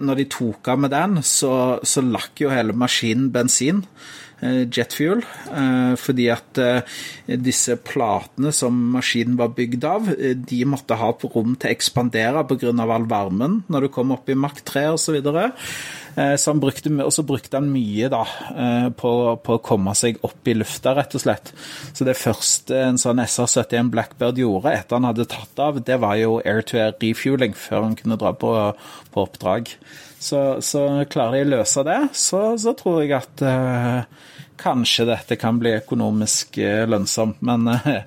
når 0.00 0.16
de 0.16 0.30
tok 0.32 0.68
av 0.72 0.80
med 0.80 0.92
den, 0.94 1.20
så, 1.24 1.52
så 1.84 2.00
lakk 2.04 2.40
jo 2.40 2.52
hele 2.52 2.72
maskinen 2.76 3.28
bensin. 3.34 3.84
Jetfuel, 4.40 5.18
fordi 6.00 6.30
at 6.32 6.56
disse 7.44 7.74
platene 7.84 8.48
som 8.56 8.78
maskinen 8.94 9.36
var 9.36 9.52
bygd 9.52 9.84
av, 9.84 10.08
de 10.16 10.60
måtte 10.64 10.96
ha 10.96 11.10
rom 11.12 11.52
til 11.52 11.68
å 11.68 11.74
ekspandere 11.74 12.46
pga. 12.48 12.72
all 12.80 13.04
varmen 13.04 13.58
når 13.68 13.84
du 13.84 13.88
kom 13.92 14.16
opp 14.16 14.32
i 14.32 14.38
Mach 14.40 14.56
3 14.64 14.86
osv. 14.94 15.20
Og, 15.20 15.28
så 15.28 15.50
han 16.20 16.60
brukte, 16.62 16.92
og 17.04 17.12
så 17.14 17.24
brukte 17.26 17.58
han 17.58 17.70
mye 17.72 18.10
da, 18.12 18.22
eh, 18.54 18.88
på, 18.96 19.12
på, 19.44 19.56
å 19.56 19.62
komme 19.64 19.94
seg 19.98 20.20
opp 20.26 20.50
i 20.50 20.56
lufta, 20.56 20.94
rett 20.98 21.16
og 21.16 21.24
slett. 21.24 21.52
Så 21.92 22.06
det 22.08 22.18
første 22.20 22.78
en 22.88 23.00
sånn 23.00 23.22
SR-71 23.22 23.92
Blackbird 23.94 24.40
gjorde 24.42 24.74
etter 24.74 24.98
han 24.98 25.08
hadde 25.10 25.28
tatt 25.30 25.62
av, 25.62 25.80
det 25.86 26.00
var 26.02 26.18
jo 26.20 26.38
air-to-air 26.44 26.96
refueling 27.00 27.56
før 27.58 27.88
han 27.88 27.98
kunne 27.98 28.18
dra 28.20 28.34
på, 28.36 28.54
på 29.14 29.26
oppdrag. 29.26 29.74
Så, 30.20 30.60
så, 30.60 30.84
klarer 31.08 31.38
de 31.38 31.46
å 31.46 31.52
løse 31.56 31.84
det, 31.86 32.00
så, 32.12 32.42
så 32.60 32.74
tror 32.76 33.00
jeg 33.00 33.14
at 33.16 33.44
eh, 33.46 34.02
kanskje 34.60 35.06
dette 35.08 35.38
kan 35.40 35.58
bli 35.60 35.72
økonomisk 35.78 36.58
uh, 36.60 36.84
lønnsomt. 36.90 37.40
Men 37.46 37.68
eh, 37.72 38.02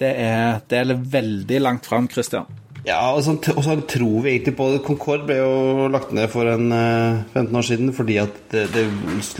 det, 0.00 0.14
er, 0.14 0.62
det 0.68 0.80
er 0.80 0.94
veldig 1.18 1.60
langt 1.60 1.88
fram, 1.88 2.08
Christian. 2.08 2.48
Ja, 2.88 3.10
og 3.12 3.20
så, 3.20 3.34
og 3.52 3.64
så, 3.64 3.74
tror 3.84 4.22
vi 4.24 4.30
egentlig 4.32 4.54
på 4.56 4.70
det. 4.72 4.80
Concorde 4.86 5.26
ble 5.28 5.36
jo 5.42 5.88
lagt 5.92 6.14
ned 6.16 6.30
for 6.32 6.48
en 6.48 6.70
uh, 6.72 7.18
eh, 7.20 7.36
15 7.36 7.58
år 7.60 7.66
siden 7.68 7.92
fordi 7.96 8.16
at 8.22 8.38
det, 8.52 8.64
det 8.72 8.86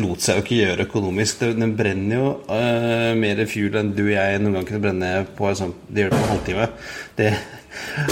lot 0.02 0.20
seg 0.20 0.36
jo 0.36 0.44
ikke 0.44 0.58
gjøre 0.58 0.88
økonomisk. 0.88 1.46
Den 1.56 1.72
brenner 1.78 2.20
jo 2.20 2.28
uh, 2.50 3.14
mer 3.16 3.40
fuel 3.48 3.80
enn 3.80 3.94
du 3.96 4.04
og 4.04 4.12
jeg 4.12 4.42
noen 4.42 4.58
gang 4.58 4.68
kunne 4.68 4.84
brenne 4.84 5.12
på 5.38 5.54
sånn, 5.56 5.72
Det 5.88 6.04
gjør 6.04 6.12
det 6.12 6.18
på 6.18 6.26
en 6.26 6.32
halvtime. 6.34 6.70
Det, 7.18 7.32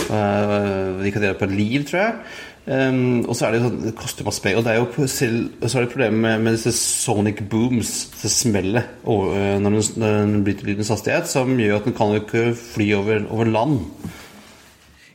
uh, 0.08 1.04
de 1.04 1.12
kan 1.12 1.28
gjøre 1.28 1.34
det 1.34 1.40
på 1.44 1.50
et 1.50 1.56
liv, 1.60 1.88
tror 1.90 2.04
jeg. 2.06 2.18
Um, 2.66 3.22
og 3.28 3.36
så 3.36 3.46
er 3.46 3.52
det 3.52 3.60
jo 3.60 3.68
sånn, 3.68 3.80
det 3.84 3.96
koster 4.00 4.26
masse 4.26 4.42
penger. 4.42 4.62
Og 4.62 4.66
det 4.66 4.72
er 4.72 4.80
jo 4.80 5.10
selv, 5.20 5.40
så 5.68 5.76
er 5.76 5.84
det 5.84 5.92
problemet 5.92 6.22
med, 6.24 6.46
med, 6.46 6.56
disse 6.56 6.72
sonic 6.80 7.44
booms, 7.52 7.96
det 8.22 8.32
smellet 8.32 9.04
når 9.04 9.60
den, 9.60 9.82
når 10.00 10.22
den 10.22 10.38
bryter 10.48 10.72
lydens 10.72 10.96
hastighet, 10.96 11.28
som 11.28 11.58
gjør 11.60 11.82
at 11.82 11.90
den 11.90 11.98
kan 11.98 12.16
jo 12.16 12.24
ikke 12.24 12.46
fly 12.56 12.94
over, 12.96 13.28
over 13.36 13.52
land. 13.52 13.82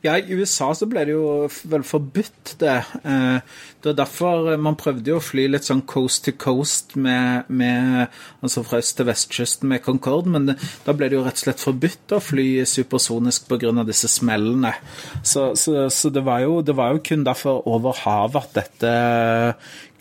Ja, 0.02 0.16
i 0.18 0.34
USA 0.34 0.72
så 0.74 0.88
ble 0.90 1.04
det 1.06 1.14
jo 1.14 1.46
vel 1.70 1.84
forbudt, 1.86 2.56
det. 2.62 2.78
Eh, 3.06 3.58
det 3.82 3.92
var 3.92 3.98
derfor 4.00 4.48
man 4.58 4.78
prøvde 4.80 5.12
jo 5.12 5.20
å 5.20 5.22
fly 5.22 5.44
litt 5.52 5.68
sånn 5.68 5.84
coast 5.90 6.24
to 6.26 6.34
coast 6.42 6.96
med, 6.98 7.46
med 7.54 8.08
Altså 8.42 8.64
fra 8.66 8.80
øst 8.82 8.96
til 8.98 9.06
vestkysten 9.06 9.70
med 9.70 9.84
Concorde, 9.86 10.34
men 10.34 10.48
det, 10.50 10.56
da 10.88 10.96
ble 10.98 11.12
det 11.12 11.20
jo 11.20 11.22
rett 11.28 11.38
og 11.38 11.44
slett 11.44 11.62
forbudt 11.62 12.16
å 12.18 12.22
fly 12.24 12.48
supersonisk 12.66 13.46
pga. 13.52 13.86
disse 13.86 14.10
smellene. 14.10 14.74
Så, 15.22 15.52
så, 15.54 15.86
så 15.94 16.10
det, 16.10 16.26
var 16.26 16.42
jo, 16.48 16.58
det, 16.66 16.76
var 16.78 16.96
jo, 16.96 17.04
kun 17.06 17.28
derfor 17.28 17.62
over 17.70 18.02
havet 18.02 18.42
at 18.42 18.58
dette 18.58 18.96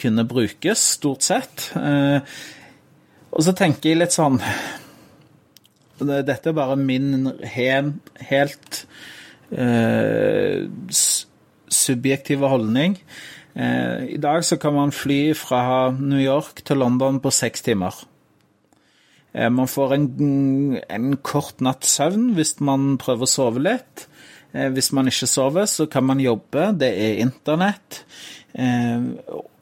kunne 0.00 0.24
brukes, 0.24 0.86
stort 0.96 1.28
sett. 1.28 1.68
Eh, 1.76 2.24
og 3.30 3.44
så 3.44 3.52
tenker 3.52 3.92
jeg 3.92 4.00
litt 4.00 4.16
sånn 4.16 4.40
Dette 6.00 6.48
er 6.48 6.56
bare 6.56 6.80
min 6.80 7.28
helt 7.52 8.86
subjektive 11.70 12.48
holdning. 12.48 12.98
Eh, 13.54 14.14
I 14.14 14.18
dag 14.20 14.44
så 14.44 14.56
kan 14.60 14.74
man 14.74 14.92
fly 14.94 15.34
fra 15.34 15.90
New 15.90 16.20
York 16.20 16.62
til 16.64 16.78
London 16.78 17.20
på 17.20 17.32
seks 17.34 17.62
timer. 17.66 17.94
Eh, 19.34 19.50
man 19.50 19.68
får 19.68 19.94
en, 19.94 20.06
en 20.90 21.16
kort 21.22 21.60
natts 21.60 21.96
søvn 21.98 22.32
hvis 22.36 22.58
man 22.60 22.96
prøver 23.02 23.26
å 23.26 23.30
sove 23.30 23.62
litt. 23.62 24.06
Eh, 24.54 24.70
hvis 24.74 24.92
man 24.96 25.10
ikke 25.10 25.30
sover, 25.30 25.66
så 25.70 25.86
kan 25.90 26.06
man 26.06 26.22
jobbe. 26.22 26.70
Det 26.78 26.90
er 26.90 27.22
internett. 27.26 28.04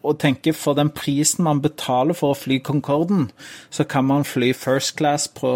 Og 0.08 0.16
tenker 0.22 0.56
for 0.56 0.76
den 0.78 0.88
prisen 0.94 1.44
man 1.44 1.60
betaler 1.60 2.16
for 2.16 2.32
å 2.32 2.38
fly 2.38 2.58
Concorden, 2.64 3.28
så 3.70 3.84
kan 3.84 4.06
man 4.08 4.24
fly 4.24 4.54
first 4.56 4.96
class 4.96 5.26
på 5.28 5.50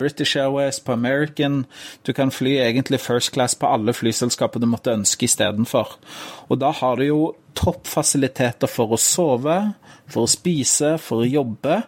British 0.00 0.36
Airways, 0.40 0.80
på 0.80 0.94
American. 0.96 1.66
Du 2.06 2.14
kan 2.16 2.32
fly 2.32 2.56
egentlig 2.62 3.02
first 3.04 3.34
class 3.36 3.54
på 3.58 3.68
alle 3.68 3.92
flyselskaper 3.92 4.64
du 4.64 4.68
måtte 4.70 4.96
ønske 4.96 5.28
istedenfor. 5.28 5.98
Og 6.48 6.62
da 6.62 6.72
har 6.80 6.96
du 6.96 7.04
jo 7.04 7.20
toppfasiliteter 7.58 8.70
for 8.70 8.94
å 8.94 8.98
sove, 9.00 9.56
for 10.08 10.24
å 10.24 10.30
spise, 10.30 10.94
for 11.02 11.24
å 11.24 11.28
jobbe. 11.28 11.80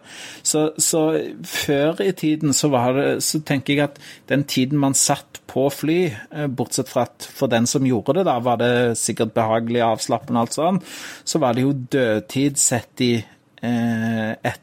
Så, 0.43 0.67
så 0.81 1.03
før 1.47 2.03
i 2.05 2.11
tiden 2.17 2.55
så, 2.57 2.69
det, 2.97 3.07
så, 3.25 3.41
tenker 3.47 3.73
jeg 3.73 3.85
at 3.87 4.01
den 4.31 4.45
tiden 4.49 4.81
man 4.81 4.97
satt 4.97 5.41
på 5.51 5.67
fly, 5.73 5.99
eh, 6.11 6.47
bortsett 6.47 6.91
fra 6.91 7.07
at 7.07 7.27
for 7.27 7.51
den 7.51 7.69
som 7.69 7.87
gjorde 7.87 8.19
det, 8.19 8.27
da 8.29 8.37
var 8.43 8.59
det 8.61 8.73
sikkert 8.99 9.33
behagelig, 9.37 9.83
avslappende 9.87 10.41
og 10.41 10.49
alt 10.49 10.59
sånn, 10.59 10.81
så 11.23 11.41
var 11.43 11.55
det 11.55 11.65
jo 11.65 11.77
dødtid 11.95 12.59
sett 12.61 13.07
i 13.07 13.13
eh, 13.17 14.29
et 14.35 14.59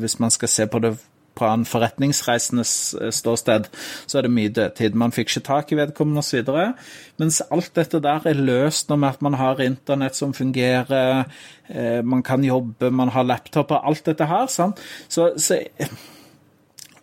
Hvis 0.00 0.18
man 0.20 0.32
skal 0.32 0.50
se 0.52 0.66
på 0.68 0.78
det 0.82 0.92
fra 1.38 1.54
en 1.54 1.64
forretningsreisendes 1.64 2.74
eh, 3.00 3.10
ståsted, 3.14 3.70
så 4.06 4.18
er 4.18 4.26
det 4.26 4.32
mye 4.34 4.52
dødtid. 4.52 4.98
Man 4.98 5.14
fikk 5.14 5.30
ikke 5.32 5.46
tak 5.46 5.72
i 5.72 5.78
vedkommende 5.78 6.24
osv. 6.24 6.52
Mens 7.20 7.40
alt 7.50 7.72
dette 7.76 8.02
der 8.02 8.28
er 8.28 8.38
løst 8.38 8.90
med 8.90 9.08
at 9.08 9.22
man 9.22 9.38
har 9.40 9.62
internett 9.64 10.16
som 10.16 10.34
fungerer, 10.36 11.24
eh, 11.68 12.00
man 12.04 12.22
kan 12.22 12.44
jobbe, 12.44 12.90
man 12.90 13.08
har 13.14 13.28
laptoper, 13.28 13.84
alt 13.84 14.06
dette 14.06 14.26
her. 14.26 14.46
Sant? 14.46 14.80
Så, 15.08 15.32
så 15.36 15.62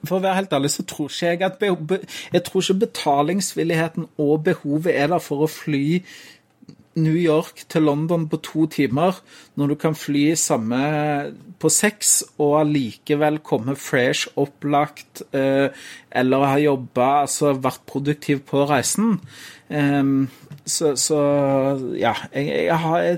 for 0.05 0.19
å 0.19 0.23
være 0.23 0.37
helt 0.37 0.53
ærlig, 0.53 0.71
så 0.71 0.85
tror 0.87 1.09
ikke 1.09 1.27
jeg 1.27 1.41
at 1.41 1.63
Jeg 2.33 2.43
tror 2.45 2.61
ikke 2.61 2.85
betalingsvilligheten 2.85 4.07
og 4.17 4.43
behovet 4.43 4.93
er 4.93 5.07
der 5.07 5.23
for 5.23 5.45
å 5.45 5.51
fly 5.51 6.03
New 6.97 7.15
York 7.15 7.63
til 7.69 7.85
London 7.87 8.25
på 8.29 8.39
to 8.43 8.65
timer, 8.73 9.19
når 9.55 9.71
du 9.71 9.75
kan 9.79 9.95
fly 9.97 10.31
samme 10.39 10.79
på 11.61 11.71
seks 11.73 12.19
og 12.37 12.59
allikevel 12.61 13.39
komme 13.45 13.77
fresh, 13.79 14.29
opplagt, 14.37 15.23
eh, 15.33 15.69
eller 16.11 16.47
ha 16.49 16.57
jobba, 16.61 17.09
altså 17.25 17.53
vært 17.61 17.85
produktiv 17.89 18.43
på 18.49 18.65
reisen. 18.69 19.17
Um, 19.69 20.29
så, 20.65 20.93
så, 20.95 21.19
ja, 21.99 22.13
jeg, 22.33 22.67
jeg 22.69 22.77
har 22.83 23.17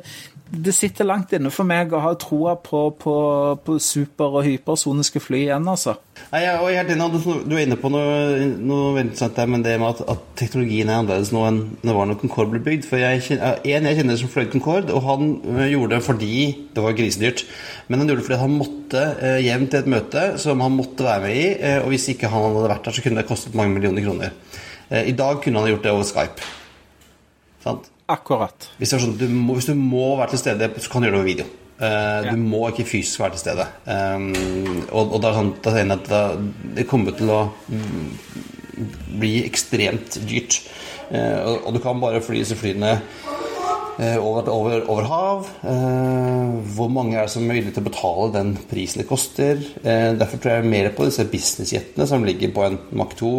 det 0.49 0.71
sitter 0.73 1.05
langt 1.05 1.33
inne 1.35 1.51
for 1.53 1.67
meg 1.67 1.91
å 1.93 1.99
ha 2.01 2.11
troa 2.17 2.55
på, 2.57 2.79
på, 2.97 3.15
på 3.61 3.75
super- 3.83 4.33
og 4.39 4.45
hypersoniske 4.47 5.21
fly 5.21 5.43
igjen, 5.43 5.67
altså. 5.69 5.93
Nei, 6.31 6.41
jeg 6.41 6.55
er 6.55 6.77
helt 6.79 6.93
enig. 6.95 7.35
Du 7.45 7.53
er 7.53 7.61
inne 7.67 7.77
på 7.79 7.91
noe, 7.93 8.47
noe 8.57 8.95
veldig 8.95 9.17
sant 9.19 9.37
der, 9.37 9.49
men 9.51 9.65
det 9.65 9.75
med 9.81 9.93
at, 9.93 10.01
at, 10.15 10.23
teknologien 10.39 10.89
er 10.89 11.01
annerledes 11.01 11.31
nå 11.35 11.43
enn 11.45 11.59
det 11.83 11.93
var 11.95 12.09
når 12.09 12.17
Concorde 12.23 12.55
ble 12.55 12.63
bygd. 12.65 12.87
For 12.89 13.01
jeg 13.01 13.37
En 13.37 13.89
jeg 13.89 13.99
kjenner 13.99 14.17
som 14.19 14.31
fløy 14.33 14.47
Concorde, 14.49 14.95
og 14.95 15.05
han 15.05 15.35
øh, 15.43 15.61
gjorde 15.69 15.93
det 15.95 16.01
fordi 16.07 16.33
det 16.73 16.85
var 16.85 16.97
grisedyrt. 16.97 17.45
Men 17.87 18.01
han 18.01 18.09
gjorde 18.09 18.23
det 18.23 18.29
fordi 18.31 18.41
han 18.41 18.57
måtte 18.57 19.05
eh, 19.19 19.37
hjem 19.45 19.67
til 19.69 19.83
et 19.83 19.93
møte 19.95 20.25
som 20.41 20.65
han 20.65 20.75
måtte 20.79 21.05
være 21.05 21.25
med 21.27 21.37
i. 21.37 21.45
Eh, 21.59 21.77
og 21.83 21.93
hvis 21.93 22.09
ikke 22.15 22.31
han 22.33 22.47
hadde 22.47 22.65
vært 22.73 22.89
der, 22.89 22.97
så 22.97 23.05
kunne 23.05 23.21
det 23.21 23.29
kostet 23.29 23.57
mange 23.59 23.77
millioner 23.77 24.07
kroner. 24.07 24.35
Eh, 24.89 25.11
I 25.13 25.15
dag 25.17 25.43
kunne 25.45 25.61
han 25.61 25.75
gjort 25.75 25.85
det 25.85 25.93
over 25.93 26.09
Skype. 26.09 26.51
Sant? 27.61 27.93
Akkurat. 28.09 28.69
Hvis, 28.79 28.95
sånn, 28.95 29.17
du 29.19 29.27
må, 29.29 29.55
hvis 29.59 29.69
du 29.69 29.75
må 29.77 30.15
være 30.17 30.33
til 30.33 30.41
stede, 30.41 30.71
så 30.81 30.91
kan 30.91 31.03
du 31.03 31.09
gjøre 31.09 31.17
det 31.17 31.21
over 31.21 31.29
video. 31.29 31.49
Uh, 31.79 31.85
ja. 31.85 32.33
Du 32.33 32.41
må 32.41 32.65
ikke 32.67 32.87
fysisk 32.89 33.21
være 33.21 33.37
til 33.37 33.43
stede. 33.45 33.67
Um, 33.85 34.31
og, 34.89 35.13
og 35.15 35.19
da, 35.23 35.33
sånn, 35.37 35.53
det, 35.63 35.73
sier 35.75 35.93
at 35.95 36.09
da, 36.09 36.21
det 36.75 36.87
kommer 36.89 37.15
til 37.15 37.31
å 37.31 37.41
bli 39.19 39.33
ekstremt 39.45 40.19
dyrt. 40.27 40.59
Uh, 41.09 41.37
og, 41.45 41.53
og, 41.61 41.69
du 41.77 41.81
kan 41.83 42.01
bare 42.01 42.23
fly 42.25 42.41
disse 42.41 42.57
flyene 42.59 42.97
over, 43.99 44.47
over, 44.47 44.83
over 44.87 45.07
hav. 45.09 45.47
Eh, 45.67 46.51
hvor 46.75 46.87
mange 46.91 47.17
er 47.17 47.25
det 47.25 47.33
som 47.33 47.43
er 47.43 47.57
villige 47.57 47.75
til 47.75 47.83
å 47.83 47.89
betale 47.89 48.27
den 48.31 48.53
prisen 48.69 49.01
det 49.01 49.07
koster? 49.09 49.59
Eh, 49.83 50.11
derfor 50.19 50.39
tror 50.39 50.53
jeg 50.53 50.69
mer 50.71 50.91
på 50.95 51.07
disse 51.07 51.25
businessjetene 51.27 52.07
som 52.07 52.23
ligger 52.23 52.53
på 52.55 52.63
en 52.63 52.77
Mach 52.95 53.15
2 53.19 53.31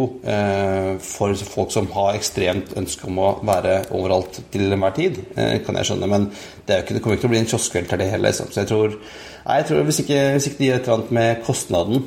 for 1.01 1.45
folk 1.49 1.73
som 1.73 1.89
har 1.95 2.17
ekstremt 2.17 2.75
ønske 2.77 3.07
om 3.09 3.19
å 3.21 3.31
være 3.47 3.79
overalt 3.97 4.41
til 4.53 4.67
enhver 4.67 4.93
tid, 4.95 5.17
kan 5.35 5.77
jeg 5.79 5.89
skjønne. 5.89 6.09
Men 6.11 6.27
det, 6.67 6.83
ikke, 6.83 6.95
det 6.95 7.01
kommer 7.03 7.17
ikke 7.17 7.25
til 7.25 7.31
å 7.31 7.33
bli 7.33 7.41
en 7.41 7.49
kioskvelter, 7.51 8.01
det 8.01 8.09
heller. 8.11 8.29
Liksom. 8.29 8.51
Så 8.53 8.61
jeg 8.61 8.69
tror, 8.71 8.97
nei, 9.45 9.61
jeg 9.61 9.69
tror 9.69 9.87
hvis, 9.87 10.01
ikke, 10.03 10.19
hvis 10.35 10.49
ikke 10.51 10.61
de 10.61 10.69
gjør 10.69 10.81
et 10.81 10.89
eller 10.89 10.97
annet 10.99 11.15
med 11.19 11.47
kostnaden 11.47 12.05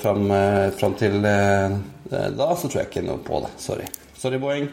fram, 0.00 0.30
fram 0.78 0.94
til 1.00 1.18
da, 1.24 2.52
så 2.54 2.68
tror 2.68 2.82
jeg 2.82 2.92
ikke 2.92 3.08
noe 3.08 3.24
på 3.26 3.42
det. 3.44 3.52
Sorry. 3.60 3.90
Sorry, 4.20 4.40
Boeing. 4.40 4.70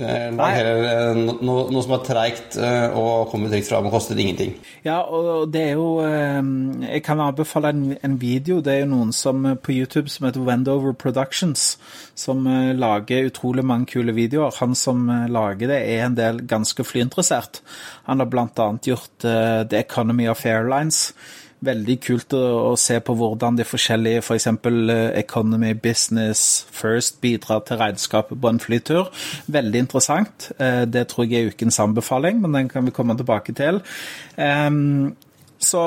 Lag 0.00 0.54
heller 0.56 0.86
eh, 0.88 1.18
noe, 1.20 1.66
noe, 1.68 1.82
som 1.84 1.92
er 1.98 2.04
treigt 2.06 2.54
eh, 2.56 2.94
og 2.96 3.28
kommer 3.28 3.52
trygt 3.52 3.68
fram 3.68 3.90
og 3.90 3.92
koster 3.92 4.16
ingenting. 4.16 4.54
Ja, 4.86 5.02
og 5.04 5.50
det 5.52 5.66
er 5.66 5.74
jo 5.76 6.00
eh, 6.00 6.38
Jeg 6.86 7.02
kan 7.04 7.20
anbefale 7.20 7.74
en, 7.74 7.82
en 8.00 8.16
video. 8.20 8.62
Det 8.64 8.72
er 8.72 8.80
jo 8.86 8.92
noen 8.94 9.12
som 9.12 9.44
på 9.60 9.74
YouTube 9.76 10.08
som 10.08 10.26
heter 10.26 10.46
Wendover 10.46 10.96
Productions, 10.96 11.76
som 12.16 12.48
lager 12.78 13.28
utrolig 13.28 13.66
mange 13.68 13.90
kule 13.92 14.16
videoer. 14.16 14.56
Han 14.62 14.74
som 14.78 15.04
lager 15.28 15.68
det, 15.74 15.82
er 15.92 16.06
en 16.06 16.16
del 16.16 16.40
ganske 16.48 16.84
flyinteressert. 16.88 17.60
Han 18.08 18.24
har 18.24 18.32
bl.a. 18.32 18.72
gjort 18.82 19.12
The 19.22 19.84
Economy 19.84 20.28
of 20.32 20.46
Airlines 20.46 21.10
veldig 21.64 21.96
kult 22.02 22.36
å, 22.36 22.42
å, 22.72 22.76
se 22.80 22.98
på 23.04 23.16
hvordan 23.18 23.58
de 23.58 23.66
forskjellige, 23.66 24.22
f.eks. 24.22 24.48
For 24.62 24.92
eh, 24.94 25.08
Economy, 25.22 25.72
Business, 25.78 26.64
First 26.74 27.20
bidrar 27.24 27.64
til 27.68 27.80
regnskapet 27.82 28.40
på 28.42 28.52
en 28.52 28.62
flytur. 28.62 29.10
Veldig 29.52 29.84
interessant. 29.86 30.50
Eh, 30.58 30.84
det 30.90 31.08
tror 31.12 31.28
jeg 31.28 31.42
er 31.42 31.52
ukens 31.52 31.80
anbefaling, 31.82 32.40
men 32.42 32.58
den 32.58 32.72
kan 32.72 32.86
vi 32.86 32.94
komme 32.94 33.16
tilbake 33.18 33.54
til. 33.56 33.82
Så 35.62 35.82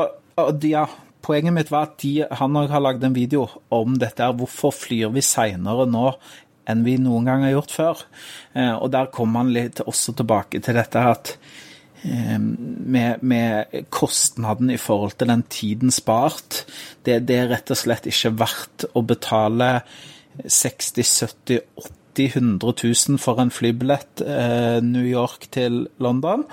ja, 0.68 0.86
poenget 1.26 1.56
mitt 1.56 1.72
var 1.74 1.90
at 1.90 2.00
de, 2.04 2.26
han 2.30 2.58
har 2.60 2.84
lagd 2.84 3.04
en 3.04 3.16
video 3.16 3.48
om 3.74 3.98
dette. 4.00 4.28
Hvorfor 4.40 4.74
flyr 4.76 5.14
vi 5.16 5.24
seinere 5.26 5.88
nå 5.90 6.10
enn 6.70 6.82
vi 6.86 6.96
noen 7.02 7.28
gang 7.30 7.46
har 7.46 7.56
gjort 7.58 7.76
før? 7.76 8.04
Eh, 8.54 8.74
og 8.74 8.92
der 8.94 9.12
kommer 9.14 9.44
han 9.44 9.54
litt 9.56 9.84
også 9.86 10.16
tilbake 10.18 10.62
til 10.66 10.78
dette 10.78 11.06
at 11.12 11.36
med, 12.04 13.22
med, 13.22 13.76
kostnaden 13.90 14.70
i 14.70 14.78
forhold 14.78 15.18
til 15.18 15.32
den 15.32 15.44
tiden 15.50 15.92
spart. 15.92 16.66
Det, 17.06 17.22
det, 17.28 17.40
er 17.40 17.52
rett 17.54 17.72
og 17.74 17.80
slett 17.80 18.10
ikke 18.10 18.36
verdt 18.38 18.88
å 18.94 19.06
betale 19.06 19.70
60 20.44 21.14
70 21.22 21.62
80 22.16 22.32
100 22.40 22.74
000 23.10 23.20
for 23.20 23.42
en 23.42 23.52
flybillett 23.52 24.22
eh, 24.24 24.80
New 24.84 25.04
York 25.04 25.50
til 25.52 25.82
London, 26.00 26.46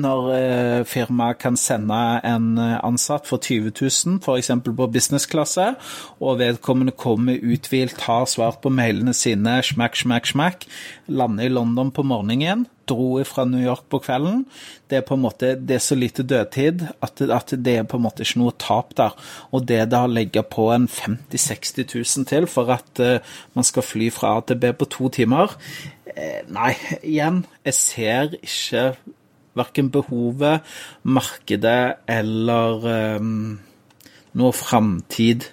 når 0.00 0.30
eh, 0.32 0.84
firmaet 0.88 1.36
kan 1.42 1.58
sende 1.60 1.98
en 2.24 2.56
ansatt 2.58 3.28
for 3.28 3.36
20 3.36 3.74
000, 3.76 4.16
f.eks. 4.24 4.50
på 4.64 4.88
businessklasse, 4.94 5.74
og 6.20 6.40
vedkommende 6.40 6.96
kommer 6.96 7.36
uthvilt, 7.36 8.00
har 8.08 8.24
svart 8.24 8.62
på 8.64 8.72
mailene 8.72 9.12
sine, 9.12 9.60
smack, 9.62 10.00
smack, 10.00 10.32
smack, 10.32 10.64
lander 11.06 11.50
i 11.50 11.52
London 11.52 11.92
på 11.92 12.06
morgenen 12.06 12.64
dro 12.90 13.08
fra 13.28 13.46
New 13.48 13.62
York 13.62 13.86
på 13.92 14.02
kvelden. 14.04 14.44
Det 14.90 15.00
er 15.00 15.06
på 15.06 15.16
en 15.16 15.22
måte, 15.22 15.54
det 15.56 15.78
er 15.78 15.84
så 15.84 15.96
lite 15.98 16.26
dødtid 16.26 16.84
at, 17.00 17.22
at 17.22 17.54
det 17.56 17.76
er 17.78 17.88
på 17.88 18.00
en 18.00 18.04
måte 18.04 18.26
ikke 18.26 18.42
noe 18.42 18.56
tap 18.60 18.92
der. 18.98 19.16
Og 19.54 19.64
det 19.70 19.84
da 19.92 20.04
å 20.06 20.10
legge 20.10 20.44
på 20.44 20.68
en 20.74 20.88
50 20.90 21.38
000-60 21.38 21.94
000 21.94 22.28
til 22.30 22.48
for 22.50 22.70
at 22.74 23.00
uh, 23.02 23.38
man 23.54 23.66
skal 23.66 23.86
fly 23.86 24.10
fra 24.14 24.36
A 24.36 24.44
til 24.46 24.60
B 24.60 24.72
på 24.76 24.88
to 24.90 25.08
timer 25.12 25.54
eh, 26.10 26.42
Nei, 26.50 26.74
igjen, 27.02 27.44
jeg 27.66 27.76
ser 27.76 28.36
ikke 28.40 28.84
verken 29.58 29.90
behovet, 29.90 30.66
markedet 31.02 32.00
eller 32.10 32.86
um, 33.18 33.58
noe 34.38 34.54
framtid 34.54 35.48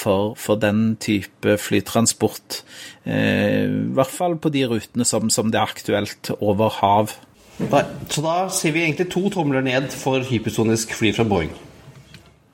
for, 0.00 0.34
for, 0.40 0.60
den 0.60 0.96
type 1.02 1.56
flytransport. 1.60 2.62
Eh, 3.04 3.66
I 3.68 3.94
hvert 3.96 4.14
fall 4.14 4.38
på 4.40 4.52
de 4.54 4.66
rutene 4.70 5.06
som, 5.08 5.30
som 5.32 5.52
det 5.52 5.60
er 5.60 5.74
aktuelt 5.74 6.32
over 6.40 6.72
hav. 6.80 7.16
Nei, 7.60 7.82
så 8.08 8.24
da 8.24 8.36
ser 8.54 8.72
vi 8.72 8.86
egentlig 8.86 9.10
to 9.12 9.28
tomler 9.32 9.64
ned 9.64 9.90
for 9.92 10.24
hypersonisk 10.24 10.94
fly 10.96 11.12
fra 11.16 11.28
Boeing. 11.28 11.52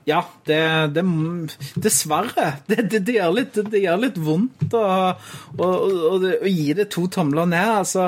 Ja, 0.07 0.21
det, 0.47 0.59
det 0.95 1.03
Dessverre. 1.75 2.45
Det, 2.67 2.85
det, 2.87 3.01
det, 3.09 3.17
gjør 3.17 3.33
litt, 3.35 3.57
det 3.71 3.81
gjør 3.83 3.99
litt 4.05 4.19
vondt 4.23 4.71
å, 4.77 4.83
å, 5.11 5.67
å, 5.67 6.11
å, 6.15 6.47
gi 6.47 6.71
det 6.77 6.85
to 6.95 7.03
tomler 7.11 7.49
ned. 7.51 7.73
Altså, 7.81 8.05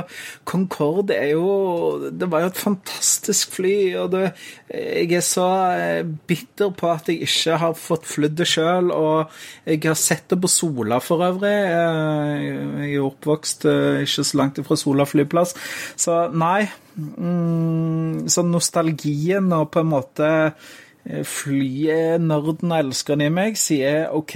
Concorde 0.48 1.18
er 1.18 1.34
jo 1.34 2.08
Det 2.08 2.30
var 2.32 2.46
jo 2.46 2.54
et 2.54 2.64
fantastisk 2.64 3.58
fly, 3.58 3.76
og 4.00 4.16
jeg 4.16 5.12
er 5.18 5.26
så 5.26 5.50
eh, 5.76 6.08
bitter 6.08 6.72
på 6.78 6.88
at 6.94 7.12
jeg 7.12 7.28
ikke 7.28 7.60
har 7.66 7.76
fått 7.76 8.08
flydd 8.08 8.40
det 8.40 8.48
sjøl. 8.48 8.96
Og 8.96 9.36
jeg 9.68 9.84
har 9.84 10.00
sett 10.00 10.30
det 10.32 10.40
på 10.40 10.56
Sola 10.56 11.04
for 11.04 11.28
øvrig. 11.28 11.56
Jeg 11.60 12.94
er 12.96 13.08
oppvokst 13.12 13.68
eh, 13.68 14.04
ikke 14.08 14.30
så 14.32 14.40
langt 14.40 14.64
fra 14.64 14.80
Sola 14.80 15.10
flyplass. 15.10 15.58
Så 16.00 16.22
nei. 16.32 16.70
Mm, 17.00 18.28
så 18.32 18.44
nostalgien 18.44 19.52
og 19.56 19.70
på 19.74 19.84
en 19.84 19.92
måte 19.98 20.30
Eh, 20.30 20.80
Flynerden 21.10 22.70
og 22.70 22.84
elskeren 22.84 23.24
i 23.26 23.30
meg 23.34 23.56
sier 23.58 24.12
OK, 24.14 24.36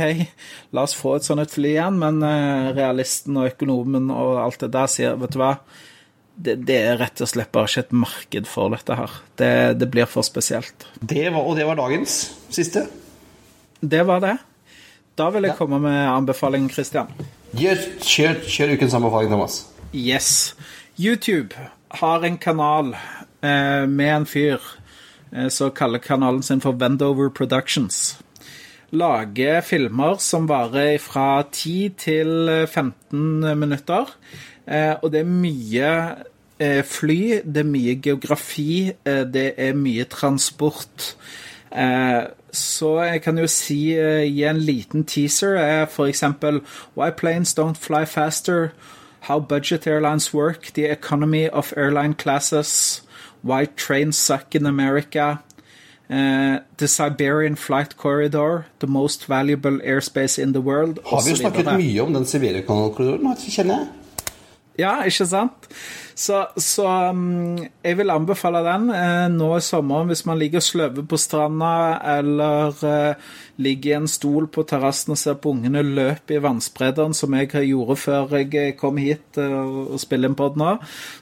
la 0.74 0.86
oss 0.88 0.96
få 0.98 1.18
et 1.20 1.28
sånt 1.28 1.44
et 1.44 1.54
fly 1.54 1.76
igjen, 1.76 2.00
men 2.02 2.24
eh, 2.26 2.72
realisten 2.74 3.38
og 3.38 3.52
økonomen 3.52 4.10
og 4.14 4.40
alt 4.42 4.64
det 4.66 4.72
der 4.74 4.90
sier 4.90 5.20
vet 5.22 5.36
du 5.36 5.38
hva, 5.42 5.52
det, 6.34 6.56
det, 6.66 6.80
er 6.80 6.98
rett 6.98 7.22
og 7.22 7.30
slett 7.30 7.54
bare 7.54 7.70
ikke 7.70 7.84
et 7.86 7.94
marked 8.06 8.50
for 8.50 8.74
dette 8.74 8.98
her. 8.98 9.20
Det, 9.38 9.52
det 9.78 9.90
blir 9.94 10.10
for 10.10 10.26
spesielt. 10.26 10.88
Det 10.98 11.28
var, 11.28 11.46
og 11.46 11.60
det 11.62 11.70
var 11.70 11.78
dagens 11.78 12.18
siste? 12.50 12.88
Det 13.80 14.02
var 14.10 14.24
det. 14.26 14.36
Da 15.14 15.30
vil 15.30 15.46
jeg 15.46 15.54
ja. 15.54 15.60
komme 15.60 15.78
med 15.84 16.00
anbefalingen, 16.10 16.72
Christian. 16.74 17.14
Yes, 17.54 17.86
kjør, 18.02 18.40
kjør 18.50 18.80
ukens 18.80 18.98
anbefaling, 18.98 19.30
Thomas. 19.30 19.60
Yes. 19.94 20.56
YouTube 20.98 21.54
har 22.02 22.26
en 22.26 22.40
kanal 22.42 22.96
eh, 23.46 23.86
med 23.86 24.10
en 24.16 24.26
fyr 24.26 24.58
Eh, 24.58 24.83
så 25.50 25.70
kaller 25.74 26.02
kanalen 26.04 26.44
sin 26.44 26.62
for 26.62 26.78
Vendover 26.78 27.30
Productions. 27.30 28.20
Lager 28.94 29.62
filmer 29.66 30.20
som 30.22 30.46
varer 30.50 31.00
fra 31.02 31.44
10 31.52 31.96
til 31.98 32.52
15 32.68 33.58
minutter. 33.58 34.12
Eh, 34.68 34.94
og 35.02 35.12
det 35.12 35.24
er 35.24 35.32
mye 35.32 35.90
eh, 36.60 36.84
fly, 36.86 37.42
det 37.42 37.64
er 37.64 37.72
mye 37.72 37.96
geografi, 38.02 38.92
det 39.06 39.48
er 39.58 39.74
mye 39.74 40.06
transport. 40.06 41.16
Så 42.54 42.90
jeg 43.02 43.22
kan 43.26 43.40
jo 43.42 43.48
si, 43.50 43.96
gi 43.98 44.44
en 44.46 44.60
liten 44.62 45.08
teaser, 45.10 45.58
er 45.58 45.88
f.eks. 45.90 46.24
Why 46.94 47.10
planes 47.10 47.58
don't 47.58 47.80
fly 47.82 48.06
faster, 48.06 48.70
How 49.24 49.40
budget 49.40 49.88
airlines 49.88 50.34
work, 50.34 50.74
The 50.74 50.84
economy 50.84 51.48
of 51.48 51.74
airline 51.78 52.14
classes, 52.14 53.04
Why 53.44 53.66
Trains 53.76 54.18
Suck 54.18 54.56
in 54.56 54.66
America, 54.66 55.40
uh, 56.10 56.60
The 56.78 56.88
Siberian 56.88 57.56
Flight 57.56 57.98
Corridor, 57.98 58.66
The 58.80 58.88
Most 58.88 59.28
Valuable 59.28 59.80
Airspace 59.80 60.40
in 60.42 60.54
the 60.54 60.62
World. 60.62 61.00
Har 61.06 61.24
vi 61.26 61.36
jo 61.36 61.36
snakket 61.36 61.66
mye 61.78 62.00
om 62.02 62.14
den 62.14 62.26
Siberiakorridoren, 62.26 63.36
kjenner 63.50 63.84
jeg. 63.84 64.03
Ja, 64.80 64.96
ikke 65.06 65.26
sant? 65.30 65.68
Så, 66.18 66.40
så 66.62 66.86
um, 67.14 67.58
jeg 67.86 67.98
vil 67.98 68.14
anbefale 68.14 68.62
den 68.66 68.88
eh, 68.94 69.28
nå 69.34 69.48
i 69.58 69.62
sommeren 69.66 70.10
hvis 70.10 70.24
man 70.30 70.38
ligger 70.42 70.62
og 70.62 70.66
sløver 70.66 71.06
på 71.10 71.18
stranda 71.22 71.72
eller 72.16 72.84
eh, 72.86 73.32
ligger 73.62 73.92
i 73.92 73.96
en 74.00 74.10
stol 74.10 74.48
på 74.54 74.66
terrassen 74.70 75.14
og 75.14 75.20
ser 75.22 75.38
på 75.42 75.54
ungene 75.54 75.82
løpe 75.86 76.38
i 76.38 76.42
vannsprederen, 76.42 77.14
som 77.18 77.34
jeg 77.38 77.52
gjorde 77.70 77.98
før 78.02 78.38
jeg 78.40 78.54
eh, 78.62 78.76
kom 78.78 79.02
hit 79.02 79.42
eh, 79.42 79.58
og 79.58 79.98
spiller 80.02 80.32
en 80.32 80.38
pod 80.38 80.58
nå, 80.62 80.76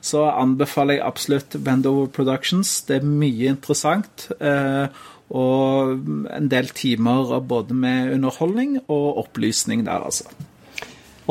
så 0.04 0.28
anbefaler 0.32 1.00
jeg 1.00 1.08
absolutt 1.08 1.60
Vendover 1.60 2.12
Productions. 2.12 2.78
Det 2.88 3.00
er 3.00 3.10
mye 3.24 3.52
interessant. 3.56 4.30
Eh, 4.40 5.02
Og 5.32 5.94
en 6.36 6.48
del 6.52 6.68
timer 6.76 7.38
både 7.48 7.72
med 7.72 8.10
underholdning 8.18 8.82
og 8.92 9.22
opplysning 9.22 9.86
der, 9.88 10.04
altså. 10.04 10.28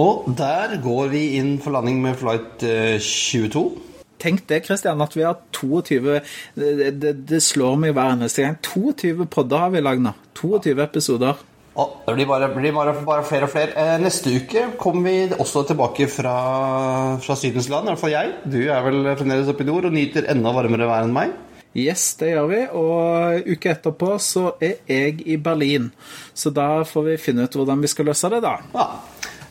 Og 0.00 0.32
der 0.38 0.78
går 0.80 1.12
vi 1.12 1.22
inn 1.40 1.58
for 1.60 1.76
landing 1.76 2.00
med 2.02 2.18
flight 2.20 2.64
22. 3.04 3.64
Tenk 4.20 4.44
det, 4.48 4.62
Kristian, 4.66 5.00
at 5.00 5.14
vi 5.16 5.24
har 5.24 5.38
22 5.56 6.18
det, 6.60 6.90
det, 7.00 7.14
det 7.28 7.40
slår 7.44 7.78
meg 7.80 7.94
hver 7.96 8.16
eneste 8.16 8.44
gang. 8.44 8.58
22 8.64 9.28
podder 9.32 9.64
har 9.64 9.72
vi 9.72 9.84
lagd 9.84 10.04
nå. 10.04 10.12
22 10.40 10.76
episoder. 10.84 11.40
Og 11.80 12.02
det 12.06 12.14
blir 12.18 12.28
bare, 12.28 12.48
blir 12.52 12.74
bare, 12.76 12.94
bare 13.06 13.24
flere 13.24 13.46
og 13.46 13.52
flere. 13.52 13.72
Eh, 13.78 14.00
neste 14.02 14.32
uke 14.36 14.66
kommer 14.80 15.06
vi 15.08 15.38
også 15.40 15.62
tilbake 15.68 16.08
fra, 16.10 16.34
fra 17.22 17.36
Sydens 17.38 17.70
land, 17.72 17.86
i 17.86 17.92
hvert 17.92 18.02
fall 18.02 18.12
jeg. 18.12 18.34
Du 18.44 18.58
er 18.66 18.82
vel 18.84 19.14
fremdeles 19.14 19.48
oppe 19.52 19.64
i 19.64 19.70
nord 19.70 19.88
og 19.88 19.94
nyter 19.94 20.28
enda 20.32 20.52
varmere 20.56 20.90
vær 20.90 21.06
enn 21.06 21.14
meg. 21.16 21.32
Yes, 21.78 22.16
det 22.18 22.32
gjør 22.32 22.48
vi. 22.50 22.60
Og 22.74 23.48
uka 23.54 23.72
etterpå 23.76 24.16
så 24.20 24.50
er 24.58 24.80
jeg 24.90 25.22
i 25.22 25.38
Berlin. 25.40 25.88
Så 26.34 26.50
da 26.52 26.82
får 26.84 27.06
vi 27.06 27.16
finne 27.22 27.46
ut 27.46 27.56
hvordan 27.56 27.80
vi 27.80 27.90
skal 27.92 28.10
løse 28.10 28.32
det, 28.34 28.42
da. 28.44 28.56
Ja. 28.74 28.88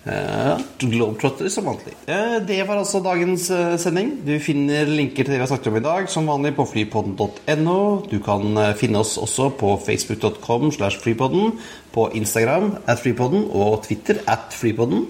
Uh, 0.09 0.57
Globetrotters 0.81 1.53
som 1.53 1.67
vanlig. 1.69 1.93
Uh, 2.07 2.39
det 2.47 2.63
var 2.65 2.79
altså 2.79 3.01
dagens 3.03 3.49
uh, 3.53 3.75
sending. 3.77 4.15
Du 4.25 4.31
finner 4.41 4.89
linker 4.89 5.21
til 5.21 5.35
det 5.35 5.37
vi 5.37 5.43
har 5.43 5.51
snakket 5.51 5.69
om 5.69 5.77
i 5.77 5.83
dag 5.85 6.09
som 6.09 6.29
vanlig 6.29 6.55
på 6.57 6.65
flypodden.no. 6.71 7.81
Du 8.09 8.17
kan 8.25 8.57
finne 8.79 9.03
oss 9.03 9.19
også 9.21 9.51
på 9.59 9.75
facebook.com 9.85 10.71
slash 10.73 10.97
flypodden, 11.03 11.59
på 11.93 12.07
Instagram 12.17 12.71
at 12.89 13.03
flypodden 13.03 13.51
og 13.53 13.83
Twitter 13.85 14.23
at 14.25 14.49
flypodden. 14.55 15.05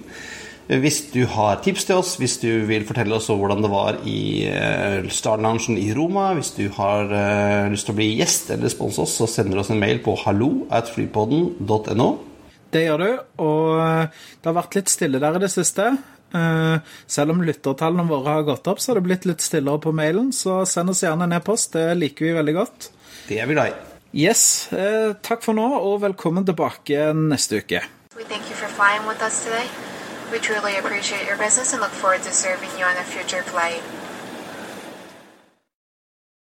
Hvis 0.70 1.00
du 1.10 1.24
har 1.26 1.62
tips 1.64 1.88
til 1.88 1.98
oss, 1.98 2.12
hvis 2.20 2.36
du 2.38 2.50
vil 2.68 2.84
fortelle 2.86 3.16
oss 3.16 3.26
hvordan 3.26 3.64
det 3.64 3.70
var 3.72 3.96
i 4.06 4.46
Star 5.10 5.40
Loungen 5.42 5.80
i 5.80 5.88
Roma, 5.96 6.28
hvis 6.38 6.52
du 6.54 6.68
har 6.76 7.10
lyst 7.72 7.88
til 7.88 7.96
å 7.96 7.98
bli 7.98 8.12
gjest 8.20 8.52
eller 8.54 8.70
sponse 8.70 9.02
oss, 9.02 9.16
så 9.18 9.26
sender 9.26 9.58
du 9.58 9.64
oss 9.64 9.72
en 9.74 9.82
mail 9.82 9.98
på 10.04 10.14
hallo 10.22 10.68
at 10.70 10.92
flypodden.no. 10.94 12.10
Det 12.70 12.84
gjør 12.84 13.02
du, 13.02 13.10
og 13.42 13.80
det 14.14 14.46
har 14.46 14.54
vært 14.54 14.76
litt 14.78 14.90
stille 14.92 15.18
der 15.22 15.38
i 15.38 15.42
det 15.42 15.50
siste. 15.50 15.90
Selv 17.10 17.34
om 17.34 17.40
lyttertallene 17.42 18.06
våre 18.06 18.36
har 18.36 18.46
gått 18.46 18.68
opp, 18.70 18.78
så 18.78 18.92
har 18.92 19.00
det 19.00 19.08
blitt 19.08 19.26
litt 19.26 19.42
stillere 19.42 19.82
på 19.82 19.90
mailen. 19.90 20.30
Så 20.30 20.60
send 20.70 20.92
oss 20.92 21.02
gjerne 21.02 21.26
en 21.26 21.34
e-post, 21.34 21.74
det 21.74 21.98
liker 21.98 22.28
vi 22.28 22.36
veldig 22.38 22.54
godt. 22.54 22.90
Det 23.26 23.40
er 23.42 23.50
vi 23.50 23.56
glad 23.58 23.72
i. 23.72 23.78
Yes, 24.22 24.42
takk 25.26 25.42
for 25.42 25.58
nå, 25.58 25.66
og 25.82 26.00
velkommen 26.06 26.46
tilbake 26.46 27.10
neste 27.14 27.62
uke. 27.62 27.82
We 28.16 28.22
thank 28.30 28.46
you 28.50 28.54
for 28.54 28.70
flying 28.78 29.06
with 29.06 29.22
us 29.22 29.42
today. 29.42 29.66
We 30.30 30.38
truly 30.38 30.78
appreciate 30.78 31.26
your 31.26 31.38
business 31.38 31.72
and 31.72 31.82
look 31.82 31.90
forward 31.90 32.22
to 32.22 32.32
serving 32.32 32.70
you 32.78 32.84
on 32.86 32.94
a 32.94 33.02
future 33.02 33.42
flight. 33.42 33.82